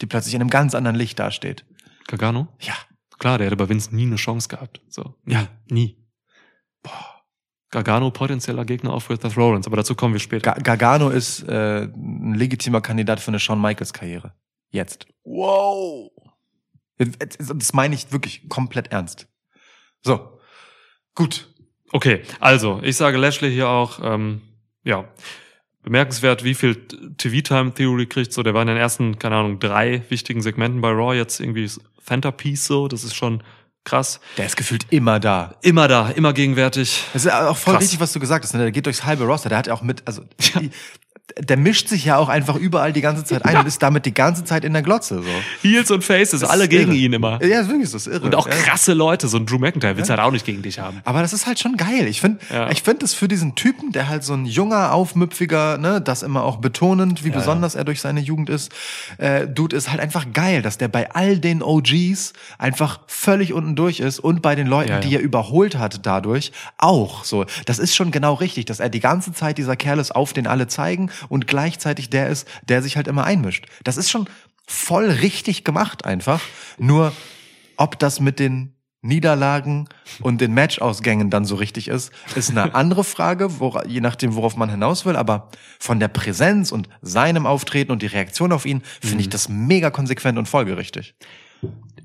[0.00, 1.64] Die plötzlich in einem ganz anderen Licht dasteht.
[2.06, 2.48] Gargano?
[2.60, 2.74] Ja.
[3.18, 4.82] Klar, der hätte bei Vince nie eine Chance gehabt.
[4.88, 5.14] So.
[5.26, 5.96] Ja, nie.
[6.82, 7.16] Boah.
[7.70, 10.52] Gargano potenzieller Gegner auf With Rollins, aber dazu kommen wir später.
[10.52, 14.34] Ga Gargano ist äh, ein legitimer Kandidat für eine Shawn Michaels Karriere.
[14.70, 15.06] Jetzt.
[15.24, 16.10] Wow.
[16.98, 19.28] Das meine ich wirklich komplett ernst.
[20.02, 20.38] So.
[21.14, 21.52] Gut.
[21.92, 24.42] Okay, also, ich sage Lashley hier auch, ähm,
[24.82, 25.08] ja,
[25.86, 26.74] bemerkenswert, wie viel
[27.16, 28.32] TV-Time Theory kriegt.
[28.32, 31.70] So, der war in den ersten, keine Ahnung, drei wichtigen Segmenten bei Raw jetzt irgendwie
[32.04, 32.88] Centerpiece so.
[32.88, 33.40] Das ist schon
[33.84, 34.18] krass.
[34.36, 35.54] Der ist gefühlt immer da.
[35.62, 37.04] Immer da, immer gegenwärtig.
[37.12, 37.84] Das ist auch voll Krass.
[37.84, 38.52] richtig, was du gesagt hast.
[38.54, 38.62] ne?
[38.62, 39.48] Der geht durchs halbe Roster.
[39.48, 40.22] Der hat ja auch mit, also
[40.60, 40.70] die,
[41.38, 44.14] der mischt sich ja auch einfach überall die ganze Zeit ein und ist damit die
[44.14, 45.22] ganze Zeit in der Glotze.
[45.22, 45.28] So.
[45.68, 46.96] Heels und Faces, Das alle gegen irre.
[47.00, 47.44] ihn immer.
[47.44, 48.20] Ja, ist wirklich so, ist irre.
[48.24, 48.54] Und auch ja.
[48.54, 51.00] krasse Leute, so ein Drew McIntyre willst du halt auch nicht gegen dich haben.
[51.04, 52.06] Aber das ist halt schon geil.
[52.06, 52.70] Ich finde, Ja.
[52.70, 56.44] ich finde das für diesen Typen, der halt so ein junger, aufmüpfiger, ne, das immer
[56.44, 58.70] auch betonend, wie besonders er durch seine Jugend ist,
[59.18, 63.74] äh, Dude ist halt einfach geil, dass der bei all den OGs einfach völlig unten
[63.76, 65.00] durch ist und bei den Leuten, Ja, ja.
[65.00, 67.44] die er überholt hat dadurch, auch so.
[67.66, 70.46] Das ist schon genau richtig, dass er die ganze Zeit dieser Kerl ist, auf den
[70.46, 73.66] alle zeigen und gleichzeitig der ist, der sich halt immer einmischt.
[73.84, 74.28] Das ist schon
[74.66, 76.40] voll richtig gemacht einfach.
[76.78, 77.12] Nur,
[77.76, 79.88] ob das mit den Niederlagen
[80.20, 84.56] und den Matchausgängen dann so richtig ist, ist eine andere Frage, wora, je nachdem, worauf
[84.56, 85.16] man hinaus will.
[85.16, 85.48] Aber
[85.78, 89.90] von der Präsenz und seinem Auftreten und die Reaktion auf ihn finde ich das mega
[89.90, 91.14] konsequent und folgerichtig.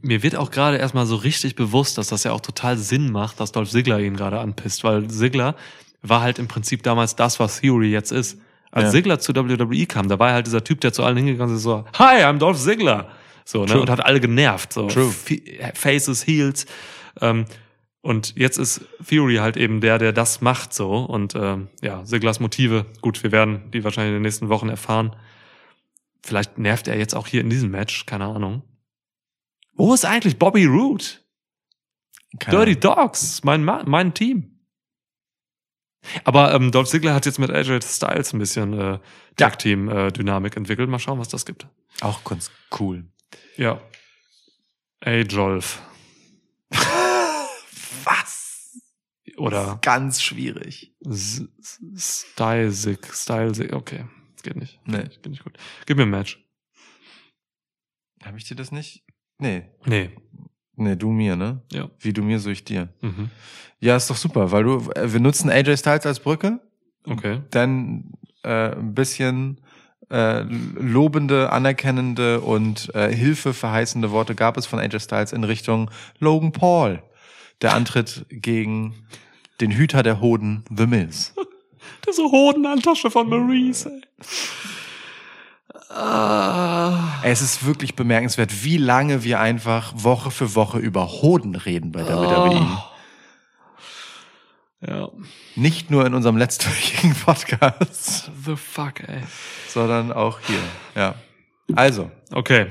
[0.02, 3.40] Mir wird auch gerade erstmal so richtig bewusst, dass das ja auch total Sinn macht,
[3.40, 5.56] dass Dolph Ziggler ihn gerade anpisst, weil Ziggler
[6.02, 8.38] war halt im Prinzip damals das, was Theory jetzt ist.
[8.72, 8.92] Als Ja.
[8.92, 11.64] Ziggler zu WWE kam, da war er halt dieser Typ, der zu allen hingegangen ist,
[11.64, 13.10] so, Hi, I'm Dolph Ziggler.
[13.44, 14.88] So, ne, und hat alle genervt, so.
[14.88, 15.12] True.
[15.74, 16.66] Faces, Heels.
[17.20, 17.46] Ähm,
[18.02, 20.92] und jetzt ist Theory halt eben der, der das macht, so.
[21.04, 25.16] Und ähm, ja, Zigglers Motive, gut, wir werden die wahrscheinlich in den nächsten Wochen erfahren.
[26.24, 28.62] Vielleicht nervt er jetzt auch hier in diesem Match, keine Ahnung.
[29.74, 30.66] Wo ist eigentlich Bobby?
[32.40, 32.80] Keine Dirty.
[32.80, 34.61] Dogs, mein, Ma- mein Team.
[36.24, 39.00] Aber ähm, Dolph Ziggler hat jetzt mit AJ Styles ein bisschen äh,
[39.38, 40.90] Tag-Team-Dynamik entwickelt.
[40.90, 41.68] Mal schauen, was das gibt.
[42.02, 43.06] Auch ganz cool.
[43.58, 43.82] Ja.
[45.02, 45.82] Ey, Jolf.
[48.04, 48.78] Was?
[49.38, 50.94] Oder Ganz schwierig.
[51.06, 51.44] S-
[51.96, 53.14] S- Stylesig.
[53.14, 53.74] Stylesig.
[53.74, 54.80] Okay, das geht nicht.
[54.86, 55.04] Nee.
[55.04, 55.58] Geht nicht gut.
[55.86, 56.44] Gib mir ein Match.
[58.24, 59.04] Habe ich dir das nicht?
[59.40, 59.70] Nee.
[59.86, 60.16] Nee.
[60.84, 61.62] Nee, du mir, ne?
[61.72, 61.90] Ja.
[62.00, 62.90] Wie du mir, so ich dir.
[63.02, 63.30] Mhm.
[63.80, 66.60] Ja, ist doch super, weil du, äh, wir nutzen AJ Styles als Brücke.
[67.04, 67.40] Okay.
[67.50, 68.14] dann
[68.44, 69.60] äh, ein bisschen
[70.12, 75.90] äh, lobende, anerkennende und äh, Hilfe verheißende Worte gab es von AJ Styles in Richtung
[76.20, 77.02] Logan Paul.
[77.62, 78.94] Der Antritt gegen
[79.62, 81.34] den Hüter der Hoden, The Miz.
[82.08, 83.90] Diese Hodenantasche von Maurice.
[83.90, 84.02] ey.
[85.94, 87.20] Ah.
[87.24, 92.04] Es ist wirklich bemerkenswert, wie lange wir einfach Woche für Woche über Hoden reden bei
[92.04, 92.66] der WWE.
[94.88, 95.10] Ja.
[95.56, 99.22] Nicht nur in unserem letztwöchigen Podcast, The fuck, ey.
[99.68, 100.60] sondern auch hier.
[100.96, 101.16] Ja.
[101.76, 102.68] Also, Okay.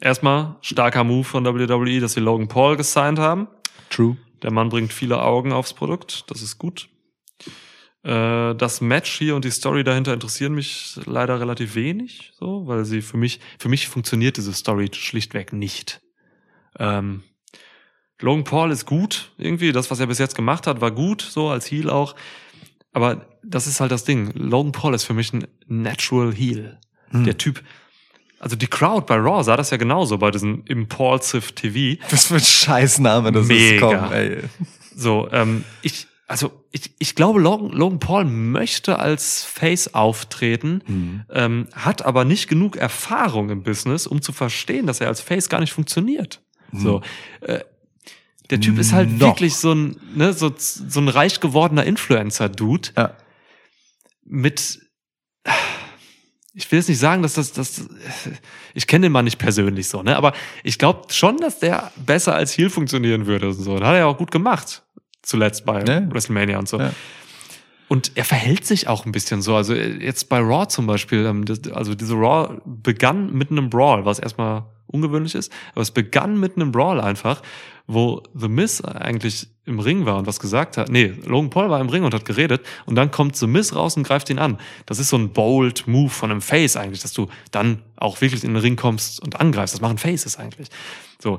[0.00, 3.48] Erstmal starker Move von WWE, dass sie Logan Paul gesigned haben.
[3.90, 4.16] true.
[4.42, 6.88] Der Mann bringt viele Augen aufs Produkt, das ist gut.
[8.02, 12.84] Äh, das Match hier und die Story dahinter interessieren mich leider relativ wenig, so, weil
[12.84, 16.00] sie für mich, für mich funktioniert diese Story schlichtweg nicht.
[16.78, 17.22] Ähm,
[18.20, 21.48] Logan Paul ist gut, irgendwie, das, was er bis jetzt gemacht hat, war gut, so
[21.48, 22.14] als Heel auch.
[22.92, 24.32] Aber das ist halt das Ding.
[24.34, 26.78] Logan Paul ist für mich ein Natural Heel.
[27.10, 27.24] Hm.
[27.24, 27.62] Der Typ,
[28.38, 32.02] also die Crowd bei Raw sah das ja genauso bei diesem Impulsive TV.
[32.10, 33.48] Was für ein Scheißname das ist.
[33.48, 33.80] Mega.
[33.80, 34.38] Komm, ey.
[34.94, 41.24] So, ähm, ich also ich, ich glaube, Logan, Logan Paul möchte als Face auftreten, Mhm.
[41.30, 45.48] ähm, hat aber nicht genug Erfahrung im Business, um zu verstehen, dass er als Face
[45.48, 46.40] gar nicht funktioniert.
[46.72, 47.02] So,
[47.40, 47.60] äh,
[48.50, 49.18] der Typ ist halt Mhm.
[49.18, 49.26] Noch.
[49.28, 53.16] wirklich so ein, ne, so, so ein reich gewordener Influencer-Dude Ja.
[54.24, 54.78] mit,
[56.54, 57.88] ich will jetzt nicht sagen, dass das, das,
[58.74, 60.32] ich kenne den Mann nicht persönlich so, ne, aber
[60.62, 63.72] ich glaube schon, dass der besser als Heel funktionieren würde und so.
[63.74, 64.84] Und hat er ja auch gut gemacht.
[65.22, 66.08] Zuletzt bei Ne?
[66.10, 66.78] WrestleMania und so.
[66.78, 66.92] Ja.
[67.88, 69.56] Und er verhält sich auch ein bisschen so.
[69.56, 71.44] Also jetzt bei Raw zum Beispiel, ähm,
[71.74, 76.56] also diese Raw begann mit einem Brawl, was erstmal ungewöhnlich ist, aber es begann mit
[76.56, 77.42] einem Brawl einfach,
[77.86, 80.88] wo The Miz eigentlich im Ring war und was gesagt hat.
[80.88, 83.96] Nee, Logan Paul war im Ring und hat geredet und dann kommt The Miz raus
[83.96, 84.58] und greift ihn an.
[84.86, 88.44] Das ist so ein bold Move von einem Face eigentlich, dass du dann auch wirklich
[88.44, 89.74] in den Ring kommst und angreifst.
[89.74, 90.68] Das machen Faces eigentlich.
[91.20, 91.38] So.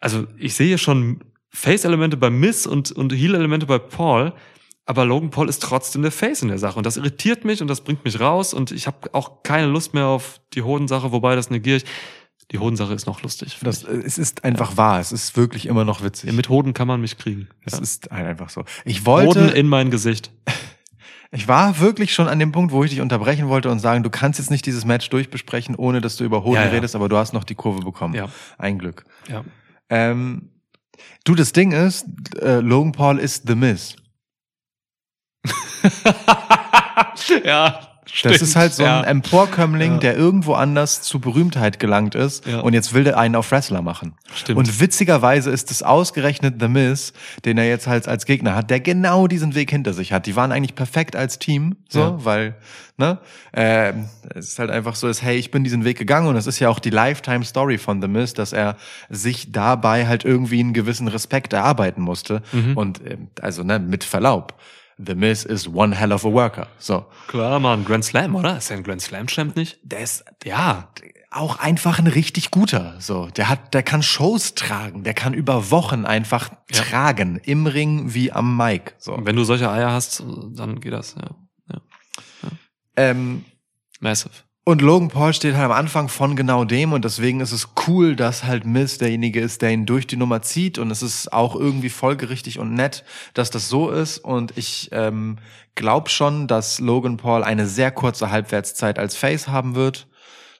[0.00, 1.20] Also ich sehe schon
[1.54, 4.32] Face-Elemente bei Miz und, und Heel-Elemente bei Paul,
[4.86, 6.76] aber Logan Paul ist trotzdem der Face in der Sache.
[6.76, 8.52] Und das irritiert mich und das bringt mich raus.
[8.52, 11.84] Und ich habe auch keine Lust mehr auf die Hodensache, wobei das negiere ich.
[12.50, 13.56] Die Hodensache ist noch lustig.
[13.62, 15.00] Das, äh, es ist einfach wahr.
[15.00, 16.28] Es ist wirklich immer noch witzig.
[16.28, 16.36] ich.
[16.36, 17.48] Mit Hoden kann man mich kriegen.
[17.64, 17.78] es Ja.
[17.78, 18.64] ist halt einfach so.
[18.84, 20.30] Ich Hoden wollte, in mein Gesicht.
[21.32, 24.10] ich war wirklich schon an dem Punkt, wo ich dich unterbrechen wollte und sagen, du
[24.10, 26.70] kannst jetzt nicht dieses Match durchbesprechen, ohne dass du über Hoden Ja, ja.
[26.70, 28.12] redest, aber du hast noch die Kurve bekommen.
[28.12, 28.28] Ja.
[28.58, 29.04] Ein Glück.
[29.28, 29.42] Ja.
[29.88, 30.50] Ähm,
[31.24, 32.06] du, das Ding ist,
[32.40, 33.96] äh, Logan Paul ist The Miz.
[37.44, 37.93] ja.
[38.22, 39.02] Das ist halt so ein ja.
[39.02, 39.98] Emporkömmling, Ja.
[39.98, 42.60] der irgendwo anders zu Berühmtheit gelangt ist Ja.
[42.60, 44.14] und jetzt will der einen auf Wrestler machen.
[44.34, 44.58] Stimmt.
[44.58, 47.12] Und witzigerweise ist es ausgerechnet The Miz,
[47.44, 50.26] den er jetzt halt als Gegner hat, der genau diesen Weg hinter sich hat.
[50.26, 52.54] Die waren eigentlich perfekt als Team, so, weil,
[52.96, 53.18] ne,
[53.52, 56.46] ähm, es ist halt einfach so, ist, hey, ich bin diesen Weg gegangen und es
[56.46, 58.76] ist ja auch die Lifetime Story von The Miz, dass er
[59.08, 62.76] sich dabei halt irgendwie einen gewissen Respekt erarbeiten musste Mhm.
[62.76, 64.54] und ähm, also ne, mit Verlaub.
[64.98, 66.68] The Miz is one hell of a worker.
[66.78, 67.06] So.
[67.28, 67.84] Klar, Mann.
[67.84, 68.56] Grand Slam, oder?
[68.58, 69.78] Ist der ein Grand Slam-Champ nicht?
[69.82, 70.88] Der ist Ja.
[71.30, 72.94] auch einfach ein richtig guter.
[73.00, 76.82] So, der hat, der kann Shows tragen, der kann über Wochen einfach Ja.
[76.82, 78.94] tragen, im Ring wie am Mic.
[78.98, 79.14] So.
[79.14, 80.22] Und wenn du solche Eier hast,
[80.52, 81.30] dann geht das, ja.
[81.72, 81.80] ja.
[82.96, 83.44] Ähm,
[84.00, 84.30] Massive.
[84.64, 88.16] Und Logan Paul steht halt am Anfang von genau dem und deswegen ist es cool,
[88.16, 91.54] dass halt Miz derjenige ist, der ihn durch die Nummer zieht und es ist auch
[91.54, 93.04] irgendwie folgerichtig und nett,
[93.34, 95.36] dass das so ist und ich ähm,
[95.74, 100.06] glaube schon, dass Logan Paul eine sehr kurze Halbwertszeit als Face haben wird.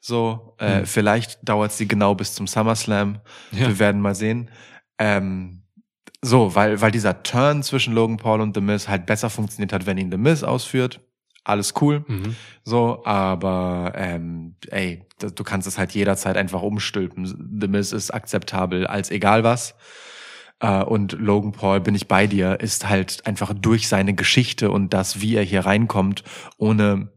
[0.00, 0.86] So, äh, Hm.
[0.86, 3.20] vielleicht dauert sie genau bis zum SummerSlam.
[3.52, 3.68] Ja.
[3.68, 4.50] Wir werden mal sehen.
[4.98, 5.62] Ähm,
[6.20, 9.86] so, weil, weil dieser Turn zwischen Logan Paul und The Miz halt besser funktioniert hat,
[9.86, 11.00] wenn ihn The Miz ausführt.
[11.44, 12.04] Alles cool.
[12.08, 12.36] Mhm.
[12.64, 17.58] So, aber ähm, ey, du kannst es halt jederzeit einfach umstülpen.
[17.60, 19.74] The Miz ist akzeptabel als egal was.
[20.60, 24.94] Äh, und Logan Paul, bin ich bei dir, ist halt einfach durch seine Geschichte und
[24.94, 26.24] das, wie er hier reinkommt,
[26.56, 27.08] ohne,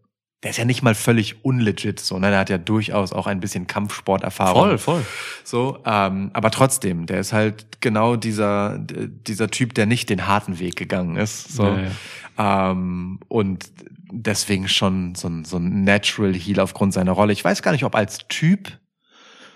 [0.44, 2.30] der ist ja nicht mal völlig unlegit, so, ne?
[2.30, 4.62] Der hat ja durchaus auch ein bisschen Kampfsporterfahrung.
[4.62, 5.06] Voll, voll.
[5.44, 10.60] So, ähm, aber trotzdem, der ist halt genau dieser, dieser Typ, der nicht den harten
[10.60, 11.54] Weg gegangen ist.
[11.54, 11.64] So.
[12.38, 13.72] Ja, Ähm, und
[14.11, 17.34] deswegen schon so ein, so ein Natural Heal aufgrund seiner Rolle.
[17.34, 18.77] Ich weiß gar nicht, ob als Typ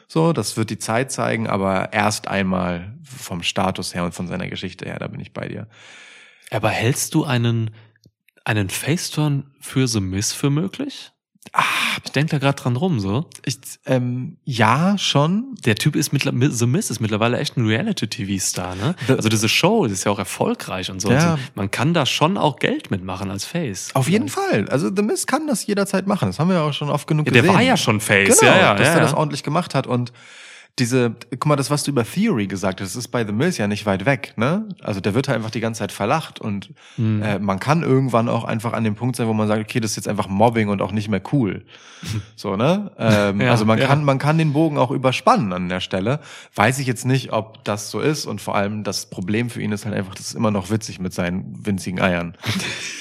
[0.07, 4.49] so, das wird die Zeit zeigen, aber erst einmal vom Status her und von seiner
[4.49, 5.69] Geschichte her, da bin ich bei dir.
[6.49, 7.71] Aber hältst du einen,
[8.43, 11.13] einen Faceturn für The Miz für möglich?
[11.53, 11.63] Ah,
[12.05, 13.25] Ich denke da gerade dran rum, so.
[13.45, 15.55] ich, ähm, ja, schon.
[15.65, 18.95] Der Typ ist mittlerweile, The Miz ist mittlerweile echt ein Reality-TV-Star, ne?
[19.07, 21.11] The- Also diese Show, das ist ja auch erfolgreich und so.
[21.11, 21.31] Ja.
[21.33, 23.89] Also man kann da schon auch Geld mitmachen als Face.
[23.95, 24.69] Auf jeden Fall.
[24.69, 26.29] Also The Miz kann das jederzeit machen.
[26.29, 27.55] Das haben wir ja auch schon oft genug Ja, der gesehen.
[27.55, 29.03] war ja schon Face, Genau, ja, ja, dass ja, er ja.
[29.03, 30.13] das ordentlich gemacht hat und
[30.79, 33.67] diese, guck mal, das, was du über Theory gesagt hast, ist bei The Miz ja
[33.67, 34.67] nicht weit weg, ne?
[34.81, 37.21] Also der wird halt einfach die ganze Zeit verlacht und Mhm.
[37.21, 39.91] äh, man kann irgendwann auch einfach an dem Punkt sein, wo man sagt, okay, das
[39.91, 41.63] ist jetzt einfach Mobbing und auch nicht mehr cool.
[42.35, 42.91] So, ne?
[42.97, 43.85] Ähm, Ja, also man ja.
[43.85, 46.19] kann, man kann den Bogen auch überspannen an der Stelle.
[46.55, 49.71] Weiß ich jetzt nicht, ob das so ist und vor allem das Problem für ihn
[49.71, 52.35] ist halt einfach, das ist immer noch witzig mit seinen winzigen Eiern.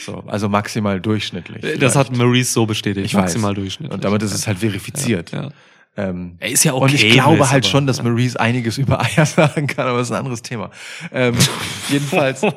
[0.06, 1.78] So, also maximal durchschnittlich.
[1.78, 2.20] Das hat vielleicht.
[2.22, 3.04] Maurice so bestätigt.
[3.06, 3.56] Ich maximal weiß.
[3.56, 3.94] durchschnittlich.
[3.94, 5.30] Und damit ist es halt verifiziert.
[5.30, 5.50] Ja.
[5.96, 6.84] Ähm, Er ist ja okay.
[6.84, 10.12] und ich glaube halt schon, dass Maurice einiges über Eier sagen kann, aber das ist
[10.12, 10.70] ein anderes Thema.
[11.12, 11.36] Ähm,
[11.88, 12.40] jedenfalls.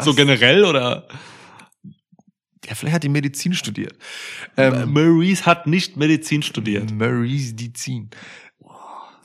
[0.00, 1.06] so generell oder?
[2.66, 3.94] ja, vielleicht hat die Medizin studiert.
[4.56, 6.90] Ähm, Maurice hat nicht Medizin studiert.
[6.92, 8.10] Maurice Dizin.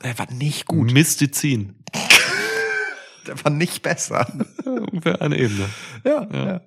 [0.02, 0.92] Er war nicht gut.
[0.92, 1.76] Mystizin.
[3.26, 4.26] Der war nicht besser.
[4.64, 5.68] Ungefähr eine Ebene.
[6.04, 6.60] ja, ja.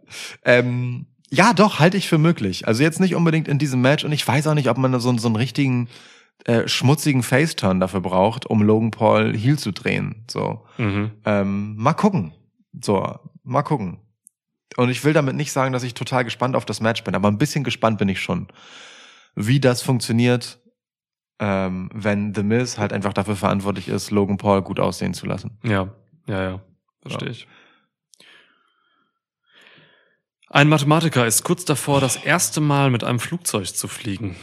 [0.46, 2.68] Ähm, ja, doch, halte ich für möglich.
[2.68, 5.00] Also jetzt nicht unbedingt in diesem Match und ich weiß auch nicht, ob man da
[5.00, 5.90] so, so einen richtigen
[6.46, 10.26] äh, schmutzigen Faceturn dafür braucht, um Logan Paul Heel zu drehen.
[10.30, 10.64] So.
[10.78, 11.12] Mhm.
[11.26, 12.34] Ähm, mal gucken.
[12.80, 14.00] So, mal gucken.
[14.78, 17.30] Und ich will damit nicht sagen, dass ich total gespannt auf das Match bin, aber
[17.30, 18.48] ein bisschen gespannt bin ich schon,
[19.36, 20.60] wie das funktioniert,
[21.40, 25.58] ähm, wenn The Miz halt einfach dafür verantwortlich ist, Logan Paul gut aussehen zu lassen.
[25.64, 25.96] Ja,
[26.28, 26.62] ja, ja.
[27.02, 27.48] Verstehe ich.
[30.54, 34.36] Ein Mathematiker ist kurz davor, das erste Mal mit einem Flugzeug zu fliegen.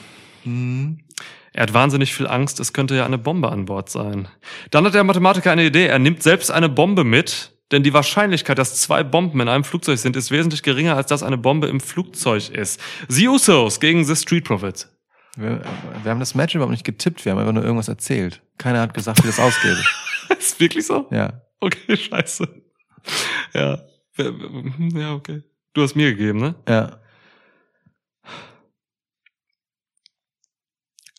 [1.53, 4.27] Er hat wahnsinnig viel Angst, es könnte ja eine Bombe an Bord sein.
[4.73, 5.87] Dann hat der Mathematiker eine Idee.
[5.87, 10.01] Er nimmt selbst eine Bombe mit, denn die Wahrscheinlichkeit, dass zwei Bomben in einem Flugzeug
[10.01, 12.81] sind, ist wesentlich geringer, als dass eine Bombe im Flugzeug ist.
[13.07, 14.93] The Usos gegen The Street Profits.
[15.37, 15.63] Wir,
[16.03, 18.43] wir haben das Match überhaupt nicht getippt, wir haben einfach nur irgendwas erzählt.
[18.59, 19.77] Keiner hat gesagt, wie das ausgeht.
[20.41, 21.07] ist wirklich so?
[21.13, 21.41] Ja.
[21.61, 22.49] Okay, scheiße.
[23.55, 23.79] Ja.
[24.19, 25.45] Ja, okay.
[25.73, 26.55] Du hast mir gegeben, ne?
[26.69, 27.01] Ja.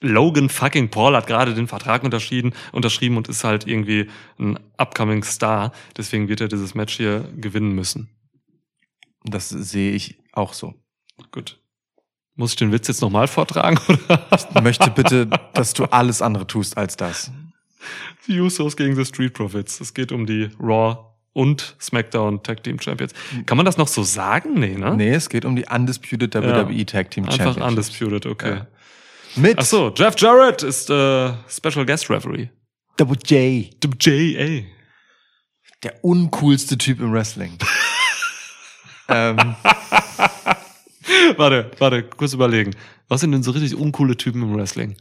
[0.02, 4.10] Logan fucking Paul hat gerade den Vertrag unterschrieben, unterschrieben und ist halt irgendwie
[4.40, 5.72] ein upcoming Star.
[5.96, 8.10] Deswegen wird er dieses Match hier gewinnen müssen.
[9.24, 10.74] Das sehe ich auch so.
[11.32, 11.62] Gut.
[12.36, 13.80] Muss ich den Witz jetzt nochmal vortragen?
[13.88, 14.28] Oder?
[14.36, 17.32] Ich möchte bitte, dass du alles andere tust als das.
[18.28, 19.80] Die Usos gegen The Street Profits.
[19.82, 23.14] Es geht um die Raw und SmackDown Tag Team Champions.
[23.46, 24.56] Kann man das noch so sagen?
[24.56, 24.96] Nee, ne?
[24.96, 27.68] Nee, es geht um die Undisputed WWE Tag Team Einfach Championship.
[27.68, 28.56] undisputed, okay.
[28.56, 28.68] Ja.
[29.36, 32.50] Mit Ach so, Jeff Jarrett ist äh, Special Guest Referee.
[32.98, 33.74] Double J.
[34.00, 34.66] J.A.
[35.84, 37.58] Der uncoolste Typ im Wrestling.
[39.08, 39.56] ähm,
[41.38, 42.76] warte, warte, kurz überlegen.
[43.08, 44.96] Was sind denn so richtig uncoole Typen im Wrestling?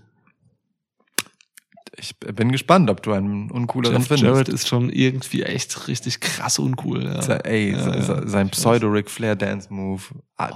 [1.96, 4.24] Ich bin gespannt, ob du einen uncooleren Jeff findest.
[4.24, 7.04] Jarrett ist schon irgendwie echt richtig krass uncool.
[7.04, 7.20] Ja.
[7.22, 8.02] Se- Ey, Ja, se- ja.
[8.02, 10.02] se- sein Pseudo-Ric Flair Dance Move.
[10.36, 10.50] Ah,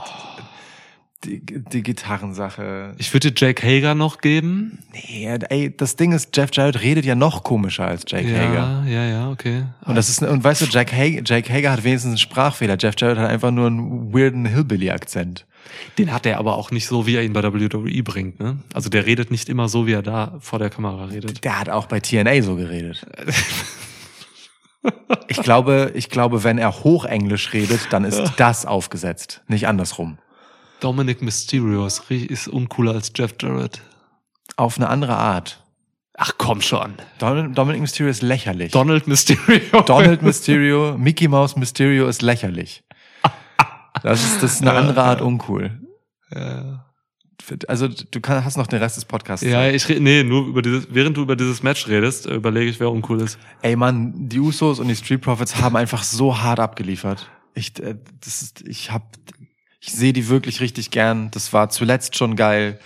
[1.24, 2.92] Die, die Gitarrensache.
[2.98, 4.80] Ich würde Jake Hager noch geben.
[4.92, 8.54] Nee, ey, das Ding ist, Jeff Jarrett redet ja noch komischer als Jake Hager.
[8.54, 9.64] ja, ja, ja, okay.
[9.86, 12.76] Und das ist, und weißt du, Jack Hager, Jake Hager hat wenigstens einen Sprachfehler.
[12.78, 15.46] Jeff Jarrett hat einfach nur einen weirden Hillbilly-Akzent.
[15.98, 18.40] Den hat er aber auch nicht so, wie er ihn bei WWE bringt.
[18.40, 18.58] Ne?
[18.72, 21.44] Also der redet nicht immer so, wie er da vor der Kamera redet.
[21.44, 23.06] Der hat auch bei TNA so geredet.
[25.28, 30.18] Ich glaube, ich glaube, wenn er Hochenglisch redet, dann ist das aufgesetzt, nicht andersrum.
[30.80, 33.80] Dominic Mysterio ist, uncooler als Jeff Jarrett.
[34.56, 35.62] Auf eine andere Art.
[36.16, 36.94] Ach komm schon.
[37.18, 38.72] Don, Dominic Mysterio ist lächerlich.
[38.72, 39.80] Donald Mysterio.
[39.86, 42.84] Donald Mysterio, Mickey Mouse Mysterio ist lächerlich.
[44.04, 45.80] Das ist, das ist eine andere Art uncool.
[46.30, 46.84] Ja.
[47.66, 49.44] Also du kann, hast noch den Rest des Podcasts.
[49.44, 52.78] Ja, ich rede, nee, nur über dieses, während du über dieses Match redest, überlege ich,
[52.80, 53.38] wer uncool ist.
[53.62, 57.30] Ey Mann, die Usos und die Street Profits haben einfach so hart abgeliefert.
[57.54, 59.16] Ich, äh, das ist, ich hab,
[59.80, 61.30] ich sehe die wirklich richtig gern.
[61.30, 62.78] Das war zuletzt schon geil,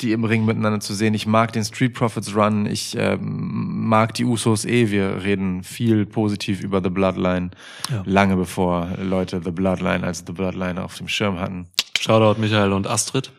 [0.00, 1.14] die im Ring miteinander zu sehen.
[1.14, 2.66] Ich mag den Street Profits Run.
[2.66, 4.90] Ich ähm, mag die Usos eh.
[4.90, 7.50] Wir reden viel positiv über The Bloodline.
[7.90, 8.02] Ja.
[8.06, 11.66] Lange bevor Leute The Bloodline als The Bloodline auf dem Schirm hatten.
[11.98, 13.30] Shoutout Michael und Astrid.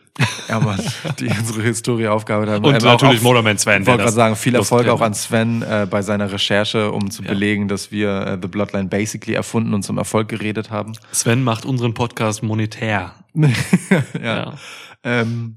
[0.46, 0.78] Ja, Mann,
[1.18, 2.64] die unsere Historie aufgearbeitet haben.
[2.66, 3.80] Und Ähm, natürlich auch- Motorman Sven.
[3.82, 7.22] Ich wollte gerade sagen, viel Erfolg auch an Sven äh, bei seiner Recherche, um zu
[7.22, 7.30] Ja.
[7.30, 10.92] belegen, dass wir äh, The Bloodline basically erfunden und zum Erfolg geredet haben.
[11.12, 13.12] Sven macht unseren Podcast monetär.
[14.22, 14.54] ja.
[15.02, 15.56] Ähm,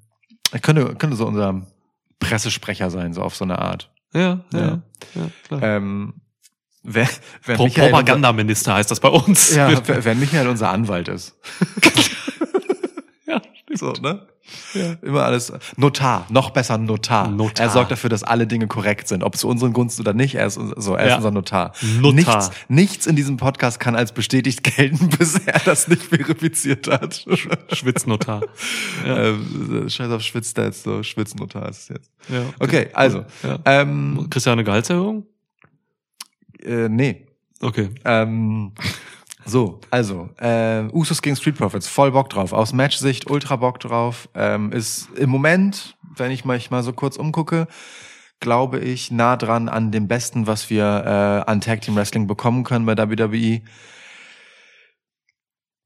[0.56, 1.68] er könnte, könnte so unser
[2.20, 3.92] Pressesprecher sein, so auf so eine Art.
[4.14, 4.82] Ja, ja, Ja.
[5.16, 5.62] ja, klar.
[5.64, 6.14] Ähm,
[6.82, 7.10] wer,
[7.44, 9.54] wer Pro Michael Propagandaminister heißt das bei uns.
[9.54, 11.36] Ja, wer, wer Michael unser Anwalt ist.
[13.28, 13.42] ja.
[13.74, 14.26] So, ne?
[14.74, 14.94] Ja.
[15.02, 15.52] Immer alles.
[15.76, 17.28] Notar, noch besser Notar.
[17.30, 17.66] Notar.
[17.66, 20.36] Er sorgt dafür, dass alle Dinge korrekt sind, ob zu unseren Gunsten oder nicht.
[20.36, 21.16] Er ist unser, so, er ist Ja.
[21.18, 21.74] unser Notar.
[22.00, 22.14] Notar.
[22.14, 27.26] Nichts, nichts in diesem Podcast kann als bestätigt gelten, bis er das nicht verifiziert hat.
[27.74, 28.42] Schwitznotar.
[29.06, 29.18] Ja.
[29.30, 32.12] ähm, scheiß auf Schwitzstats, so Schwitznotar ist es jetzt.
[32.30, 32.42] ja.
[32.60, 33.26] Okay, also.
[33.44, 33.60] Ja.
[33.66, 35.26] Ähm, eine Gehaltserhöhung?
[36.64, 37.26] äh, nee.
[37.62, 37.90] Okay.
[38.04, 38.74] Ähm,
[39.46, 42.52] so, also, äh, Usos gegen Street Profits, voll Bock drauf.
[42.52, 44.28] Aus Match-Sicht ultra Bock drauf.
[44.34, 47.68] Ähm, ist im Moment, wenn ich mich mal so kurz umgucke,
[48.40, 50.84] glaube ich, nah dran an dem Besten, was wir
[51.46, 53.62] äh, an Tag Team Wrestling bekommen können bei WWE.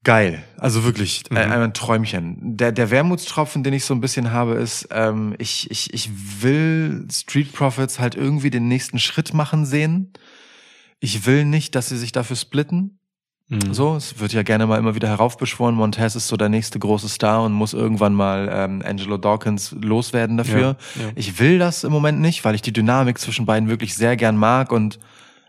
[0.02, 1.36] Geil, also wirklich Mhm.
[1.36, 2.56] äh, ein Träumchen.
[2.56, 6.10] Der, der Wermutstropfen, den ich so ein bisschen habe, ist, ähm, ich, ich, ich
[6.42, 10.14] will Street Profits halt irgendwie den nächsten Schritt machen sehen.
[11.00, 12.99] Ich will nicht, dass sie sich dafür splitten.
[13.50, 13.74] Mhm.
[13.74, 17.08] So, es wird ja gerne mal immer wieder heraufbeschworen, Montez ist so der nächste große
[17.08, 20.76] Star und muss irgendwann mal ähm, Angelo Dawkins loswerden dafür.
[20.94, 21.10] Ja, ja.
[21.16, 24.36] Ich will das im Moment nicht, weil ich die Dynamik zwischen beiden wirklich sehr gern
[24.36, 25.00] mag und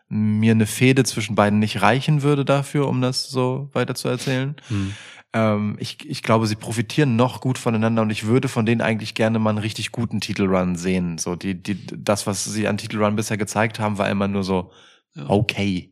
[0.10, 4.56] mir eine Fehde zwischen beiden nicht reichen würde dafür, um das so weiter zu erzählen.
[4.70, 4.94] Mhm.
[5.34, 9.14] Ähm, ich, ich glaube, sie profitieren noch gut voneinander und ich würde von denen eigentlich
[9.14, 11.20] gerne mal einen richtig guten Titelrun sehen.
[11.20, 14.72] So die, die, das, was sie an Titelrun bisher gezeigt haben, war immer nur so
[15.14, 15.26] Ja.
[15.30, 15.92] okay.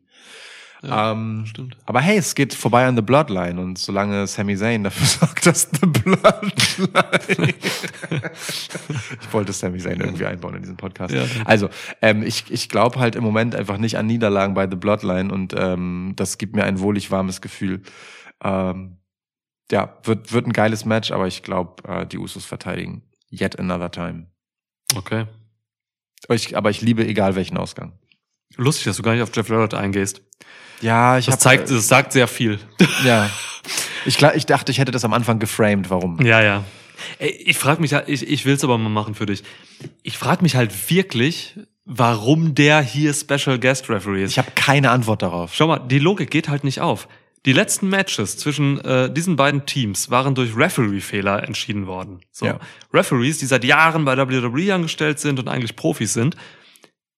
[0.81, 1.75] Ja, ähm, stimmt.
[1.85, 5.69] Aber hey, es geht vorbei an The Bloodline und solange Sami Zayn dafür sorgt, dass
[5.71, 7.53] The Bloodline.
[9.21, 11.13] ich wollte Sami Zayn irgendwie einbauen in diesen Podcast.
[11.13, 11.25] Ja.
[11.43, 11.69] Also,
[12.01, 15.53] ähm, ich, ich glaube halt im Moment einfach nicht an Niederlagen bei The Bloodline und
[15.57, 17.81] ähm, das gibt mir ein wohlig warmes Gefühl.
[18.41, 18.97] Ähm,
[19.71, 23.03] ja, wird, wird ein geiles Match, aber ich glaube, äh, die Usos verteidigen.
[23.31, 24.27] Yet another time.
[24.95, 25.25] Okay.
[26.25, 27.93] Aber ich, aber ich liebe egal welchen Ausgang.
[28.55, 30.21] Lustig, dass du gar nicht auf Jeff Jarrett eingehst.
[30.81, 32.59] Ja, ich Das zeigt, das sagt sehr viel.
[33.05, 33.29] Ja.
[34.05, 35.89] Ich, ich dachte, ich hätte das am Anfang geframed.
[35.89, 36.19] Warum?
[36.25, 36.63] Ja, ja.
[37.19, 39.43] Ey, ich frage mich, halt- ich, ich will es aber mal machen für dich.
[40.03, 44.31] Ich frage mich halt wirklich, warum der hier Special Guest Referee ist.
[44.31, 45.53] Ich habe keine Antwort darauf.
[45.53, 47.07] Schau mal, die Logik geht halt nicht auf.
[47.45, 52.21] Die letzten Matches zwischen äh, diesen beiden Teams waren durch Referee-Fehler entschieden worden.
[52.31, 52.45] So.
[52.47, 52.59] Ja.
[52.93, 56.35] Referees, die seit Jahren bei WWE angestellt sind und eigentlich Profis sind.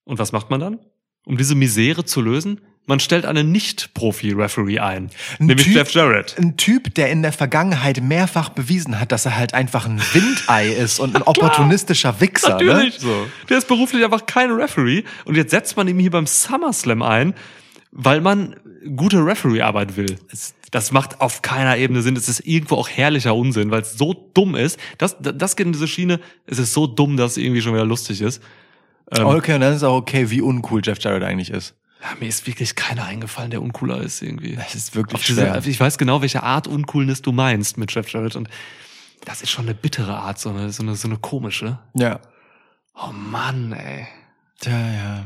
[0.03, 0.79] Und was macht man dann?
[1.25, 2.61] Um diese Misere zu lösen?
[2.87, 5.11] Man stellt einen Nicht-Profi-Referee ein.
[5.39, 6.35] Ein nämlich Typ- Jeff Jarrett.
[6.37, 10.67] Ein Typ, der in der Vergangenheit mehrfach bewiesen hat, dass er halt einfach ein Windei
[10.69, 12.49] ist und ein opportunistischer Wichser.
[12.49, 12.95] Natürlich.
[12.95, 13.07] Ne?
[13.09, 13.27] So.
[13.49, 15.03] Der ist beruflich einfach kein Referee.
[15.25, 17.33] Und jetzt setzt man ihn hier beim SummerSlam ein,
[17.91, 18.55] weil man
[18.95, 20.17] gute Referee-Arbeit will.
[20.71, 22.15] Das macht auf keiner Ebene Sinn.
[22.15, 24.79] Es ist irgendwo auch herrlicher Unsinn, weil es so dumm ist.
[24.97, 26.19] Das, das geht in diese Schiene.
[26.47, 28.41] Es ist so dumm, dass es irgendwie schon wieder lustig ist.
[29.15, 31.75] Ähm, Okay, und dann ist auch okay, wie uncool Jeff Jarrett eigentlich ist.
[32.02, 34.56] Ja, mir ist wirklich keiner eingefallen, der uncooler ist irgendwie.
[34.56, 35.61] Das ist wirklich diese, schwer.
[35.65, 38.36] ich weiß genau, welche Art Uncoolness du meinst mit Jeff Jarrett.
[38.36, 38.49] Und
[39.26, 41.78] das ist schon eine bittere Art, so eine, so eine, so eine komische.
[41.94, 42.19] Ja.
[42.95, 44.07] Oh Mann, ey.
[44.60, 45.26] Tja, ja.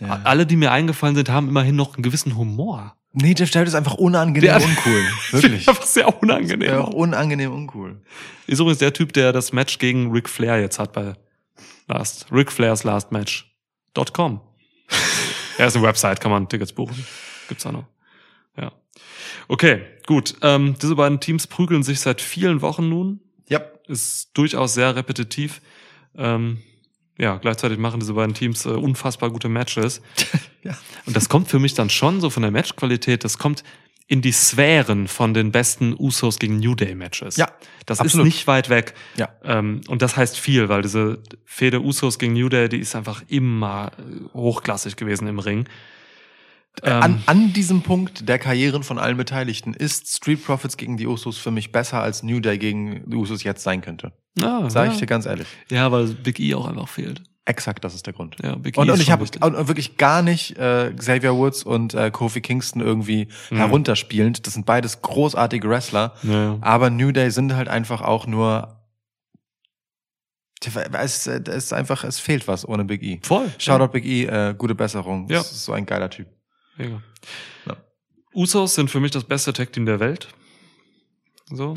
[0.00, 0.20] ja.
[0.24, 2.96] Alle, die mir eingefallen sind, haben immerhin noch einen gewissen Humor.
[3.14, 5.04] Nee, Jeff Jarrett ist einfach unangenehm Der- uncool.
[5.32, 5.68] Wirklich.
[5.68, 6.68] Einfach sehr unangenehm.
[6.70, 8.00] Ja, unangenehm uncool.
[8.46, 11.14] Ist übrigens der Typ, der das Match gegen Ric Flair jetzt hat bei
[11.88, 12.26] Last.
[12.32, 14.40] Ric Flairs Last Match.com.
[15.58, 17.04] er ist eine Website, kann man Tickets buchen.
[17.48, 17.86] Gibt's auch noch.
[18.56, 18.72] Ja.
[19.48, 20.34] Okay, gut.
[20.42, 23.20] Ähm, diese beiden Teams prügeln sich seit vielen Wochen nun.
[23.48, 23.60] Ja.
[23.86, 25.60] Ist durchaus sehr repetitiv.
[26.16, 26.62] Ähm,
[27.18, 30.00] ja, gleichzeitig machen diese beiden Teams äh, unfassbar gute Matches.
[30.64, 30.78] Ja.
[31.06, 33.64] Und das kommt für mich dann schon so von der Matchqualität, das kommt
[34.12, 37.38] in die Sphären von den besten Usos gegen New Day Matches.
[37.38, 37.48] Ja,
[37.86, 38.26] das absolut.
[38.26, 38.92] ist nicht weit weg.
[39.16, 39.30] Ja.
[39.42, 43.22] Ähm, und das heißt viel, weil diese Fehde Usos gegen New Day, die ist einfach
[43.28, 45.66] immer äh, hochklassig gewesen im Ring.
[46.82, 51.06] Ähm, An, an diesem Punkt der Karrieren von allen Beteiligten ist Street Profits gegen die
[51.06, 54.12] Usos für mich besser als New Day gegen die Usos jetzt sein könnte.
[54.36, 54.92] ja, Sag ja.
[54.92, 55.46] ich dir ganz ehrlich.
[55.70, 57.22] Ja, weil Big E auch einfach fehlt.
[57.44, 58.36] Exakt, das ist der Grund.
[58.42, 59.26] Ja, Big Und, E und ist ich habe
[59.66, 63.56] wirklich gar nicht äh, Xavier Woods und äh, Kofi Kingston irgendwie Mhm.
[63.56, 64.46] herunterspielend.
[64.46, 66.14] Das sind beides großartige Wrestler.
[66.22, 66.58] Ja.
[66.60, 68.78] Aber New Day sind halt einfach auch nur.
[70.92, 73.18] Es, es ist einfach, es fehlt was ohne Big E.
[73.24, 73.50] Voll.
[73.58, 75.28] Shoutout Big E, äh, gute Besserung.
[75.28, 75.38] Ja.
[75.38, 76.28] Das ist so ein geiler Typ.
[76.76, 77.02] Mega.
[77.66, 77.76] Ja.
[78.32, 80.28] Usos sind für mich das beste Tag-Team der Welt.
[81.50, 81.76] So.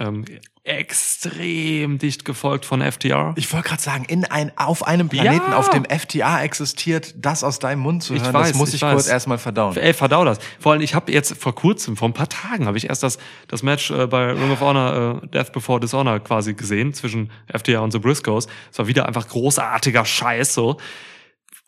[0.00, 0.24] Ähm,
[0.64, 3.32] extrem dicht gefolgt von FTR.
[3.36, 5.56] Ich wollte gerade sagen, in ein, auf einem Planeten, Ja.
[5.56, 8.76] auf dem FTA existiert, das aus deinem Mund zu Ich hören, weiß, das muss ich
[8.76, 8.94] ich, weiß.
[8.94, 9.76] kurz erstmal verdauen.
[9.76, 10.38] Ey, verdau das.
[10.60, 13.18] Vor allem, ich habe jetzt vor kurzem, vor ein paar Tagen, habe ich erst das,
[13.48, 17.82] das Match äh, bei Ring of Honor, äh, Death Before Dishonor quasi gesehen, zwischen FTR
[17.82, 18.46] und The Briscoes.
[18.70, 20.76] Es war wieder einfach großartiger Scheiß, so.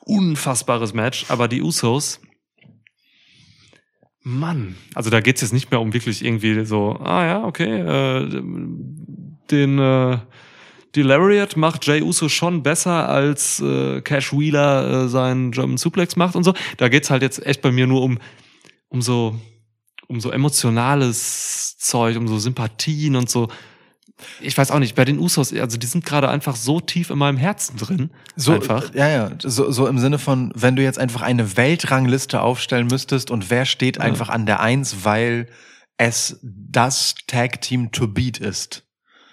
[0.06, 2.20] Unfassbares Match, aber die Usos,
[4.26, 8.42] Mann, also da geht's jetzt nicht mehr um wirklich irgendwie so, ah ja, okay, äh,
[9.50, 10.18] den äh,
[10.94, 16.16] die Lariat macht Jay Uso schon besser als äh, Cash Wheeler äh, seinen German Suplex
[16.16, 16.54] macht und so.
[16.76, 18.18] Da geht's halt jetzt echt bei mir nur um
[18.88, 19.38] um so
[20.06, 23.48] um so emotionales Zeug, um so Sympathien und so.
[24.40, 27.18] Ich weiß auch nicht, bei den Usos, also die sind gerade einfach so tief in
[27.18, 28.10] meinem Herzen drin.
[28.36, 28.94] So, einfach.
[28.94, 29.30] Ja, ja.
[29.42, 33.64] So, so im Sinne von, wenn du jetzt einfach eine Weltrangliste aufstellen müsstest und wer
[33.64, 35.48] steht einfach an der Eins, weil
[35.98, 38.84] es das Tag Team to beat ist,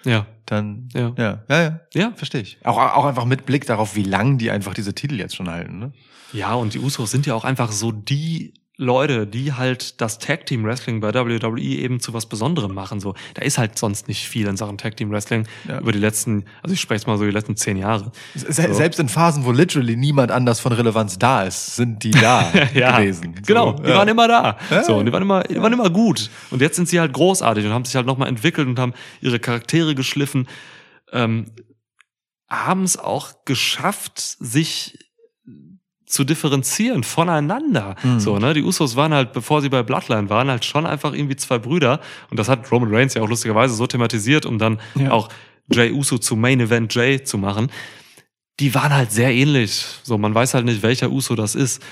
[0.04, 0.26] Ja.
[0.46, 1.12] dann Ja.
[1.16, 1.80] ja, ja, ja.
[1.94, 2.12] Ja.
[2.16, 2.58] Verstehe ich.
[2.64, 5.78] Auch, auch einfach mit Blick darauf, wie lang die einfach diese Titel jetzt schon halten.
[5.78, 5.92] Ne?
[6.32, 10.46] Ja, und die Usos sind ja auch einfach so die Leute, die halt das Tag
[10.46, 13.00] Team Wrestling bei WWE eben zu was Besonderem machen.
[13.00, 15.80] So, da ist halt sonst nicht viel in Sachen Tag Team Wrestling Ja.
[15.80, 18.12] über die letzten, also ich spreche jetzt mal so die letzten zehn Jahre.
[18.34, 22.50] Se Selbst in Phasen, wo literally niemand anders von Relevanz da ist, sind die da
[22.74, 23.34] gewesen.
[23.36, 23.96] So, Genau, die ja.
[23.96, 24.58] waren immer da.
[24.70, 24.82] Ja.
[24.84, 26.30] So, und die waren immer, die waren immer gut.
[26.50, 29.38] Und jetzt sind sie halt großartig und haben sich halt nochmal entwickelt und haben ihre
[29.38, 30.48] Charaktere geschliffen.
[31.12, 31.46] Ähm,
[32.48, 34.98] haben es auch geschafft, sich
[36.12, 37.96] zu differenzieren voneinander.
[38.02, 38.20] Mhm.
[38.20, 38.52] So, ne?
[38.52, 42.00] Die Usos waren halt, bevor sie bei Bloodline waren, halt schon einfach irgendwie zwei Brüder.
[42.30, 45.10] Und das hat Roman Reigns ja auch lustigerweise so thematisiert, um dann Ja.
[45.12, 45.30] auch
[45.72, 47.70] Jay Uso zu Main Event Jay zu machen.
[48.60, 49.86] Die waren halt sehr ähnlich.
[50.02, 51.82] So, man weiß halt nicht, welcher Uso das ist.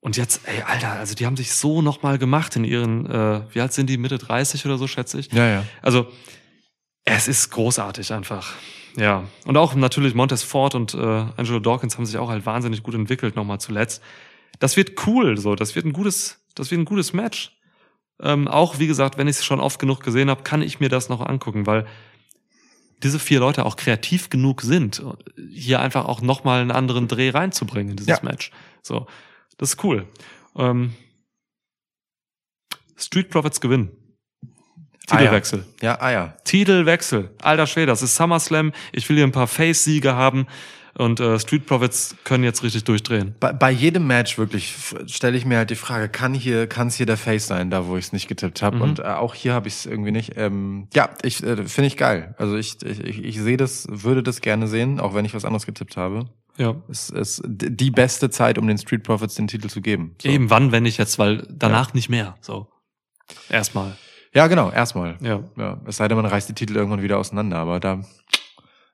[0.00, 3.60] Und jetzt, ey, Alter, also die haben sich so nochmal gemacht in ihren, äh, wie
[3.62, 5.32] alt sind die, Mitte 30 oder so, schätze ich.
[5.32, 5.64] Ja, ja.
[5.80, 6.08] Also,
[7.06, 8.52] es ist großartig einfach.
[8.96, 9.24] Ja.
[9.46, 10.98] Und auch natürlich Montez Ford und äh,
[11.36, 14.02] Angelo Dawkins haben sich auch halt wahnsinnig gut entwickelt, nochmal zuletzt.
[14.58, 15.54] Das wird cool, so.
[15.54, 17.56] Das wird ein gutes, das wird ein gutes Match.
[18.20, 20.88] Ähm, auch, wie gesagt, wenn ich es schon oft genug gesehen habe, kann ich mir
[20.88, 21.86] das noch angucken, weil
[23.02, 25.02] diese vier Leute auch kreativ genug sind,
[25.52, 28.22] hier einfach auch nochmal einen anderen Dreh reinzubringen in dieses Ja.
[28.22, 28.50] Match.
[28.82, 29.06] So.
[29.58, 30.08] Das ist cool.
[30.56, 30.94] Ähm,
[32.96, 33.90] Street Profits gewinnen.
[35.10, 35.18] Ah, ja.
[35.20, 35.64] Titelwechsel.
[35.80, 36.34] Ja, ah ja.
[36.44, 37.30] Titelwechsel.
[37.40, 38.72] Alter Schwede, das ist SummerSlam.
[38.92, 40.46] Ich will hier ein paar Face-Siege haben.
[40.98, 43.34] Und äh, Street Profits können jetzt richtig durchdrehen.
[43.38, 44.74] Bei, bei jedem Match wirklich
[45.06, 47.86] stelle ich mir halt die Frage, kann hier, kann es hier der Face sein, da
[47.86, 48.76] wo ich es nicht getippt habe?
[48.76, 48.82] Mhm.
[48.82, 50.32] Und äh, auch hier habe ich es irgendwie nicht.
[50.36, 52.34] Ähm, ja, ich äh, finde ich geil.
[52.38, 55.44] Also ich, ich, ich, ich sehe das, würde das gerne sehen, auch wenn ich was
[55.44, 56.30] anderes getippt habe.
[56.56, 56.76] Ja.
[56.88, 60.14] Es ist die beste Zeit, um den Street Profits den Titel zu geben.
[60.22, 60.30] So.
[60.30, 62.36] Eben wann, wenn nicht jetzt, weil danach nicht mehr.
[62.40, 62.68] So.
[63.50, 63.98] Erstmal.
[64.36, 65.16] Ja, genau, erstmal.
[65.20, 65.40] Ja.
[65.56, 68.02] Ja, es sei denn, man reißt die Titel irgendwann wieder auseinander, aber da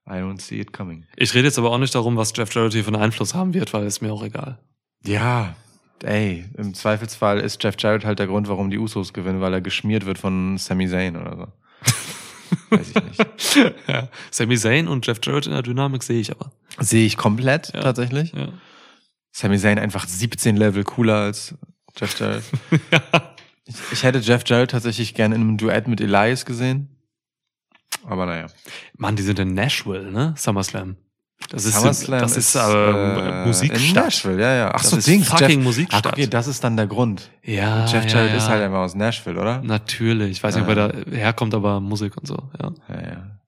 [0.09, 1.05] I don't see it coming.
[1.17, 3.53] Ich rede jetzt aber auch nicht darum, was Jeff Jarrett hier für einen Einfluss haben
[3.55, 4.59] wird, weil ist mir auch egal.
[5.05, 5.57] Ja,
[6.05, 9.61] ey, im Zweifelsfall ist Jeff Jarrett halt der Grund, warum die Usos gewinnen, weil er
[9.61, 11.47] geschmiert wird von Sami Zayn oder so.
[12.77, 13.75] Weiß ich nicht.
[13.89, 14.09] ja.
[14.31, 16.53] Sami Zayn und Jeff Jarrett in der Dynamik sehe ich aber.
[16.79, 17.81] Sehe ich komplett, Ja.
[17.81, 18.33] tatsächlich.
[18.33, 18.49] Ja.
[19.33, 21.55] Sami Zayn einfach 17 Level cooler als
[21.97, 22.45] Jeff Jarrett.
[23.67, 26.89] ich, ich hätte Jeff Jarrett tatsächlich gerne in einem Duett mit Elias gesehen.
[28.05, 28.47] Aber naja.
[28.97, 30.35] Mann, die sind in Nashville, ne?
[30.37, 30.97] SummerSlam.
[31.51, 34.05] Das ist, SummerSlam das ist, äh, In Musikstadt.
[34.05, 34.69] Nashville, ja, ja.
[34.75, 36.07] Ach Das so, ist Dings, fucking Jeff, Musikstadt.
[36.07, 37.31] Ach, okay, das ist dann der Grund.
[37.43, 38.37] Ja, Jeff ja, Jarrett ja.
[38.39, 39.61] ist halt einfach aus Nashville, oder?
[39.63, 40.31] Natürlich.
[40.33, 40.87] Ich weiß nicht, ob Ja.
[40.87, 42.73] er da herkommt, aber Musik und so, ja.
[42.89, 43.39] Ja, ja.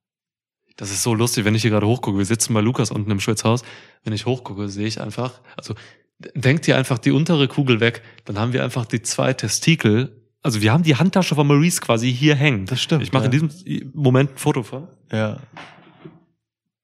[0.76, 2.18] Das ist so lustig, wenn ich hier gerade hochgucke.
[2.18, 3.62] Wir sitzen bei Lukas unten im Schwitzhaus.
[4.02, 5.74] Wenn ich hochgucke, sehe ich einfach, also
[6.18, 10.20] denkt ihr einfach die untere Kugel weg, dann haben wir einfach die zwei Testikel.
[10.42, 12.66] Also wir haben die Handtasche von Maurice quasi hier hängen.
[12.66, 13.38] Das stimmt, Ich mache in ja.
[13.38, 14.88] diesem Moment ein Foto von.
[15.10, 15.38] Ja.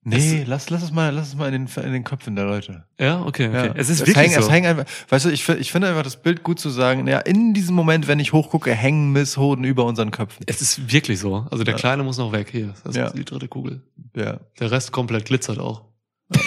[0.03, 2.85] Nee, lass, lass es mal, lass es mal in den, in den Köpfen der Leute.
[2.99, 3.67] Ja, okay, okay.
[3.67, 3.75] Ja.
[3.75, 4.41] Es ist es wirklich hängen, so.
[4.41, 7.19] Es hängen einfach, weißt du, ich, ich finde einfach das Bild gut zu sagen, ja,
[7.19, 10.43] in diesem Moment, wenn ich hochgucke, hängen Misshoden über unseren Köpfen.
[10.49, 11.47] es ist wirklich so.
[11.51, 12.49] Also der Kleine muss noch weg.
[12.51, 13.07] Hier, das Ja.
[13.09, 13.83] ist die dritte Kugel.
[14.17, 14.41] Ja.
[14.59, 15.85] Der Rest komplett glitzert auch.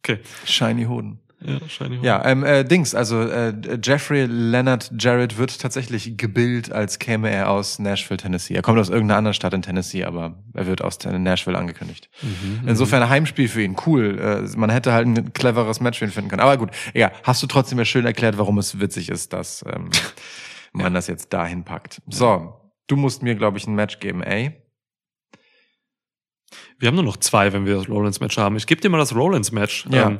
[0.00, 0.20] Okay.
[0.46, 1.18] Shiny Hoden.
[1.40, 1.58] Ja,
[2.02, 7.50] Ja, ähm, äh, Dings, also äh, Jeffrey Leonard Jarrett wird tatsächlich gebildet, als käme er
[7.50, 8.54] aus Nashville, Tennessee.
[8.54, 12.10] Er kommt aus irgendeiner anderen Stadt in Tennessee, aber er wird aus Nashville angekündigt.
[12.66, 14.18] Insofern ein Heimspiel für ihn, cool.
[14.18, 16.42] Äh, man hätte halt ein cleveres Match für ihn finden können.
[16.42, 19.90] Aber gut, ja, hast du trotzdem ja schön erklärt, warum es witzig ist, dass ähm,
[20.72, 22.02] man das jetzt dahin packt.
[22.08, 22.54] So,
[22.88, 24.60] du musst mir, glaube ich, ein Match geben, ey.
[26.80, 28.56] Wir haben nur noch zwei, wenn wir das Rollins-Match haben.
[28.56, 29.86] Ich gebe dir mal das Rollins-Match.
[29.90, 30.08] Ja.
[30.08, 30.18] Ähm,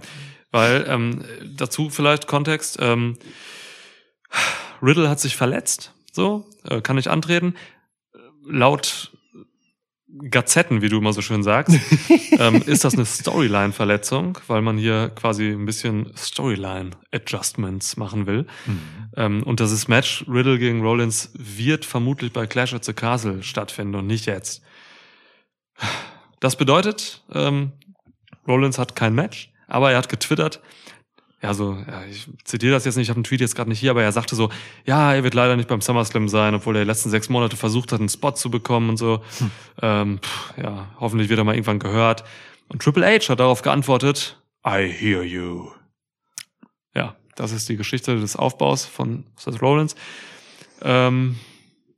[0.50, 1.24] weil ähm,
[1.56, 2.78] dazu vielleicht Kontext.
[2.80, 3.18] Ähm,
[4.82, 7.54] Riddle hat sich verletzt, so, äh, kann nicht antreten.
[8.46, 9.12] Laut
[10.30, 11.78] Gazetten, wie du immer so schön sagst,
[12.38, 18.46] ähm, ist das eine Storyline-Verletzung, weil man hier quasi ein bisschen Storyline-Adjustments machen will.
[19.16, 23.42] Ähm, und das ist Match Riddle gegen Rollins wird vermutlich bei Clash at the Castle
[23.42, 24.62] stattfinden und nicht jetzt.
[26.40, 27.72] Das bedeutet, ähm,
[28.46, 30.60] Rollins hat kein Match, aber er hat getwittert.
[31.40, 33.78] Ja, so, ja, ich zitiere das jetzt nicht, ich habe einen Tweet jetzt gerade nicht
[33.78, 34.50] hier, aber er sagte so,
[34.84, 37.92] ja, er wird leider nicht beim SummerSlam sein, obwohl er die letzten sechs Monate versucht
[37.92, 39.22] hat, einen Spot zu bekommen und so.
[39.80, 42.24] Ähm, pff, ja, hoffentlich wird er mal irgendwann gehört.
[42.68, 45.70] Und Triple H hat darauf geantwortet, I hear you.
[46.94, 49.94] Ja, das ist die Geschichte des Aufbaus von Seth Rollins.
[50.82, 51.38] Ähm,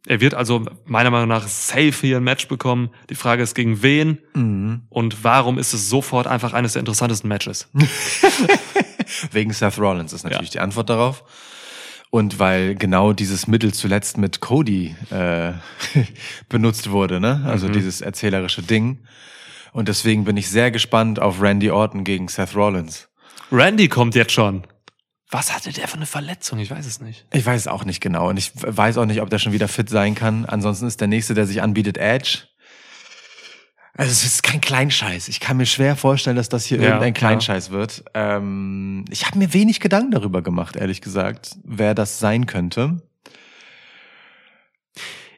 [0.07, 2.91] er wird also meiner Meinung nach safe hier ein Match bekommen.
[3.11, 4.83] Die Frage ist, gegen wen Mhm.
[4.89, 7.69] und warum ist es sofort einfach eines der interessantesten Matches?
[9.33, 11.25] Wegen Seth Rollins ist natürlich die Antwort darauf.
[12.11, 15.53] Und weil genau dieses Mittel zuletzt mit Cody äh,
[16.49, 17.43] benutzt wurde, ne?
[17.47, 18.99] Also dieses erzählerische Ding.
[19.73, 23.09] Und deswegen bin ich sehr gespannt auf Randy Orton gegen Seth Rollins.
[23.53, 24.65] Randy kommt jetzt schon.
[25.31, 26.59] Was hatte der für eine Verletzung?
[26.59, 27.25] Ich weiß es nicht.
[27.33, 29.69] Ich weiß es auch nicht genau und ich weiß auch nicht, ob der schon wieder
[29.69, 30.45] fit sein kann.
[30.45, 32.49] Ansonsten ist der nächste, der sich anbietet, Edge.
[33.95, 35.29] Also es ist kein Kleinscheiß.
[35.29, 37.19] Ich kann mir schwer vorstellen, dass das hier Ja, irgendein ja.
[37.19, 38.05] Kleinscheiß wird.
[38.15, 43.03] Ähm, ich habe mir wenig Gedanken darüber gemacht, ehrlich gesagt, wer das sein könnte.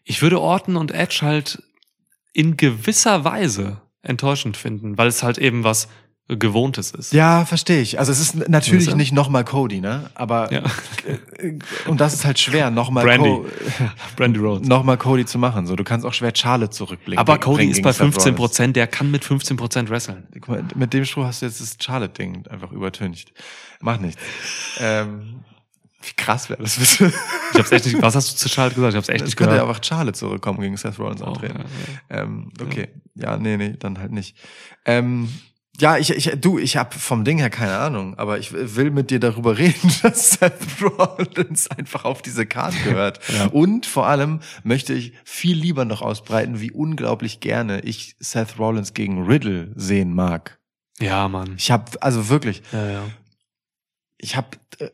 [0.05, 1.63] Ich würde Orton und Edge halt
[2.33, 5.89] in gewisser Weise enttäuschend finden, weil es halt eben was
[6.39, 7.13] Gewohntes ist.
[7.13, 7.99] Ja, verstehe ich.
[7.99, 8.97] Also es ist natürlich du?
[8.97, 10.11] nicht nochmal Cody, ne?
[10.15, 10.63] Aber Ja.
[11.39, 13.29] äh, und das ist halt schwer, nochmal Brandy.
[13.29, 13.47] Co
[14.17, 14.69] Brandy Rhodes.
[14.69, 15.67] noch mal Cody zu machen.
[15.67, 17.19] So, du kannst auch schwer Charlotte zurückblicken.
[17.19, 18.37] Aber Cody ist bei Seth 15 Rollins.
[18.39, 20.27] Prozent, der kann mit 15 Prozent wresteln.
[20.35, 23.33] Guck mal, mit dem Spruch hast du jetzt das Charlotte-Ding einfach übertüncht.
[23.81, 24.21] Macht nichts.
[24.79, 25.41] ähm,
[26.03, 27.13] Wie krass wäre das bitte?
[27.53, 28.93] Ich hab's echt nicht, was hast du zu Charlotte gesagt?
[28.95, 29.69] Ich hab's echt Es nicht könnte gehört.
[29.69, 31.61] einfach Charlotte zurückkommen gegen Seth Rollins Oh, antreten.
[32.11, 32.89] ja, Ähm, okay.
[33.15, 34.37] Ja, nee, nee, dann halt nicht.
[34.85, 35.29] Ähm,
[35.81, 39.11] ja, ich, ich, du, ich habe vom Ding her keine Ahnung, aber ich will mit
[39.11, 43.21] dir darüber reden, dass Seth Rollins einfach auf diese Karte gehört.
[43.33, 43.47] Ja.
[43.47, 48.93] Und vor allem möchte ich viel lieber noch ausbreiten, wie unglaublich gerne ich Seth Rollins
[48.95, 50.59] gegen Riddle sehen mag.
[51.01, 51.55] Ja, Mann.
[51.57, 53.05] Ich habe also wirklich, Ja, ja.
[54.19, 54.91] ich habe äh,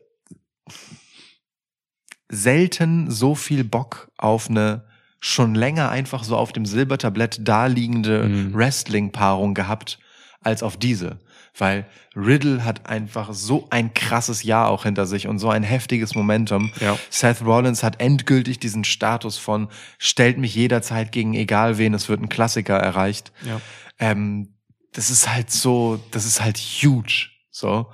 [2.29, 4.85] selten so viel Bock auf eine
[5.19, 8.53] schon länger einfach so auf dem Silbertablett daliegende Mhm.
[8.53, 9.99] Wrestling-Paarung gehabt
[10.41, 11.19] als auf diese.
[11.57, 11.85] Weil
[12.15, 16.71] Riddle hat einfach so ein krasses Jahr auch hinter sich und so ein heftiges Momentum.
[16.79, 16.97] Ja.
[17.09, 19.67] Seth Rollins hat endgültig diesen Status von
[19.97, 23.31] stellt mich jederzeit gegen egal wen, es wird ein Klassiker erreicht.
[23.43, 23.59] Ja.
[23.99, 24.53] Ähm,
[24.93, 27.27] das ist halt so, das ist halt huge.
[27.51, 27.87] So.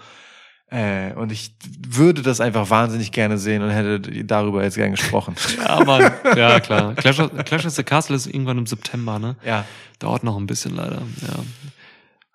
[0.67, 1.55] Äh, und ich
[1.87, 5.35] würde das einfach wahnsinnig gerne sehen und hätte darüber jetzt gern gesprochen.
[5.57, 6.11] Ja, Mann.
[6.35, 6.95] Ja, klar.
[6.95, 9.35] Clash of, Clash of the Castle ist irgendwann im September, ne?
[9.45, 9.65] ja.
[9.99, 11.43] Dauert noch ein bisschen leider, ja.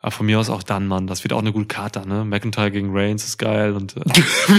[0.02, 1.06] Aber von mir aus auch dann, Mann.
[1.06, 2.24] Das wird auch eine gute Karte, ne?
[2.24, 4.00] McIntyre gegen Reigns ist geil und äh,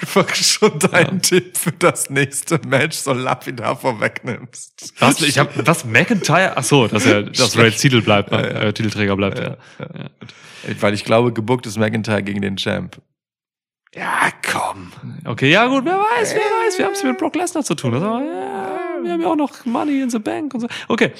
[0.00, 4.94] einfach schon deinen Tipp für das nächste Match so lapidar vorwegnimmst.
[4.98, 6.56] was, ich hab, was, McIntyre?
[6.56, 8.48] Ach so, dass er, dass Reigns Titel bleibt, ne?
[8.48, 9.56] äh, Titelträger bleibt, ja.
[9.78, 10.10] ja.
[10.80, 13.00] Weil ich glaube, gebuckt ist McIntyre gegen den Champ.
[13.94, 14.92] Ja, komm.
[15.24, 17.94] Okay, ja gut, wer weiß, wer weiß, wir haben es mit Brock Lesnar zu tun.
[17.94, 20.68] Aber, ja, wir haben ja auch noch Money in the Bank und so.
[20.88, 21.12] Okay.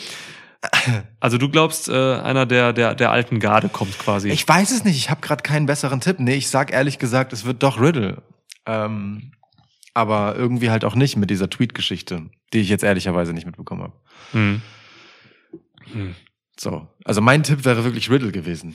[1.21, 4.29] Also du glaubst, äh, einer der, der, der alten Garde kommt quasi.
[4.31, 6.19] Ich weiß es nicht, ich habe gerade keinen besseren Tipp.
[6.19, 8.23] Nee, ich sag ehrlich gesagt, es wird doch Riddle.
[8.67, 9.33] Ähm,
[9.95, 13.93] aber irgendwie halt auch nicht mit dieser Tweet-Geschichte, die ich jetzt ehrlicherweise nicht mitbekommen habe.
[14.33, 14.63] Hm.
[16.59, 16.89] So.
[17.05, 18.75] Also mein Tipp wäre wirklich Riddle gewesen.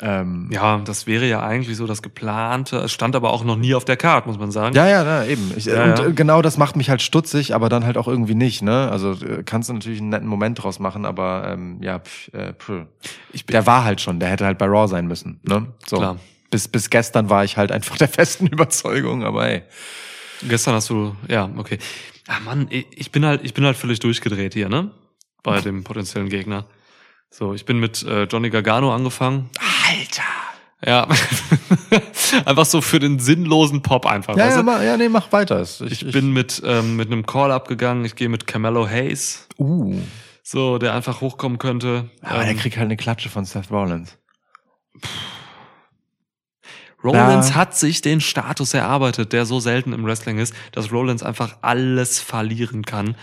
[0.00, 2.78] Ähm, Ja, das wäre ja eigentlich so das geplante.
[2.78, 4.74] Es stand aber auch noch nie auf der Karte, muss man sagen.
[4.74, 5.52] Ja, ja, na, eben.
[5.56, 6.06] Ich, Ja, und ja.
[6.06, 8.90] äh, genau das macht mich halt stutzig, aber dann halt auch irgendwie nicht, ne?
[8.90, 12.52] Also äh, kannst du natürlich einen netten Moment draus machen, aber ähm, ja, pf, äh,
[12.54, 12.70] pf.
[13.32, 15.66] Ich, der war halt schon, der hätte halt bei Raw sein müssen, ne?
[15.86, 15.96] So.
[15.96, 16.16] Klar.
[16.50, 19.62] Bis, bis gestern war ich halt einfach der festen Überzeugung, aber ey.
[20.48, 21.78] Gestern hast du, ja, okay.
[22.28, 24.90] Ah Mann, ich ich bin halt, ich bin halt völlig durchgedreht hier, ne?
[25.42, 26.64] Bei dem potenziellen Gegner.
[27.28, 29.50] So, ich bin mit äh, Johnny Gargano angefangen.
[29.88, 30.22] Alter!
[30.86, 31.08] Ja.
[32.44, 34.36] einfach so für den sinnlosen Pop einfach.
[34.36, 35.62] Ja, ja, mach, ja, nee, mach weiter.
[35.62, 38.04] Ich, Ich bin mit, ähm, mit einem Call abgegangen.
[38.04, 39.98] Ich gehe mit Carmelo Hayes, Uh.
[40.42, 42.10] so, der einfach hochkommen könnte.
[42.22, 44.18] Aber der Ähm, kriegt halt eine Klatsche von Seth Rollins.
[47.02, 47.54] Rollins Ja.
[47.56, 52.18] hat sich den Status erarbeitet, der so selten im Wrestling ist, dass Rollins einfach alles
[52.18, 53.16] verlieren kann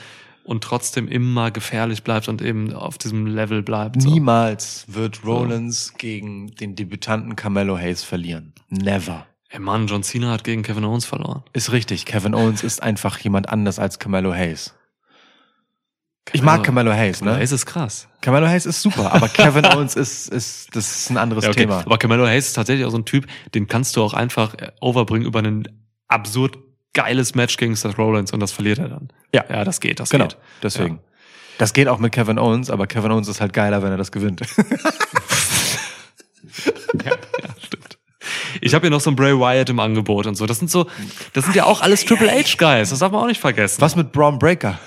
[0.52, 4.02] und trotzdem immer gefährlich bleibt und eben auf diesem Level bleibt.
[4.02, 4.10] So.
[4.10, 8.52] Niemals wird Rollins gegen den Debütanten Carmelo Hayes verlieren.
[8.68, 9.26] Never.
[9.48, 11.44] Ey Mann, John Cena hat gegen Kevin Owens verloren.
[11.54, 12.06] Ist richtig.
[12.06, 14.76] Kevin Owens ist einfach jemand anders als Carmelo Hayes.
[16.34, 17.36] Ich mag Carmelo Hayes, ne?
[17.38, 18.10] Hayes ist krass.
[18.20, 21.62] Carmelo Hayes ist super, aber Kevin Owens ist, ist, das ist ein anderes Ja, okay.
[21.62, 21.80] Thema.
[21.80, 23.26] Aber Carmelo Hayes ist tatsächlich auch so ein Typ,
[23.56, 25.68] den kannst du auch einfach äh, overbringen über ein
[26.10, 26.58] absurd
[26.94, 29.10] geiles Match gegen Seth Rollins und das verliert er dann.
[29.34, 29.44] Ja.
[29.50, 30.38] Ja, das geht, das Genau, geht.
[30.64, 31.00] deswegen.
[31.58, 34.12] Das geht auch mit Kevin Owens, aber Kevin Owens ist halt geiler, wenn er das
[34.12, 34.42] gewinnt.
[37.06, 37.98] Ja, ja stimmt.
[38.60, 40.46] Ich habe hier noch so einen Bray Wyatt im Angebot und so.
[40.46, 40.88] Das sind so,
[41.34, 42.90] das sind ja auch alles Triple H Guys.
[42.90, 43.82] Das darf man auch nicht vergessen.
[43.82, 44.80] Was mit Braun Breaker?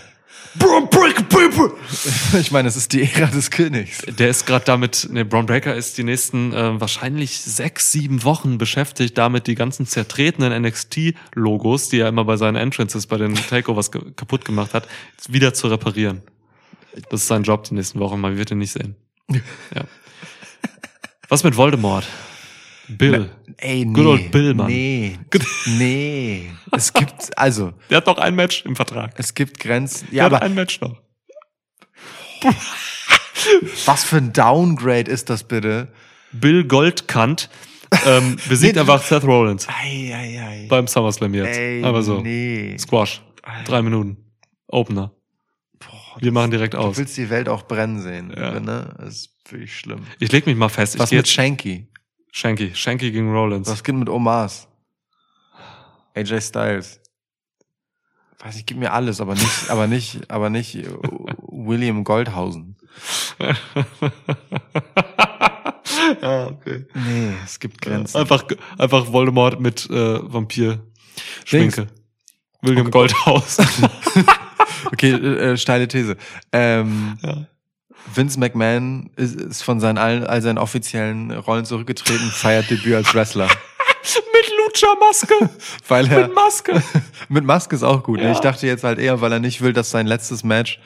[0.59, 1.73] Braun Breaker, People?
[2.41, 4.03] Ich meine, es ist die Ära des Königs.
[4.19, 8.59] Der ist gerade damit, ne, Braun Breaker ist die nächsten äh, wahrscheinlich sechs, sieben Wochen
[8.59, 13.93] beschäftigt, damit die ganzen zertretenen NXT-Logos, die er immer bei seinen Entrances bei den Takeovers
[13.93, 14.89] ge kaputt gemacht hat,
[15.29, 16.23] wieder zu reparieren.
[17.11, 18.97] Das ist sein Job die nächsten Wochen, man wird ihn nicht sehen.
[19.75, 19.85] Ja.
[21.29, 22.07] Was mit Voldemort?
[22.89, 23.31] Bill.
[23.59, 23.93] Ey, nee.
[23.93, 24.67] Good old Bill, Mann.
[24.67, 25.19] Nee.
[25.67, 26.51] Nee.
[26.73, 29.15] Es gibt, also, Der hat noch ein Match im Vertrag.
[29.19, 30.09] es gibt Grenzen.
[30.11, 31.01] Der Ja, hat aber ein Match noch.
[33.87, 35.93] was für ein Downgrade ist das bitte?
[36.33, 37.49] Bill Goldkant
[38.07, 40.67] ähm, besiegt Nee, einfach Seth Rollins Ei, ei, ei.
[40.69, 41.57] beim SummerSlam jetzt.
[41.57, 42.21] Ey, Aber so.
[42.21, 42.77] nee.
[42.79, 43.23] Squash.
[43.67, 44.17] Drei Minuten.
[44.69, 45.13] Opener.
[46.19, 46.97] Wir machen direkt Du aus.
[46.97, 48.59] willst die Welt auch brennen sehen, Ja.
[48.61, 48.95] ne?
[48.99, 50.01] Das ist wirklich schlimm.
[50.21, 50.95] Ich leg mich mal fest.
[50.95, 51.89] Ich Was gehe mit jetzt Shanky?
[52.35, 52.75] Shanky.
[52.75, 53.69] Shanky gegen Rollins.
[53.69, 54.67] Was geht mit Omas?
[56.17, 57.01] AJ Styles.
[58.41, 60.89] Weiß ich, gib mir alles, aber nicht, aber nicht, aber nicht äh,
[61.47, 62.77] William Goldhausen.
[66.21, 66.87] ja, okay.
[66.95, 68.17] Nee, es gibt Grenzen.
[68.17, 68.45] Einfach,
[68.79, 71.87] einfach Voldemort mit äh, Vampir-Schminke.
[72.63, 73.59] William Goldhaus.
[74.87, 76.17] Okay, äh, äh, steile These.
[76.53, 77.47] Ähm, Ja.
[78.13, 83.15] Vince McMahon ist, ist von seinen allen, all seinen offiziellen Rollen zurückgetreten, feiert Debüt als
[83.15, 83.49] Wrestler.
[84.35, 85.35] Mit Lucha-Maske.
[85.89, 86.83] Weil er, Mit Maske.
[87.31, 88.19] Mit Maske ist auch gut.
[88.19, 88.27] ne?
[88.27, 88.33] Ja.
[88.33, 90.79] Ich dachte jetzt halt eher, weil er nicht will, dass sein letztes Match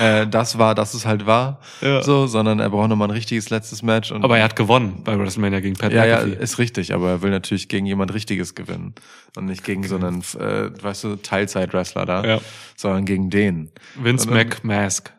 [0.00, 1.60] äh, das war, dass es halt war.
[1.80, 2.02] Ja.
[2.02, 4.12] So, sondern er braucht nochmal ein richtiges letztes Match.
[4.12, 6.42] Und Aber er hat gewonnen bei WrestleMania gegen Pat ja, ja, McAfee.
[6.42, 8.94] ist richtig, aber er will natürlich gegen jemand Richtiges gewinnen.
[9.36, 12.40] Und nicht gegen so einen, äh, weißt du, Teilzeit-Wrestler da, Ja.
[12.76, 13.70] sondern gegen den.
[13.94, 15.12] Vince McMask.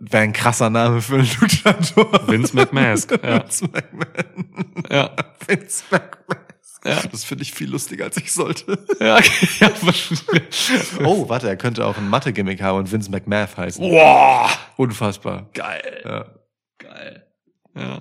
[0.00, 2.28] Wäre ein krasser Name für einen Luchador.
[2.28, 3.12] Vince McMask.
[3.22, 3.42] Ja.
[3.42, 4.84] Vince McMahon.
[4.90, 5.10] Ja.
[5.46, 6.42] Vince McMahon.
[6.84, 7.00] Ja.
[7.12, 8.76] Das finde ich viel lustiger, als ich sollte.
[8.98, 9.48] Ja, okay.
[9.60, 9.70] ja.
[11.04, 13.88] Oh, warte, er könnte auch ein Mathe-Gimmick haben und Vince McMath heißen.
[13.88, 14.50] Boah.
[14.76, 15.48] Unfassbar.
[15.54, 16.02] Geil.
[16.04, 16.26] Ja.
[16.78, 17.26] Geil.
[17.76, 18.00] Ja.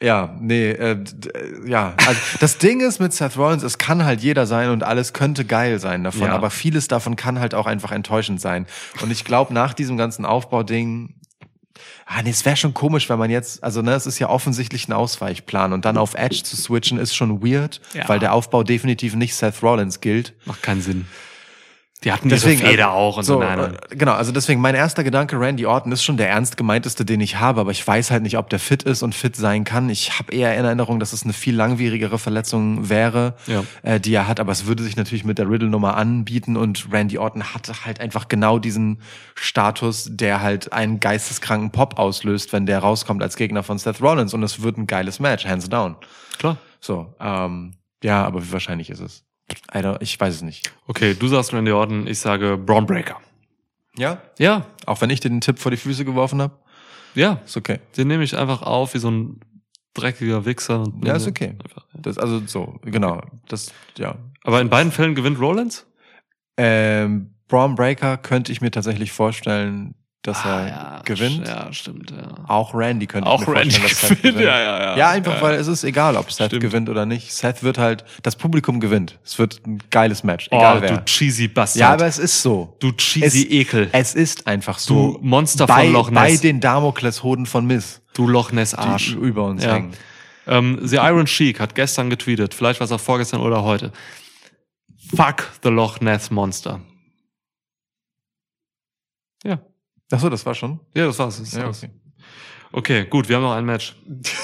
[0.00, 1.94] Ja, nee, äh, äh, ja.
[2.06, 5.44] Also das Ding ist mit Seth Rollins, es kann halt jeder sein und alles könnte
[5.44, 6.34] geil sein davon, Ja.
[6.34, 8.66] aber vieles davon kann halt auch einfach enttäuschend sein.
[9.02, 11.14] Und ich glaube, nach diesem ganzen Aufbauding,
[12.06, 14.86] ah, nee, es wäre schon komisch, wenn man jetzt, also ne, es ist ja offensichtlich
[14.88, 18.08] ein Ausweichplan und dann auf Edge zu switchen ist schon weird, Ja.
[18.08, 20.34] weil der Aufbau definitiv nicht Seth Rollins gilt.
[20.44, 21.06] Macht keinen Sinn.
[22.04, 23.40] Die hatten Deswegen, diese Feder also, auch und so.
[23.40, 23.74] Nein, nein.
[23.90, 27.20] äh, Genau, also deswegen mein erster Gedanke, Randy Orton ist schon der ernst gemeinteste, den
[27.20, 29.90] ich habe, aber ich weiß halt nicht, ob der fit ist und fit sein kann.
[29.90, 33.64] Ich habe eher in Erinnerung, dass es eine viel langwierigere Verletzung wäre, Ja.
[33.82, 37.18] äh, die er hat, aber es würde sich natürlich mit der Riddle-Nummer anbieten und Randy
[37.18, 39.00] Orton hatte halt einfach genau diesen
[39.34, 44.34] Status, der halt einen geisteskranken Pop auslöst, wenn der rauskommt als Gegner von Seth Rollins
[44.34, 45.96] und es wird ein geiles Match, hands down.
[46.38, 46.58] Klar.
[46.80, 49.24] So, ähm, ja, aber wie wahrscheinlich ist es?
[49.74, 50.72] I don't, ich weiß es nicht.
[50.86, 53.20] Okay, du sagst Randy Orton, ich sage Braun Breaker.
[53.96, 54.20] Ja?
[54.38, 56.56] Ja, Auch wenn ich dir den Tipp vor die Füße geworfen habe?
[57.14, 57.40] ja.
[57.44, 57.80] Ist okay.
[57.96, 59.40] Den nehme ich einfach auf wie so ein
[59.94, 60.80] dreckiger Wichser.
[60.82, 61.56] und Ja, ist okay.
[61.62, 62.00] Einfach, ja.
[62.02, 63.22] Das, also so, genau.
[63.48, 64.14] Das, ja.
[64.44, 65.86] Aber in beiden Fällen gewinnt Rollins?
[66.56, 71.46] Ähm, Braun Breaker könnte ich mir tatsächlich vorstellen, dass er Ah, ja, gewinnt.
[71.46, 72.44] Ja, stimmt, ja.
[72.48, 74.96] Auch Randy könnte Auch ich mir Randy vorstellen, dass Seth gewinnt, ja, ja, ja.
[74.96, 75.42] Ja, einfach Ja.
[75.42, 76.62] weil es ist egal, ob Seth Stimmt.
[76.62, 77.32] gewinnt oder nicht.
[77.32, 79.18] Seth wird halt, das Publikum gewinnt.
[79.24, 80.96] Es wird ein geiles Match, Oh, egal wer.
[80.98, 81.80] du cheesy Bastard.
[81.80, 82.76] Ja, aber es ist so.
[82.80, 83.88] du cheesy es, Ekel.
[83.92, 85.12] Es ist einfach so.
[85.12, 86.40] Du Monster bei, von Loch Bei Ness.
[86.40, 89.14] den Damokleshoden von Miss, du Loch Ness die Arsch.
[89.14, 89.74] über uns Ja.
[89.74, 89.92] hängen.
[90.48, 93.92] Ähm, The Iron Sheik hat gestern getweetet, vielleicht war es auch vorgestern oder heute.
[95.14, 96.80] Fuck the Loch Ness Monster.
[99.44, 99.60] Ja.
[100.10, 100.80] Ach so, das war schon.
[100.94, 101.38] Ja, das war's.
[101.38, 101.82] Das Ja, war's.
[101.82, 101.90] okay.
[102.72, 103.94] okay, gut, wir haben noch ein Match.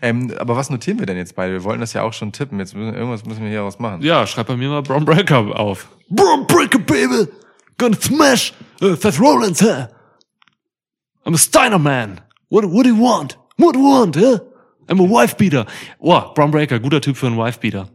[0.00, 1.52] Ähm, aber was notieren wir denn jetzt beide?
[1.52, 2.58] Wir wollten das ja auch schon tippen.
[2.58, 4.00] Jetzt müssen, irgendwas müssen wir hier raus machen.
[4.00, 5.88] Ja, schreib bei mir mal Braun Breaker auf.
[6.08, 7.28] Braun Breaker, baby!
[7.76, 9.88] Gonna smash uh, Seth Rollins, huh?
[11.26, 12.20] I'm a Steiner man.
[12.48, 13.38] What, what do you want?
[13.58, 14.38] What do you want, huh?
[14.88, 15.66] I'm a Wife-Beater.
[15.98, 17.88] Oh, Braun Breaker, guter Typ für einen Wife-Beater.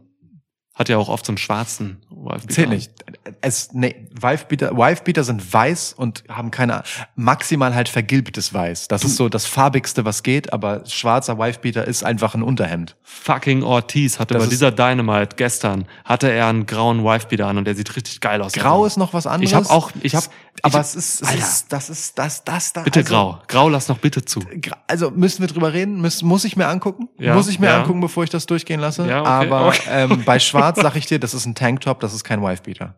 [0.74, 2.54] Hat ja auch oft so einen schwarzen Wife-Beater.
[2.54, 2.92] Zählt nicht.
[3.40, 6.82] Es, nee, Wifebeater, Wifebeater sind weiß und haben keine,
[7.14, 8.88] maximal halt vergilbtes Weiß.
[8.88, 12.96] Das ist so das farbigste, was geht, aber schwarzer Wifebeater ist einfach ein Unterhemd.
[13.02, 17.64] Fucking Ortiz hatte Das bei dieser Dynamite gestern, hatte er einen grauen Wife-Beater an und
[17.64, 18.52] der sieht richtig geil aus.
[18.52, 19.50] Grau ist noch was anderes.
[19.50, 20.26] Ich habe auch, ich habe,
[20.62, 21.38] aber es ist, es Alter.
[21.38, 22.82] ist, das ist, das, das, da.
[22.82, 23.42] bitte also, grau.
[23.46, 24.40] Grau lass noch bitte zu.
[24.86, 26.00] Also müssen wir drüber reden?
[26.00, 27.08] Muss, muss ich mir angucken?
[27.18, 27.80] Ja, muss ich mir ja.
[27.80, 29.06] angucken, bevor ich das durchgehen lasse?
[29.06, 29.80] Ja, okay, Aber okay.
[29.90, 32.94] Ähm, bei Schwarz sag ich dir, das ist ein Tanktop, das ist kein Wifebeater.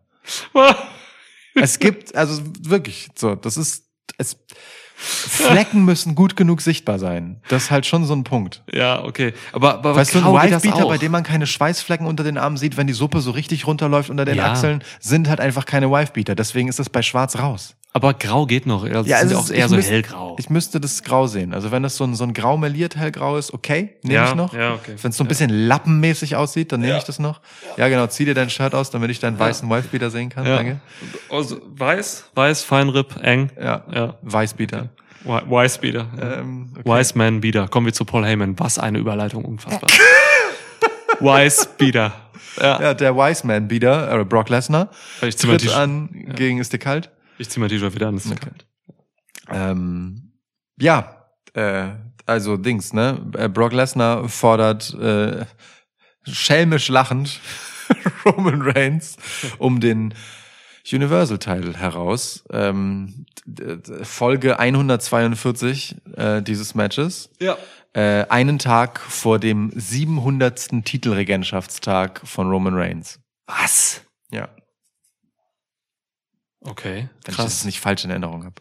[1.53, 3.85] Es gibt, also wirklich, so, das ist,
[4.17, 4.37] es,
[5.03, 7.41] Flecken müssen gut genug sichtbar sein.
[7.49, 8.63] Das ist halt schon so ein Punkt.
[8.71, 9.33] ja, okay.
[9.51, 12.77] Aber, aber Weißt du, ein Wifebeater, bei dem man keine Schweißflecken unter den Armen sieht,
[12.77, 14.51] wenn die Suppe so richtig runterläuft unter den Ja.
[14.51, 16.35] Achseln, sind halt einfach keine Wifebeater.
[16.35, 17.75] Deswegen ist das bei Schwarz raus.
[17.93, 18.83] Aber grau geht noch.
[18.85, 20.37] Also Ja, es ja auch ist- eher so müsst- hellgrau.
[20.39, 21.53] Ich müsste das grau sehen.
[21.53, 24.35] Also wenn das so ein, so ein grau meliert hellgrau ist, okay, nehme Ja, ich
[24.35, 24.53] noch.
[24.53, 24.95] ja, okay.
[25.01, 26.97] Wenn es so ein bisschen lappenmäßig aussieht, dann nehme Ja.
[26.99, 27.41] ich das noch.
[27.75, 30.45] Ja, genau, zieh dir dein Shirt aus, damit ich deinen weißen Wifebeater sehen kann.
[30.45, 30.55] ja.
[30.55, 30.79] Danke.
[31.29, 33.51] Also, weiß, weiß, Feinripp, eng.
[33.61, 34.15] Ja, Ja.
[34.21, 34.87] Weißbeater.
[35.23, 36.07] Wi- Wise-Beater.
[36.19, 36.89] Ähm, okay.
[36.99, 37.67] Wise Man Beater.
[37.67, 38.57] Kommen wir zu Paul Heyman.
[38.57, 39.87] Was eine Überleitung, unfassbar.
[41.19, 42.13] Wise Beater.
[42.59, 42.81] Ja.
[42.81, 44.89] Ja, der Wiseman Beater, äh, Brock Lesnar,
[45.19, 47.09] tritt an gegen Ist dir kalt?
[47.41, 48.13] Ich zieh mein T-Shirt wieder an.
[48.15, 48.49] Das ist Okay.
[48.49, 48.67] kalt.
[49.49, 50.33] Ähm,
[50.79, 51.87] ja, äh,
[52.27, 53.19] also Dings, ne?
[53.35, 55.45] Äh, Brock Lesnar fordert äh,
[56.23, 57.39] schelmisch lachend
[58.25, 59.17] Roman Reigns
[59.57, 60.13] um den
[60.91, 62.43] Universal-Title heraus.
[62.51, 63.25] Ähm,
[64.03, 67.31] Folge 142 äh, dieses Matches.
[67.39, 67.57] Ja.
[67.93, 70.85] Äh, einen Tag vor dem 700.
[70.85, 73.19] Titelregentschaftstag von Roman Reigns.
[73.47, 74.01] Was?
[74.29, 74.47] Ja,
[76.63, 76.93] Okay.
[76.95, 77.65] wenn ich das Krass.
[77.65, 78.55] nicht falsch in Erinnerung habe.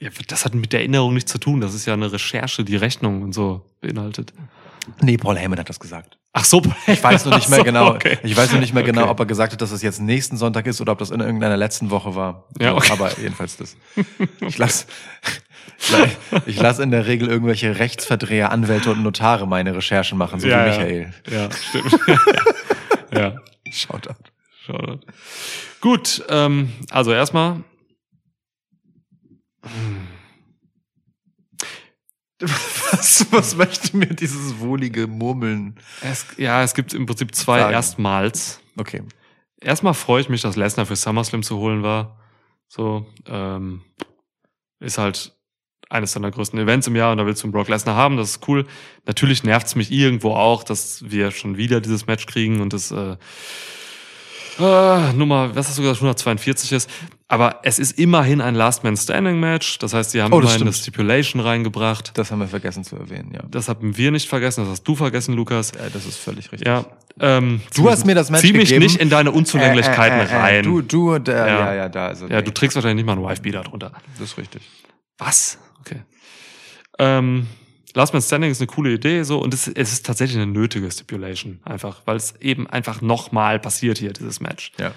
[0.00, 1.60] Ja, das hat mit der Erinnerung nichts zu tun.
[1.60, 4.32] Das ist ja eine Recherche, die Rechnung und so beinhaltet.
[5.00, 6.18] Nee, Paul Heyman hat das gesagt.
[6.32, 7.94] Ach so, Ich weiß noch nicht mehr so, genau.
[7.94, 8.18] okay.
[8.22, 9.10] Ich weiß noch nicht mehr genau, Okay.
[9.12, 11.56] ob er gesagt hat, dass es jetzt nächsten Sonntag ist oder ob das in irgendeiner
[11.56, 12.48] letzten Woche war.
[12.60, 12.92] Ja, okay.
[12.92, 13.76] Aber jedenfalls das.
[14.40, 14.86] Ich lass,
[16.46, 20.64] ich lass in der Regel irgendwelche Rechtsverdreher, Anwälte und Notare meine Recherchen machen, so Ja,
[20.66, 20.76] wie ja.
[20.78, 21.14] Michael.
[21.30, 21.98] Ja, stimmt.
[23.14, 23.36] ja.
[23.70, 24.14] Shoutout.
[24.64, 25.00] Shoutout.
[25.80, 27.62] Gut, ähm, also erstmal.
[32.40, 35.78] Was, was möchte mir dieses wohlige Murmeln?
[36.00, 37.72] Es, ja, es gibt im Prinzip zwei Sagen.
[37.74, 38.60] Erstmals.
[38.76, 39.02] Okay.
[39.60, 42.18] Erstmal freue ich mich, dass Lesnar für SummerSlam zu holen war.
[42.68, 43.82] So, ähm,
[44.80, 45.32] ist halt
[45.90, 48.30] eines seiner größten Events im Jahr und da willst du einen Brock Lesnar haben, das
[48.30, 48.66] ist cool.
[49.06, 53.16] Natürlich nervt's mich irgendwo auch, dass wir schon wieder dieses Match kriegen und das äh,
[54.58, 56.90] äh, Nummer, was hast du gesagt, 142 ist.
[57.26, 59.78] Aber es ist immerhin ein Last Man Standing Match.
[59.78, 60.72] Das heißt, sie haben Oh, immerhin eine.
[60.72, 62.12] Stipulation reingebracht.
[62.16, 63.40] Das haben wir vergessen zu erwähnen, ja.
[63.50, 65.72] Das haben wir nicht vergessen, das hast du vergessen, Lukas.
[65.74, 66.68] Ja, das ist völlig richtig.
[66.68, 66.84] Ja.
[67.20, 68.84] Ähm, Du hast mir das Match Zieh mich gegeben.
[68.84, 70.62] nicht in deine Unzulänglichkeiten Äh, äh, äh, rein.
[70.64, 71.46] Du, du, der, Ja.
[71.46, 71.74] ja.
[71.74, 72.26] ja, da, also.
[72.26, 73.92] ja, nee, du trägst wahrscheinlich nicht mal einen Wife-Beater drunter.
[74.18, 74.62] das ist richtig.
[75.18, 75.58] Was?
[75.80, 76.02] Okay.
[76.98, 77.46] Ähm,
[77.94, 80.90] Last Man Standing ist eine coole Idee, so, und es, es ist tatsächlich eine nötige
[80.90, 84.72] Stipulation, einfach, weil es eben einfach nochmal passiert hier, dieses Match.
[84.78, 84.92] Ja.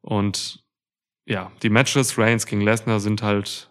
[0.00, 0.64] Und
[1.26, 3.68] ja, die Matches Reigns gegen Lesnar sind halt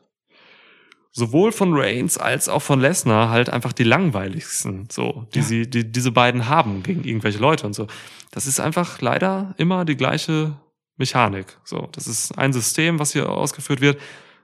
[1.11, 5.45] sowohl von Reigns als auch von Lesnar halt einfach die langweiligsten, so, die Ja.
[5.45, 7.87] sie, die diese beiden haben gegen irgendwelche Leute und so.
[8.29, 10.55] Das ist einfach leider immer die gleiche
[10.97, 11.57] Mechanik.
[11.63, 13.99] So, das ist ein System, was hier ausgeführt wird.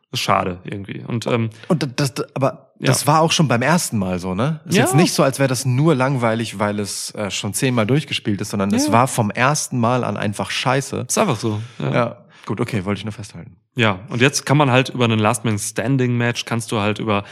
[0.10, 1.04] Das ist schade irgendwie.
[1.06, 2.73] Und ähm, Und das, das aber.
[2.88, 4.60] Das war auch schon beim ersten Mal so, ne?
[4.66, 8.42] Ist jetzt nicht so, als wäre das nur langweilig, weil es äh, schon zehnmal durchgespielt
[8.42, 11.06] ist, sondern es war vom ersten Mal an einfach scheiße.
[11.08, 11.62] ist einfach so.
[11.80, 12.18] Ja.
[12.46, 13.56] Gut, okay, wollte ich nur festhalten.
[13.76, 17.00] Ja, und jetzt kann man halt über einen Last Man Standing Match kannst du halt
[17.00, 17.24] über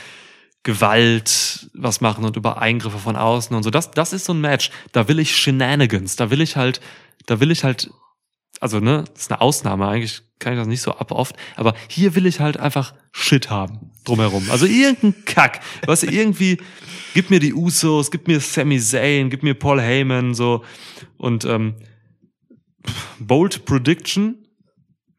[0.63, 3.71] Gewalt was machen und über Eingriffe von außen und so.
[3.71, 4.71] Das, das ist so ein Match.
[4.91, 6.15] Da will ich Shenanigans.
[6.15, 6.81] Da will ich halt,
[7.25, 7.89] da will ich halt,
[8.59, 9.87] also ne, das ist eine Ausnahme.
[9.87, 11.35] Eigentlich kann ich das nicht so ab oft.
[11.55, 14.49] Aber hier will ich halt einfach Shit haben drumherum.
[14.49, 15.59] Also irgendein Kack.
[15.85, 16.57] Weißt du, irgendwie,
[17.13, 20.63] gib mir die Usos, gib mir Sami Zayn, gib mir Paul Heyman, so.
[21.17, 21.75] Und, ähm,
[23.19, 24.35] Bold Prediction,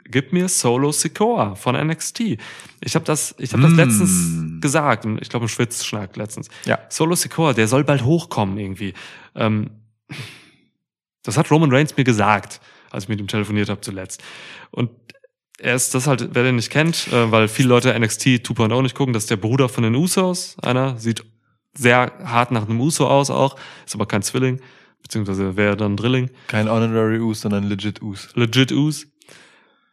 [0.07, 2.37] gib mir Solo Sikoa von NXT.
[2.81, 3.77] Ich habe das, ich habe das Mm.
[3.77, 6.49] letztens gesagt, und ich glaube im Schwitzschnack letztens.
[6.65, 6.81] Ja.
[6.89, 8.95] Solo Sikoa, der soll bald hochkommen irgendwie.
[9.37, 9.71] Ähm,
[11.23, 12.61] das hat Roman Reigns mir gesagt,
[12.93, 14.23] als ich mit ihm telefoniert habe zuletzt.
[14.71, 14.91] Und
[15.59, 18.95] er ist das halt, wer den nicht kennt, äh, weil viele Leute NXT 2.0 nicht
[18.95, 20.57] gucken, das ist der Bruder von den Usos.
[20.61, 21.25] Einer sieht
[21.75, 23.57] sehr hart nach einem Uso aus auch,
[23.87, 24.61] ist aber kein Zwilling,
[25.03, 28.29] beziehungsweise wäre dann Drilling Kein Honorary Us, sondern legit Us.
[28.35, 29.07] legit Us.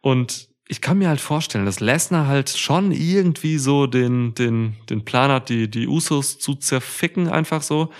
[0.02, 5.04] Und ich kann mir halt vorstellen, dass Lesnar halt schon irgendwie so den, den, den
[5.04, 7.90] Plan hat, die, die Usos zu zerficken, einfach so.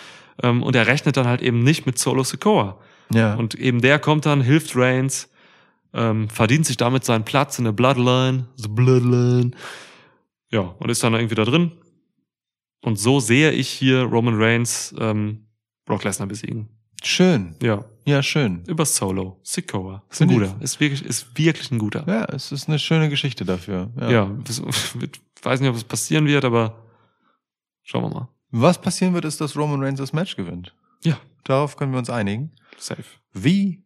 [0.43, 2.81] Ähm, Und er rechnet dann halt eben nicht mit Solo Sikoa.
[3.13, 3.35] Ja.
[3.35, 5.29] Und eben der kommt dann, hilft Reigns,
[5.93, 9.51] ähm, verdient sich damit seinen Platz in der Bloodline, the Bloodline.
[10.51, 11.73] Ja, und ist dann irgendwie da drin.
[12.83, 15.47] Und so sehe ich hier Roman Reigns ähm,
[15.85, 16.69] Brock Lesnar besiegen.
[17.03, 17.55] schön.
[17.63, 18.63] Ja, Ja, schön.
[18.67, 19.39] über Solo.
[19.43, 20.03] Sikoa.
[20.11, 20.63] Ist ein Finde guter.
[20.63, 22.05] Ist wirklich, ist wirklich ein guter.
[22.07, 23.91] Ja, es ist eine schöne Geschichte dafür.
[24.01, 24.11] Ja.
[24.11, 24.31] Ja,
[25.43, 26.83] weiß nicht, ob es passieren wird, aber
[27.83, 28.29] schauen wir mal.
[28.51, 30.75] Was passieren wird, ist, dass Roman Reigns das Match gewinnt.
[31.03, 32.53] Ja, Darauf können wir uns einigen.
[32.79, 33.05] safe.
[33.33, 33.83] Wie?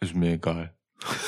[0.00, 0.74] Ist mir egal.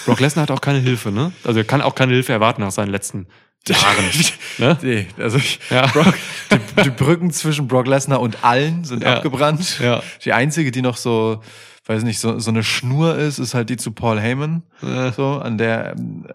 [0.06, 1.32] Brock Lesnar hat auch keine Hilfe, ne?
[1.44, 3.26] Also er kann auch keine Hilfe erwarten nach seinen letzten
[3.66, 4.04] Jahren.
[4.58, 4.78] ne?
[4.82, 5.86] Nee, also ich, Ja.
[5.86, 6.14] Brock,
[6.50, 9.16] die, die Brücken zwischen Brock Lesnar und allen sind Ja.
[9.16, 9.78] abgebrannt.
[9.80, 10.02] Ja.
[10.24, 11.42] Die einzige, die noch so,
[11.86, 14.62] weiß nicht, so, so eine Schnur ist, ist halt die zu Paul Heyman.
[14.82, 16.26] Äh, So, an der, ähm,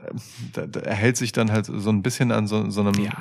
[0.53, 3.11] da, da er hält sich dann halt so ein bisschen an so, so einem Ja.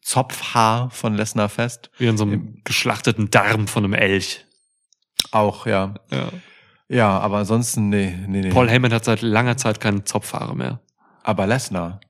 [0.00, 1.90] Zopfhaar von Lesnar fest.
[1.98, 4.44] wie an so einem geschlachteten Darm von einem Elch.
[5.30, 5.94] Auch, ja.
[6.10, 6.28] Ja.
[6.90, 8.50] Ja, aber ansonsten, nee, nee, nee.
[8.50, 10.80] Paul Heyman hat seit langer Zeit keinen Zopfhaare mehr.
[11.22, 12.00] Aber Lesnar.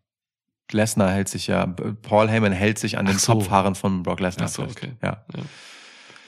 [0.70, 3.32] Lesnar hält sich ja, Paul Heyman hält sich an den so.
[3.34, 4.92] Zopfhaaren von Brock Lesnar Ach so, okay.
[5.02, 5.24] Ja.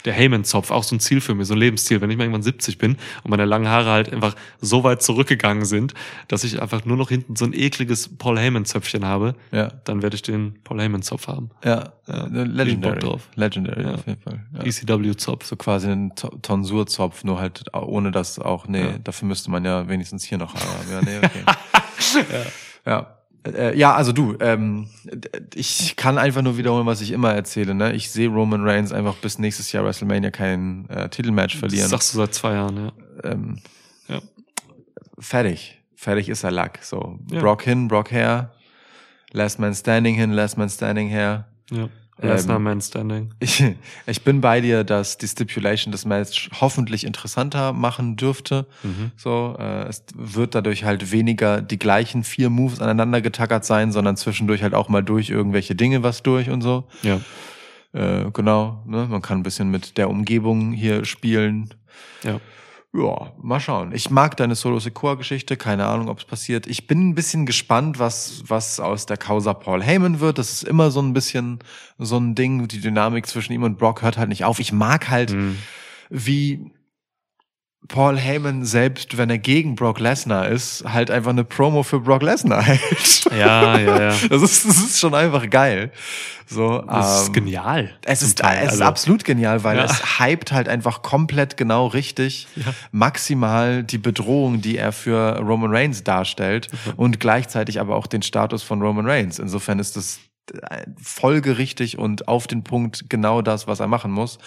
[0.05, 2.01] Der Heyman-Zopf, auch so ein Ziel für mich, so ein Lebensziel.
[2.01, 5.65] Wenn ich mal irgendwann 70 bin und meine langen Haare halt einfach so weit zurückgegangen
[5.65, 5.95] sind,
[6.29, 9.69] dass ich einfach nur noch hinten so ein ekliges Paul Heyman-Zöpfchen habe, Ja.
[9.85, 11.51] dann werde ich den Paul Heyman-Zopf haben.
[11.65, 12.27] Ja, Ja.
[12.27, 12.95] äh, Legendary.
[12.95, 13.29] Bock drauf.
[13.35, 13.95] Legendary Ja.
[13.95, 14.45] auf jeden Fall.
[14.55, 14.65] Ja.
[14.65, 15.45] ECW-Zopf.
[15.45, 18.99] So quasi ein To- Tonsurzopf, nur halt ohne das auch, nee, Ja.
[19.03, 20.91] dafür müsste man ja wenigstens hier noch haben.
[20.91, 21.45] Ja, nee, okay.
[22.87, 23.17] ja.
[23.47, 24.89] Äh, ja, also du, ähm,
[25.55, 27.75] ich kann einfach nur wiederholen, was ich immer erzähle.
[27.75, 27.93] Ne?
[27.95, 31.89] Ich sehe Roman Reigns einfach bis nächstes Jahr WrestleMania kein äh, Titelmatch Das verlieren.
[31.89, 32.93] sagst du seit zwei Jahren, ja.
[33.25, 33.59] ähm,
[34.09, 34.21] Ja.
[35.19, 35.79] fertig.
[35.95, 36.81] Fertig ist er Lack.
[36.83, 37.41] So, Ja.
[37.41, 38.53] Brock hin, Brock her.
[39.33, 41.47] Last Man Standing hin, Last Man Standing her.
[41.71, 41.89] ja.
[42.23, 43.31] Lesnar Ähm, Man Standing.
[43.41, 43.65] Ich,
[44.07, 48.67] ich bin bei dir, dass die Stipulation das Match hoffentlich interessanter machen dürfte.
[48.83, 49.13] Mhm.
[49.17, 54.17] So, äh, es wird dadurch halt weniger die gleichen vier Moves aneinander getackert sein, sondern
[54.17, 56.85] zwischendurch halt auch mal durch irgendwelche Dinge was durch und so.
[57.03, 57.21] Ja.
[57.93, 59.07] Äh, genau, ne?
[59.09, 61.75] man kann ein bisschen mit der Umgebung hier spielen.
[62.23, 62.41] Ja.
[62.93, 63.93] Ja, mal schauen.
[63.93, 66.67] Ich mag deine Solo Secure Geschichte, keine Ahnung, ob es passiert.
[66.67, 70.39] Ich bin ein bisschen gespannt, was was aus der Causa Paul Heyman wird.
[70.39, 71.61] Das ist immer so ein bisschen
[71.99, 74.59] so ein Ding, die Dynamik zwischen ihm und Brock hört halt nicht auf.
[74.59, 75.57] Ich mag halt Mhm.
[76.11, 76.73] wie
[77.89, 82.23] Paul Heyman selbst, wenn er gegen Brock Lesnar ist, halt einfach eine Promo für Brock
[82.23, 83.25] Lesnar hält.
[83.37, 84.15] Ja, ja, ja.
[84.29, 85.91] Das ist, das ist schon einfach geil.
[86.47, 87.91] So, Das ist ähm, genial.
[88.05, 88.59] es ist, Teil.
[88.59, 89.85] es ist Also, absolut genial, weil Ja.
[89.85, 92.49] es hypt halt einfach komplett genau richtig,
[92.93, 96.93] maximal die Bedrohung, die er für Roman Reigns darstellt Mhm.
[96.97, 99.39] und gleichzeitig aber auch den Status von Roman Reigns.
[99.39, 100.19] Insofern ist das
[101.01, 104.39] folgerichtig und auf den Punkt genau das, was er machen muss.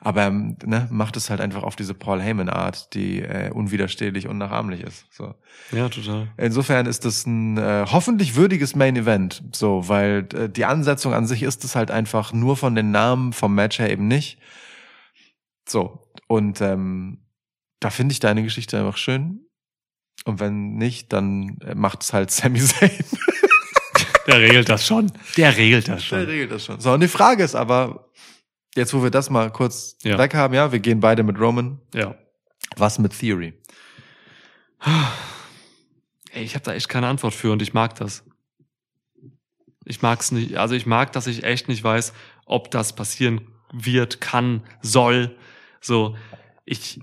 [0.00, 4.28] Aber ähm, ne, macht es halt einfach auf diese Paul Heyman Art, die äh, unwiderstehlich
[4.28, 5.06] und nachahmlich ist.
[5.10, 5.34] So.
[5.72, 6.28] Ja, total.
[6.36, 11.26] Insofern ist das ein äh, hoffentlich würdiges Main Event, so, weil äh, die Ansetzung an
[11.26, 14.38] sich ist es halt einfach nur von den Namen vom Match her eben nicht.
[15.68, 17.24] So und ähm,
[17.80, 19.48] da finde ich deine Geschichte einfach schön.
[20.24, 22.90] Und wenn nicht, dann äh, macht es halt Sami Zayn.
[24.28, 25.10] Der regelt das schon.
[25.36, 26.18] Der regelt das Der schon.
[26.20, 26.80] regelt das schon.
[26.80, 28.10] So und die Frage ist aber
[28.76, 30.18] jetzt, wo wir das mal kurz Ja.
[30.18, 31.80] weg haben, ja, wir gehen beide mit Roman.
[31.94, 32.14] Ja.
[32.76, 33.54] Was mit Theory?
[36.32, 38.24] Ey, ich habe da echt keine Antwort für und ich mag das.
[39.84, 40.56] Ich mag's nicht.
[40.56, 42.12] Also ich mag, dass ich echt nicht weiß,
[42.44, 43.40] ob das passieren
[43.72, 45.36] wird, kann, soll.
[45.80, 46.16] So,
[46.66, 47.00] ich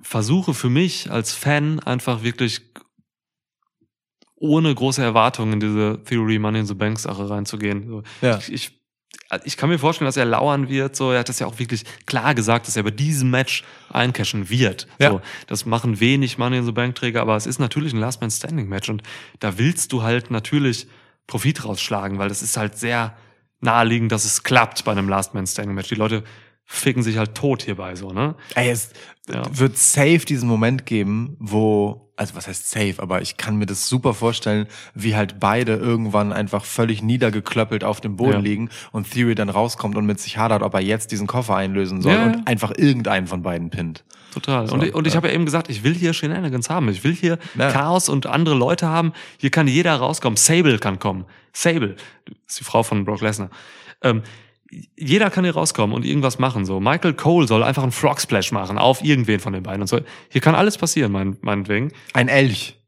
[0.00, 2.62] versuche für mich als Fan einfach wirklich
[4.42, 7.86] ohne große Erwartungen in diese Theory Money in the Bank Sache reinzugehen.
[7.88, 8.38] So, Ja.
[8.38, 8.78] ich, ich,
[9.44, 10.96] ich kann mir vorstellen, dass er lauern wird.
[10.96, 14.50] So, er hat das ja auch wirklich klar gesagt, dass er bei diesem Match eincashen
[14.50, 14.88] wird.
[14.98, 15.10] Ja.
[15.10, 18.20] So, das machen wenig Money in the Bank Träger, aber es ist natürlich ein Last
[18.20, 19.02] Man Standing Match und
[19.38, 20.88] da willst du halt natürlich
[21.28, 23.16] Profit rausschlagen, weil das ist halt sehr
[23.60, 25.88] naheliegend, dass es klappt bei einem Last Man Standing Match.
[25.88, 26.24] Die Leute
[26.72, 28.34] ficken sich halt tot hierbei so, ne?
[28.54, 28.90] Ey, es
[29.32, 29.42] Ja.
[29.52, 33.88] wird safe diesen Moment geben, wo, also was heißt safe, aber ich kann mir das
[33.88, 38.38] super vorstellen, wie halt beide irgendwann einfach völlig niedergeklöppelt auf dem Boden Ja.
[38.40, 42.00] liegen und Theory dann rauskommt und mit sich hadert, ob er jetzt diesen Koffer einlösen
[42.02, 42.24] soll Ja.
[42.24, 44.02] und einfach irgendeinen von beiden pinnt.
[44.32, 44.66] Total.
[44.66, 46.88] So, und, ich- und ich habe ja eben gesagt, ich will hier Shenanigans haben.
[46.88, 47.38] Ich will hier.
[47.58, 49.12] Chaos und andere Leute haben.
[49.36, 50.36] Hier kann jeder rauskommen.
[50.38, 51.26] Sable kann kommen.
[51.52, 51.96] Sable
[52.48, 53.50] ist die Frau von Brock Lesnar.
[54.02, 54.22] Ähm,
[54.96, 56.64] jeder kann hier rauskommen und irgendwas machen.
[56.64, 59.86] So Michael Cole soll einfach einen Frog Splash machen auf irgendwen von den beiden und
[59.88, 60.00] so.
[60.30, 61.92] Hier kann alles passieren, mein, meinetwegen.
[62.14, 62.78] Ein Elch.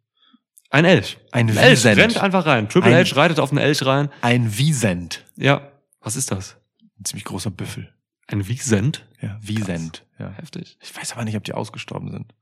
[0.70, 1.19] Ein Elch.
[1.31, 1.98] Ein Ein Elch Wiesent.
[2.01, 2.69] rennt einfach rein.
[2.69, 4.09] Triple Ein- H reitet auf einen Elch rein.
[4.23, 5.24] Ein Wiesent.
[5.36, 5.70] Ja.
[6.01, 6.56] Was ist das?
[6.98, 7.93] Ein ziemlich großer Büffel.
[8.27, 9.06] Ein Wiesent?
[9.20, 10.05] Ja, Wiesent.
[10.19, 10.31] Ja.
[10.31, 10.78] Heftig.
[10.82, 12.32] Ich weiß aber nicht, ob die ausgestorben sind.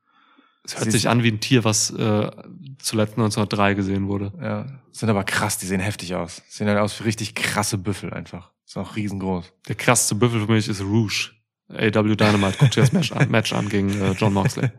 [0.64, 2.30] Es hört Sie sich an wie ein Tier, was äh,
[2.78, 4.32] zuletzt 1903 gesehen wurde.
[4.40, 6.40] Ja, sind aber krass, die sehen heftig aus.
[6.48, 8.51] Sehen halt aus wie richtig krasse Büffel einfach.
[8.72, 9.52] Sind auch riesengroß.
[9.68, 11.32] Der krasseste Büffel für mich ist Rouge.
[11.68, 14.70] AW Dynamite, guckt dir das Match an, Match an gegen äh, John Moxley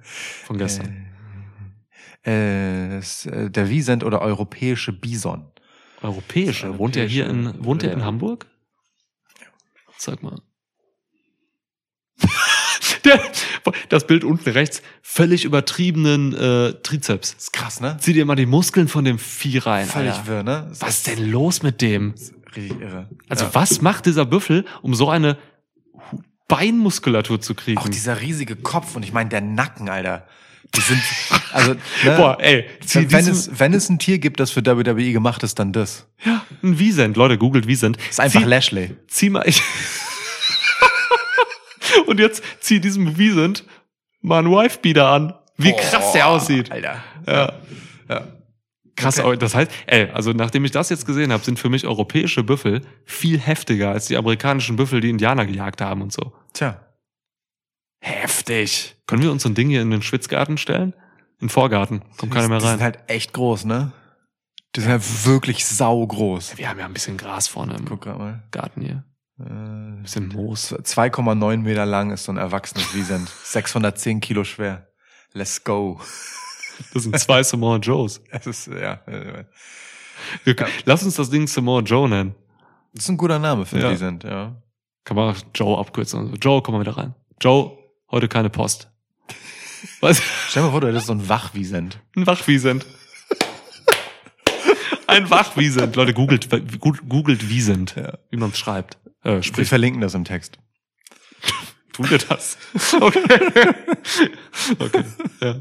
[0.45, 1.05] von gestern.
[2.25, 5.45] Äh, es, äh, der Wiesent oder europäische Bison.
[6.01, 6.69] Europäische.
[6.69, 8.03] Das Wohnt er hier in, europäische, wohnt er in.
[8.03, 8.47] Hamburg?
[9.99, 10.41] Zeig mal.
[13.05, 13.21] Der,
[13.89, 17.33] das Bild unten rechts, völlig übertriebenen äh, Trizeps.
[17.33, 17.97] ist krass, ne?
[17.99, 19.85] Zieh dir mal die Muskeln von dem Vieh rein.
[19.85, 20.27] Völlig Alter.
[20.27, 20.71] wirr, ne?
[20.79, 22.15] Was ist denn los mit dem?
[22.55, 23.09] Richtig irre.
[23.29, 23.55] Also ja.
[23.55, 25.37] was macht dieser Büffel, um so eine
[26.47, 27.79] Beinmuskulatur zu kriegen?
[27.79, 30.27] Auch dieser riesige Kopf und ich meine der Nacken, Alter.
[30.75, 31.01] Die sind,
[31.51, 32.15] also, ne?
[32.17, 35.59] Boah, ey, wenn, wenn, es, wenn es ein Tier gibt, das für WWE gemacht ist,
[35.59, 36.07] dann das.
[36.23, 37.15] Ja, ein Wiesent.
[37.15, 37.97] Leute, googelt Wiesent.
[38.09, 38.95] ist einfach zieh, Lashley.
[39.07, 39.47] zieh mal.
[39.47, 39.61] Ich
[42.07, 43.65] Und jetzt zieh diesem Wiesent
[44.21, 45.33] mal einen Wifebeater an.
[45.57, 46.71] Wie krass der aussieht.
[46.71, 47.03] Alter.
[47.27, 47.53] Ja.
[48.09, 48.27] Ja.
[48.95, 49.37] Krass, Okay.
[49.37, 52.81] das heißt, ey, also nachdem ich das jetzt gesehen habe, sind für mich europäische Büffel
[53.05, 56.33] viel heftiger als die amerikanischen Büffel, die Indianer gejagt haben und so.
[56.53, 56.79] Tja.
[57.99, 58.95] Heftig.
[59.07, 60.93] Können wir uns so ein Ding hier in den Schwitzgarten stellen?
[61.39, 62.01] In den Vorgarten.
[62.17, 62.71] Kommt keiner mehr Die rein.
[62.77, 63.91] sind halt echt groß, ne?
[64.75, 66.57] Die sind halt wirklich saugroß.
[66.57, 68.43] wir haben ja ein bisschen Gras vorne im Guck grad mal.
[68.51, 69.03] Garten hier.
[69.39, 70.73] Äh, Ein bisschen Moos.
[70.73, 73.29] 2,9 Meter lang ist so ein erwachsenes Wiesent.
[73.43, 74.87] 610 Kilo schwer.
[75.33, 75.99] Let's go.
[76.93, 78.21] Das sind zwei Samoa Joes.
[78.29, 79.01] Es ist, ja.
[80.43, 80.55] Wir,
[80.85, 82.35] Lass uns das Ding Samoa Joe nennen.
[82.93, 83.91] Das ist ein guter Name für Ja.
[83.91, 84.55] Wiesent, ja.
[85.03, 86.19] Kann man auch Joe abkürzen.
[86.19, 87.13] Also, Joe, komm mal wieder rein.
[87.41, 87.77] Joe,
[88.11, 88.89] heute keine Post.
[89.99, 90.21] Was?
[90.47, 91.99] Stell dir mal vor, du hättest so ein Wachwiesent.
[92.15, 92.85] Ein Wachwiesent.
[95.07, 95.95] Ein Wachwiesent.
[95.95, 96.47] Leute, googelt,
[97.07, 98.17] googelt Wiesent, Ja.
[98.29, 98.97] wie man es schreibt.
[99.23, 100.57] Äh, Wir verlinken das im Text.
[101.93, 102.57] Tu dir das.
[102.99, 103.23] Okay.
[104.79, 105.03] okay.
[105.41, 105.55] Ja.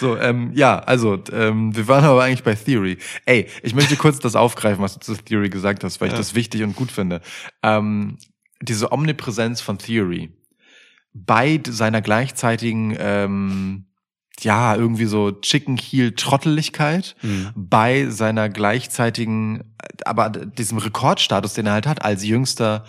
[0.00, 2.98] So, ähm, ja, also, ähm, wir waren aber eigentlich bei Theory.
[3.26, 6.18] Ey, ich möchte kurz das aufgreifen, was du zu Theory gesagt hast, weil ich Ja.
[6.18, 7.20] das wichtig und gut finde.
[7.62, 8.18] Ähm,
[8.62, 10.30] diese Omnipräsenz von Theory
[11.12, 13.84] bei seiner gleichzeitigen, ähm,
[14.40, 17.50] ja, irgendwie so Chicken Heel Trotteligkeit, Mhm.
[17.54, 19.74] bei seiner gleichzeitigen,
[20.04, 22.84] aber diesem Rekordstatus, den er halt hat, als jüngster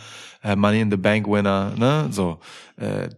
[0.45, 2.39] äh, Money in the Bank Winner, ne, so,
[2.77, 3.09] äh,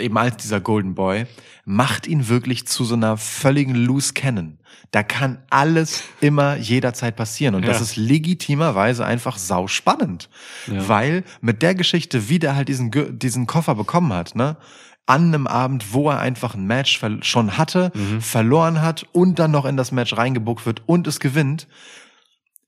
[0.00, 1.26] eben als dieser Golden Boy,
[1.66, 4.58] macht ihn wirklich zu so einer völligen Loose Cannon.
[4.92, 7.82] Da kann alles immer jederzeit passieren und das Ja.
[7.82, 10.30] ist legitimerweise einfach sau spannend,
[10.66, 10.88] Ja.
[10.88, 14.56] weil mit der Geschichte, wie der halt diesen diesen Koffer bekommen hat, ne,
[15.04, 18.20] an einem Abend, wo er einfach ein Match schon hatte, Mhm.
[18.22, 21.66] verloren hat und dann noch in das Match reingebuckt wird und es gewinnt,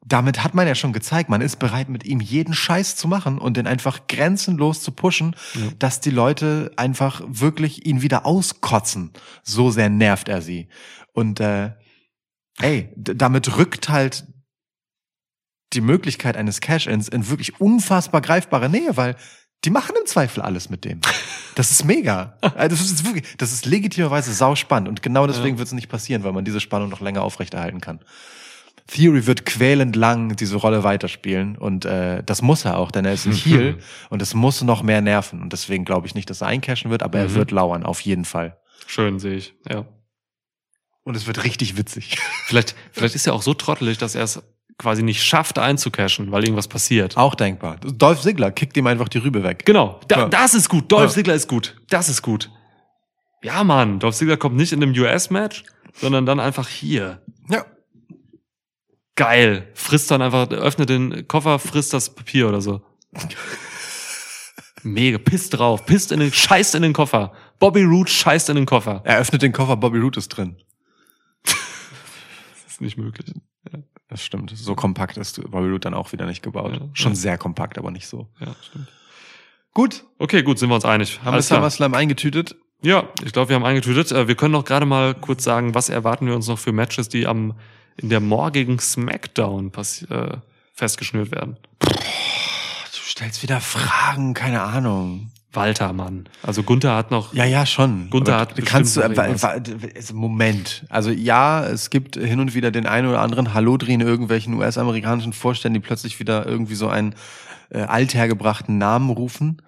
[0.04, 3.38] damit hat man ja schon gezeigt, man ist bereit, mit ihm jeden Scheiß zu machen
[3.38, 5.36] und den einfach grenzenlos zu pushen,
[5.78, 9.12] dass die Leute einfach wirklich ihn wieder auskotzen.
[9.42, 10.68] So sehr nervt er sie.
[11.12, 11.72] Und äh,
[12.60, 14.26] ey, damit rückt halt
[15.72, 19.16] die Möglichkeit eines Cash-Ins in wirklich unfassbar greifbare Nähe, weil
[19.64, 21.00] die machen im Zweifel alles mit dem.
[21.54, 22.38] Das ist mega.
[22.40, 26.24] Also das ist wirklich, das ist legitimerweise sauspannend und genau deswegen wird es nicht passieren,
[26.24, 28.00] weil man diese Spannung noch länger aufrechterhalten kann.
[28.92, 33.12] Theory wird quälend lang diese Rolle weiterspielen und äh, das muss er auch, denn er
[33.12, 33.78] ist ein Heel
[34.10, 37.02] und es muss noch mehr nerven und deswegen glaube ich nicht, dass er eincashen wird,
[37.02, 37.34] aber er Mhm.
[37.34, 38.58] wird lauern, auf jeden Fall.
[38.86, 39.54] Schön sehe ich.
[39.68, 39.86] Ja.
[41.04, 42.18] Und es wird richtig witzig.
[42.46, 44.42] Vielleicht, vielleicht ist er auch so trottelig, dass er es
[44.76, 47.16] quasi nicht schafft einzucashen, weil irgendwas passiert.
[47.16, 47.76] Auch denkbar.
[47.78, 49.64] Dolph Ziggler kickt ihm einfach die Rübe weg.
[49.66, 50.28] Genau, da, Ja.
[50.28, 50.90] das ist gut.
[50.90, 51.14] Dolph Ja.
[51.14, 51.76] Ziggler ist gut.
[51.90, 52.50] Das ist gut.
[53.42, 55.64] Ja, Mann, Dolph Ziggler kommt nicht in einem US-Match,
[55.94, 57.22] sondern dann einfach hier.
[57.48, 57.64] Ja.
[59.20, 59.68] Geil.
[59.74, 62.80] Frisst dann einfach, öffnet den Koffer, frisst das Papier oder so.
[64.82, 67.34] Mega, pisst drauf, pisst in den, scheißt in den Koffer.
[67.58, 69.02] Bobby Roode scheißt in den Koffer.
[69.04, 70.56] Er öffnet den Koffer, Bobby Roode ist drin.
[71.44, 71.54] Das
[72.66, 73.30] ist nicht möglich.
[74.08, 74.52] Das stimmt.
[74.56, 76.72] So kompakt ist Bobby Roode dann auch wieder nicht gebaut.
[76.72, 77.16] Ja, Schon ja.
[77.16, 78.26] sehr kompakt, aber nicht so.
[78.40, 78.88] Ja, stimmt.
[79.74, 80.04] Gut.
[80.18, 81.20] Okay, gut, sind wir uns einig.
[81.22, 81.42] Haben wir.
[81.42, 82.56] SummerSlam eingetütet?
[82.80, 84.12] Ja, ich glaube, wir haben eingetütet.
[84.12, 87.10] Äh, Wir können noch gerade mal kurz sagen, was erwarten wir uns noch für Matches,
[87.10, 87.52] die am
[87.96, 89.72] in der morgigen Smackdown
[90.10, 90.36] äh,
[90.74, 91.56] festgeschnürt werden.
[91.80, 91.88] Du
[93.04, 95.30] stellst wieder Fragen, keine Ahnung.
[95.52, 96.28] Walter, Mann.
[96.44, 97.34] Also Gunther hat noch.
[97.34, 98.08] Ja, ja, schon.
[98.08, 99.22] Gunther Aber hat kannst du, wa-
[99.96, 100.84] also Moment.
[100.88, 105.32] Also ja, es gibt hin und wieder den einen oder anderen Hallodri in irgendwelchen US-amerikanischen
[105.32, 107.16] Vorständen, die plötzlich wieder irgendwie so einen
[107.70, 109.60] äh, althergebrachten Namen rufen.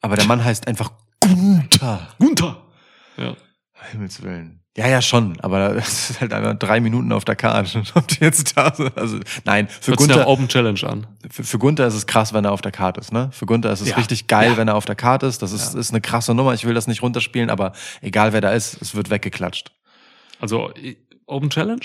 [0.00, 0.90] Aber der Mann heißt einfach
[1.20, 2.08] Gunther.
[2.18, 2.62] Gunther!
[3.16, 3.36] Ja.
[3.92, 4.59] Himmels Willen.
[4.76, 7.82] Ja, ja, schon, aber das ist halt einfach drei Minuten auf der Karte.
[8.10, 8.72] Die jetzt da.
[8.94, 11.06] Also, nein, für nach Gunther, Open Challenge an.
[11.30, 13.30] für, für Gunther ist es krass, wenn er auf der Karte ist, ne?
[13.32, 13.96] Für Gunther ist es Ja.
[13.96, 14.56] richtig geil, Ja.
[14.56, 15.42] wenn er auf der Karte ist.
[15.42, 16.54] Das ist, ist eine krasse Nummer.
[16.54, 19.72] Ich will das nicht runterspielen, aber egal wer da ist, es wird weggeklatscht.
[20.38, 20.72] Also
[21.26, 21.80] Open Challenge?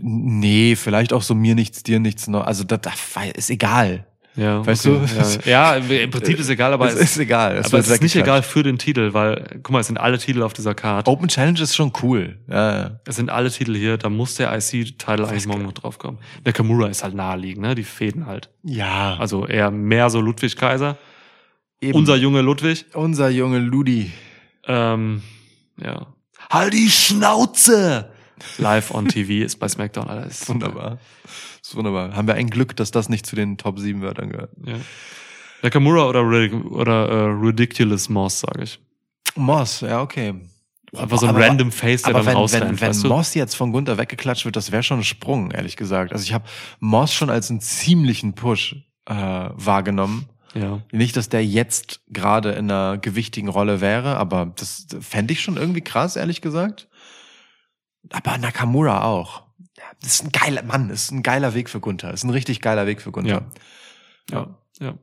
[0.00, 2.44] Nee, vielleicht auch so mir nichts, dir nichts noch.
[2.46, 2.94] Also, das, das
[3.34, 4.06] ist egal.
[4.36, 4.66] Ja.
[4.66, 5.06] Weißt okay.
[5.44, 5.48] du?
[5.50, 5.76] Ja.
[5.78, 7.56] ja, im Prinzip ist egal, aber es es, ist egal.
[7.56, 10.18] Es aber es ist nicht egal für den Titel, weil, guck mal, es sind alle
[10.18, 11.10] Titel auf dieser Karte.
[11.10, 12.38] Open Challenge ist schon cool.
[12.48, 13.00] Ja, ja.
[13.06, 16.18] Es sind alle Titel hier, da muss der IC-Titel eigentlich morgen noch drauf kommen.
[16.44, 17.74] Der Kamura ist halt naheliegend, ne?
[17.74, 18.50] Die fäden halt.
[18.64, 20.96] ja Also eher mehr so Ludwig Kaiser.
[21.80, 21.96] eben.
[21.96, 22.86] Unser Junge Ludwig.
[22.94, 24.12] unser Junge Ludi.
[24.66, 25.22] Ähm,
[25.80, 26.06] ja.
[26.50, 28.10] Halt die Schnauze!
[28.58, 30.48] Live on TV ist bei SmackDown alles.
[30.48, 30.98] Wunderbar.
[31.64, 32.14] Das ist wunderbar.
[32.14, 34.50] Haben wir ein Glück, dass das nicht zu den Top 7 Wörtern gehört.
[34.66, 34.74] Ja.
[35.62, 36.22] Nakamura oder,
[36.70, 38.78] oder äh, Ridiculous Moss, sage ich.
[39.34, 40.34] Moss, ja, okay.
[40.94, 43.08] Einfach so ein Aber- random Face, der Aber dann wenn, wenn, wenn weißt du?
[43.08, 46.12] Moss jetzt von Gunther weggeklatscht wird, das wäre schon ein Sprung, ehrlich gesagt.
[46.12, 46.44] Also ich habe
[46.80, 48.76] Moss schon als einen ziemlichen Push
[49.06, 50.28] äh, wahrgenommen.
[50.52, 50.82] Ja.
[50.92, 55.56] Nicht, dass der jetzt gerade in einer gewichtigen Rolle wäre, aber das fände ich schon
[55.56, 56.88] irgendwie krass, ehrlich gesagt.
[58.10, 59.43] Aber Nakamura auch.
[60.04, 62.10] Ja, Das ist ein geiler Mann, das ist ein geiler Weg für Gunther.
[62.10, 63.42] Das ist ein richtig geiler Weg für Gunther.
[64.30, 64.46] Ja.
[64.80, 64.94] Ja.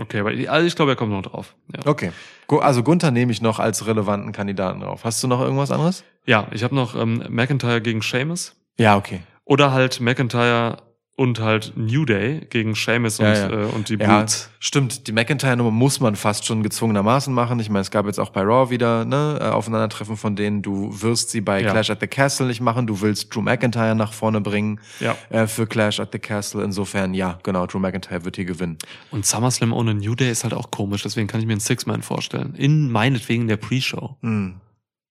[0.00, 1.54] Okay, aber also ich glaube, er kommt noch drauf.
[1.74, 2.12] Ja, Okay.
[2.60, 5.04] Also Gunther nehme ich noch als relevanten Kandidaten drauf.
[5.04, 6.04] Hast du noch irgendwas anderes?
[6.24, 8.56] ja ich habe noch ähm, McIntyre gegen Sheamus.
[8.78, 9.20] Ja, okay.
[9.44, 10.78] Oder halt McIntyre
[11.18, 13.50] und halt New Day gegen Sheamus Ja, und, ja.
[13.50, 14.50] Äh, und die Ja, Brutes.
[14.60, 15.08] stimmt.
[15.08, 17.58] Die McIntyre-Nummer muss man fast schon gezwungenermaßen machen.
[17.58, 20.62] Ich meine, es gab jetzt auch bei Raw wieder ne, äh, Aufeinandertreffen von denen.
[20.62, 21.72] Du wirst sie bei Ja.
[21.72, 22.86] Clash at the Castle nicht machen.
[22.86, 25.16] Du willst Drew McIntyre nach vorne bringen Ja.
[25.30, 26.62] äh, für Clash at the Castle.
[26.62, 28.78] Insofern, ja, genau, Drew McIntyre wird hier gewinnen.
[29.10, 32.02] Und SummerSlam ohne New Day ist halt auch komisch, deswegen kann ich mir einen Six-Man
[32.02, 32.54] vorstellen.
[32.56, 34.16] In meinetwegen der Pre-Show.
[34.22, 34.54] Hm.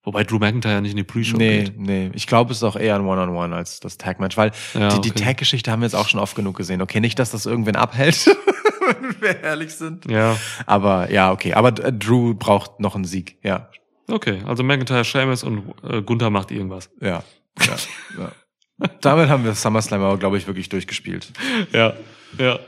[0.07, 1.77] Wobei Drew McIntyre nicht in die Pre-Show Nee, geht.
[1.77, 2.11] nee.
[2.13, 5.11] Ich glaube, es ist auch eher ein One-on-One als das Tag-Match, weil Ja, die, die
[5.11, 5.21] okay.
[5.25, 6.81] Tag-Geschichte haben wir jetzt auch schon oft genug gesehen.
[6.81, 8.25] Okay, nicht, dass das irgendwen abhält,
[9.01, 10.09] wenn wir ehrlich sind.
[10.09, 10.37] Ja.
[10.65, 11.55] Aber ja, okay.
[11.55, 13.37] Aber äh, Drew braucht noch einen Sieg.
[13.43, 13.69] Ja,
[14.09, 16.89] Okay, also McIntyre, Sheamus und äh, Gunther macht irgendwas.
[17.01, 17.21] ja,
[17.59, 17.75] ja.
[18.17, 18.87] ja.
[19.01, 21.33] Damit haben wir SummerSlam aber, glaube ich, wirklich durchgespielt.
[21.73, 21.91] Ja,
[22.37, 22.59] ja.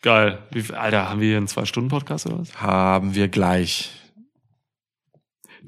[0.00, 0.38] Geil.
[0.52, 2.56] Wie, Alter, haben wir hier einen Zwei-Stunden-Podcast oder was?
[2.58, 3.90] Haben wir gleich.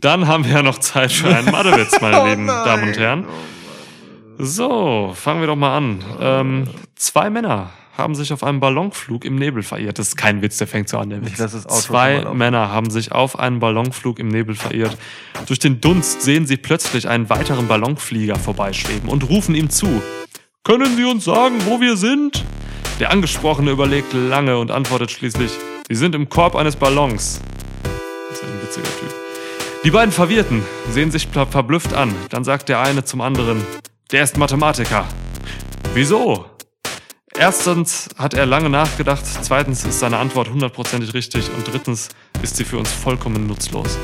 [0.03, 2.65] Dann haben wir ja noch Zeit für einen Mathewitz, meine Oh lieben nein.
[2.65, 3.25] Damen und Herren.
[4.37, 6.05] So, fangen wir doch mal an.
[6.21, 6.65] Ähm,
[6.97, 10.01] zwei Männer haben sich auf einem Ballonflug im Nebel verirrt.
[10.01, 11.11] Das ist kein Witz, der fängt so an.
[11.11, 11.37] Der Witz.
[11.69, 12.25] Zwei.
[12.35, 14.97] Männer haben sich auf einen Ballonflug im Nebel verirrt.
[15.47, 20.03] Durch den Dunst sehen sie plötzlich einen weiteren Ballonflieger vorbeischweben und rufen ihm zu.
[20.65, 22.45] Können Sie uns sagen, wo wir sind?
[22.99, 25.53] Der Angesprochene überlegt lange und antwortet schließlich,
[25.89, 27.41] Sie sind im Korb eines Ballons.
[28.31, 29.22] Das ist ein witziger Typ.
[29.85, 32.15] Die beiden Verwirrten sehen sich ver- verblüfft an.
[32.31, 33.65] Dann sagt der eine zum anderen,
[34.13, 35.07] der ist Mathematiker.
[35.95, 36.47] Wieso?
[37.35, 42.11] Erstens hat er lange nachgedacht, zweitens ist seine Antwort hundertprozentig richtig und drittens
[42.43, 43.99] ist sie für uns vollkommen nutzlos.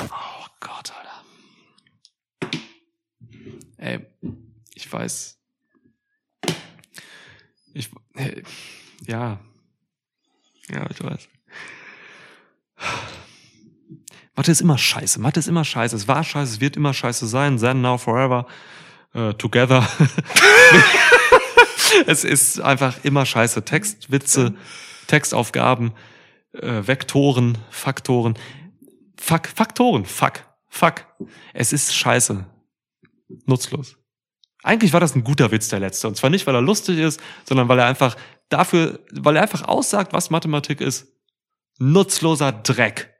[0.00, 2.50] Oh Gott, Alter.
[3.78, 4.00] Ey,
[4.74, 5.38] ich weiß.
[7.72, 7.90] Ich.
[8.14, 8.42] Hey,
[9.06, 9.38] ja.
[10.70, 11.28] Ja, ich weiß.
[14.36, 15.20] Mathe ist immer scheiße.
[15.20, 15.94] Mathe ist immer scheiße.
[15.94, 17.58] Es war scheiße, es wird immer scheiße sein.
[17.58, 18.46] Then, now, forever.
[19.12, 19.88] Äh, together.
[22.06, 23.64] es ist einfach immer scheiße.
[23.64, 24.54] Textwitze,
[25.06, 25.92] Textaufgaben,
[26.52, 28.36] äh, Vektoren, Faktoren.
[29.16, 31.06] Fuck, Faktoren, fuck, fuck.
[31.52, 32.44] Es ist scheiße.
[33.46, 33.96] Nutzlos.
[34.64, 36.08] Eigentlich war das ein guter Witz, der letzte.
[36.08, 38.16] Und zwar nicht, weil er lustig ist, sondern weil er einfach
[38.48, 41.13] dafür, weil er einfach aussagt, was Mathematik ist.
[41.78, 43.14] Nutzloser Dreck.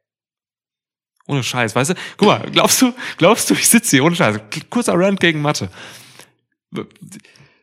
[1.26, 1.94] Ohne Scheiß, weißt du?
[2.16, 4.38] Guck mal, glaubst du, glaubst du, ich sitze hier ohne Scheiß.
[4.68, 5.70] Kurzer Rant gegen Mathe.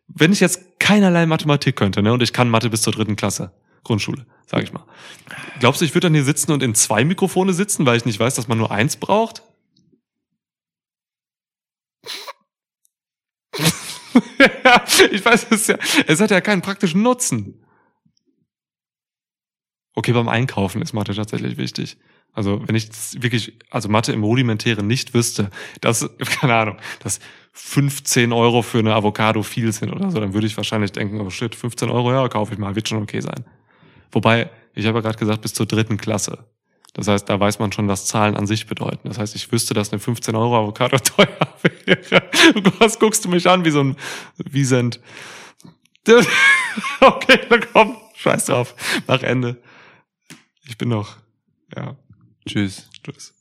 [0.08, 3.54] Wenn ich jetzt keinerlei Mathematik könnte, ne, und ich kann Mathe bis zur dritten Klasse,
[3.84, 4.84] Grundschule, sag ich mal.
[5.60, 8.20] Glaubst du, ich würde dann hier sitzen und in zwei Mikrofone sitzen, weil ich nicht
[8.20, 9.44] weiß, dass man nur eins braucht?
[15.12, 15.78] ich weiß es ja.
[16.08, 17.61] Es hat ja keinen praktischen Nutzen.
[20.02, 21.96] Okay, beim Einkaufen ist Mathe tatsächlich wichtig.
[22.34, 22.90] Also wenn ich
[23.22, 26.10] wirklich, also Mathe im Rudimentären nicht wüsste, dass,
[26.40, 27.20] keine Ahnung, dass
[27.54, 31.30] 15 Euro für eine Avocado viel sind oder so, dann würde ich wahrscheinlich denken, oh
[31.30, 33.46] shit, 15 Euro, ja, kaufe ich mal, wird schon okay sein.
[34.12, 36.46] Wobei, ich habe ja gerade gesagt, bis zur dritten Klasse.
[36.94, 39.08] Das heißt, da weiß man schon, was Zahlen an sich bedeuten.
[39.08, 41.28] Das heißt, ich wüsste, dass eine 15 Euro Avocado teuer
[41.86, 42.24] wäre.
[42.80, 43.96] Was guckst du mich an wie so ein
[44.38, 45.00] Wiesent?
[47.02, 48.74] Okay, dann komm, scheiß drauf.
[49.06, 49.62] Mach Ende.
[50.66, 51.18] Ich bin noch,
[51.76, 51.96] ja,
[52.48, 52.90] Tschüss.
[53.04, 53.34] tschüss.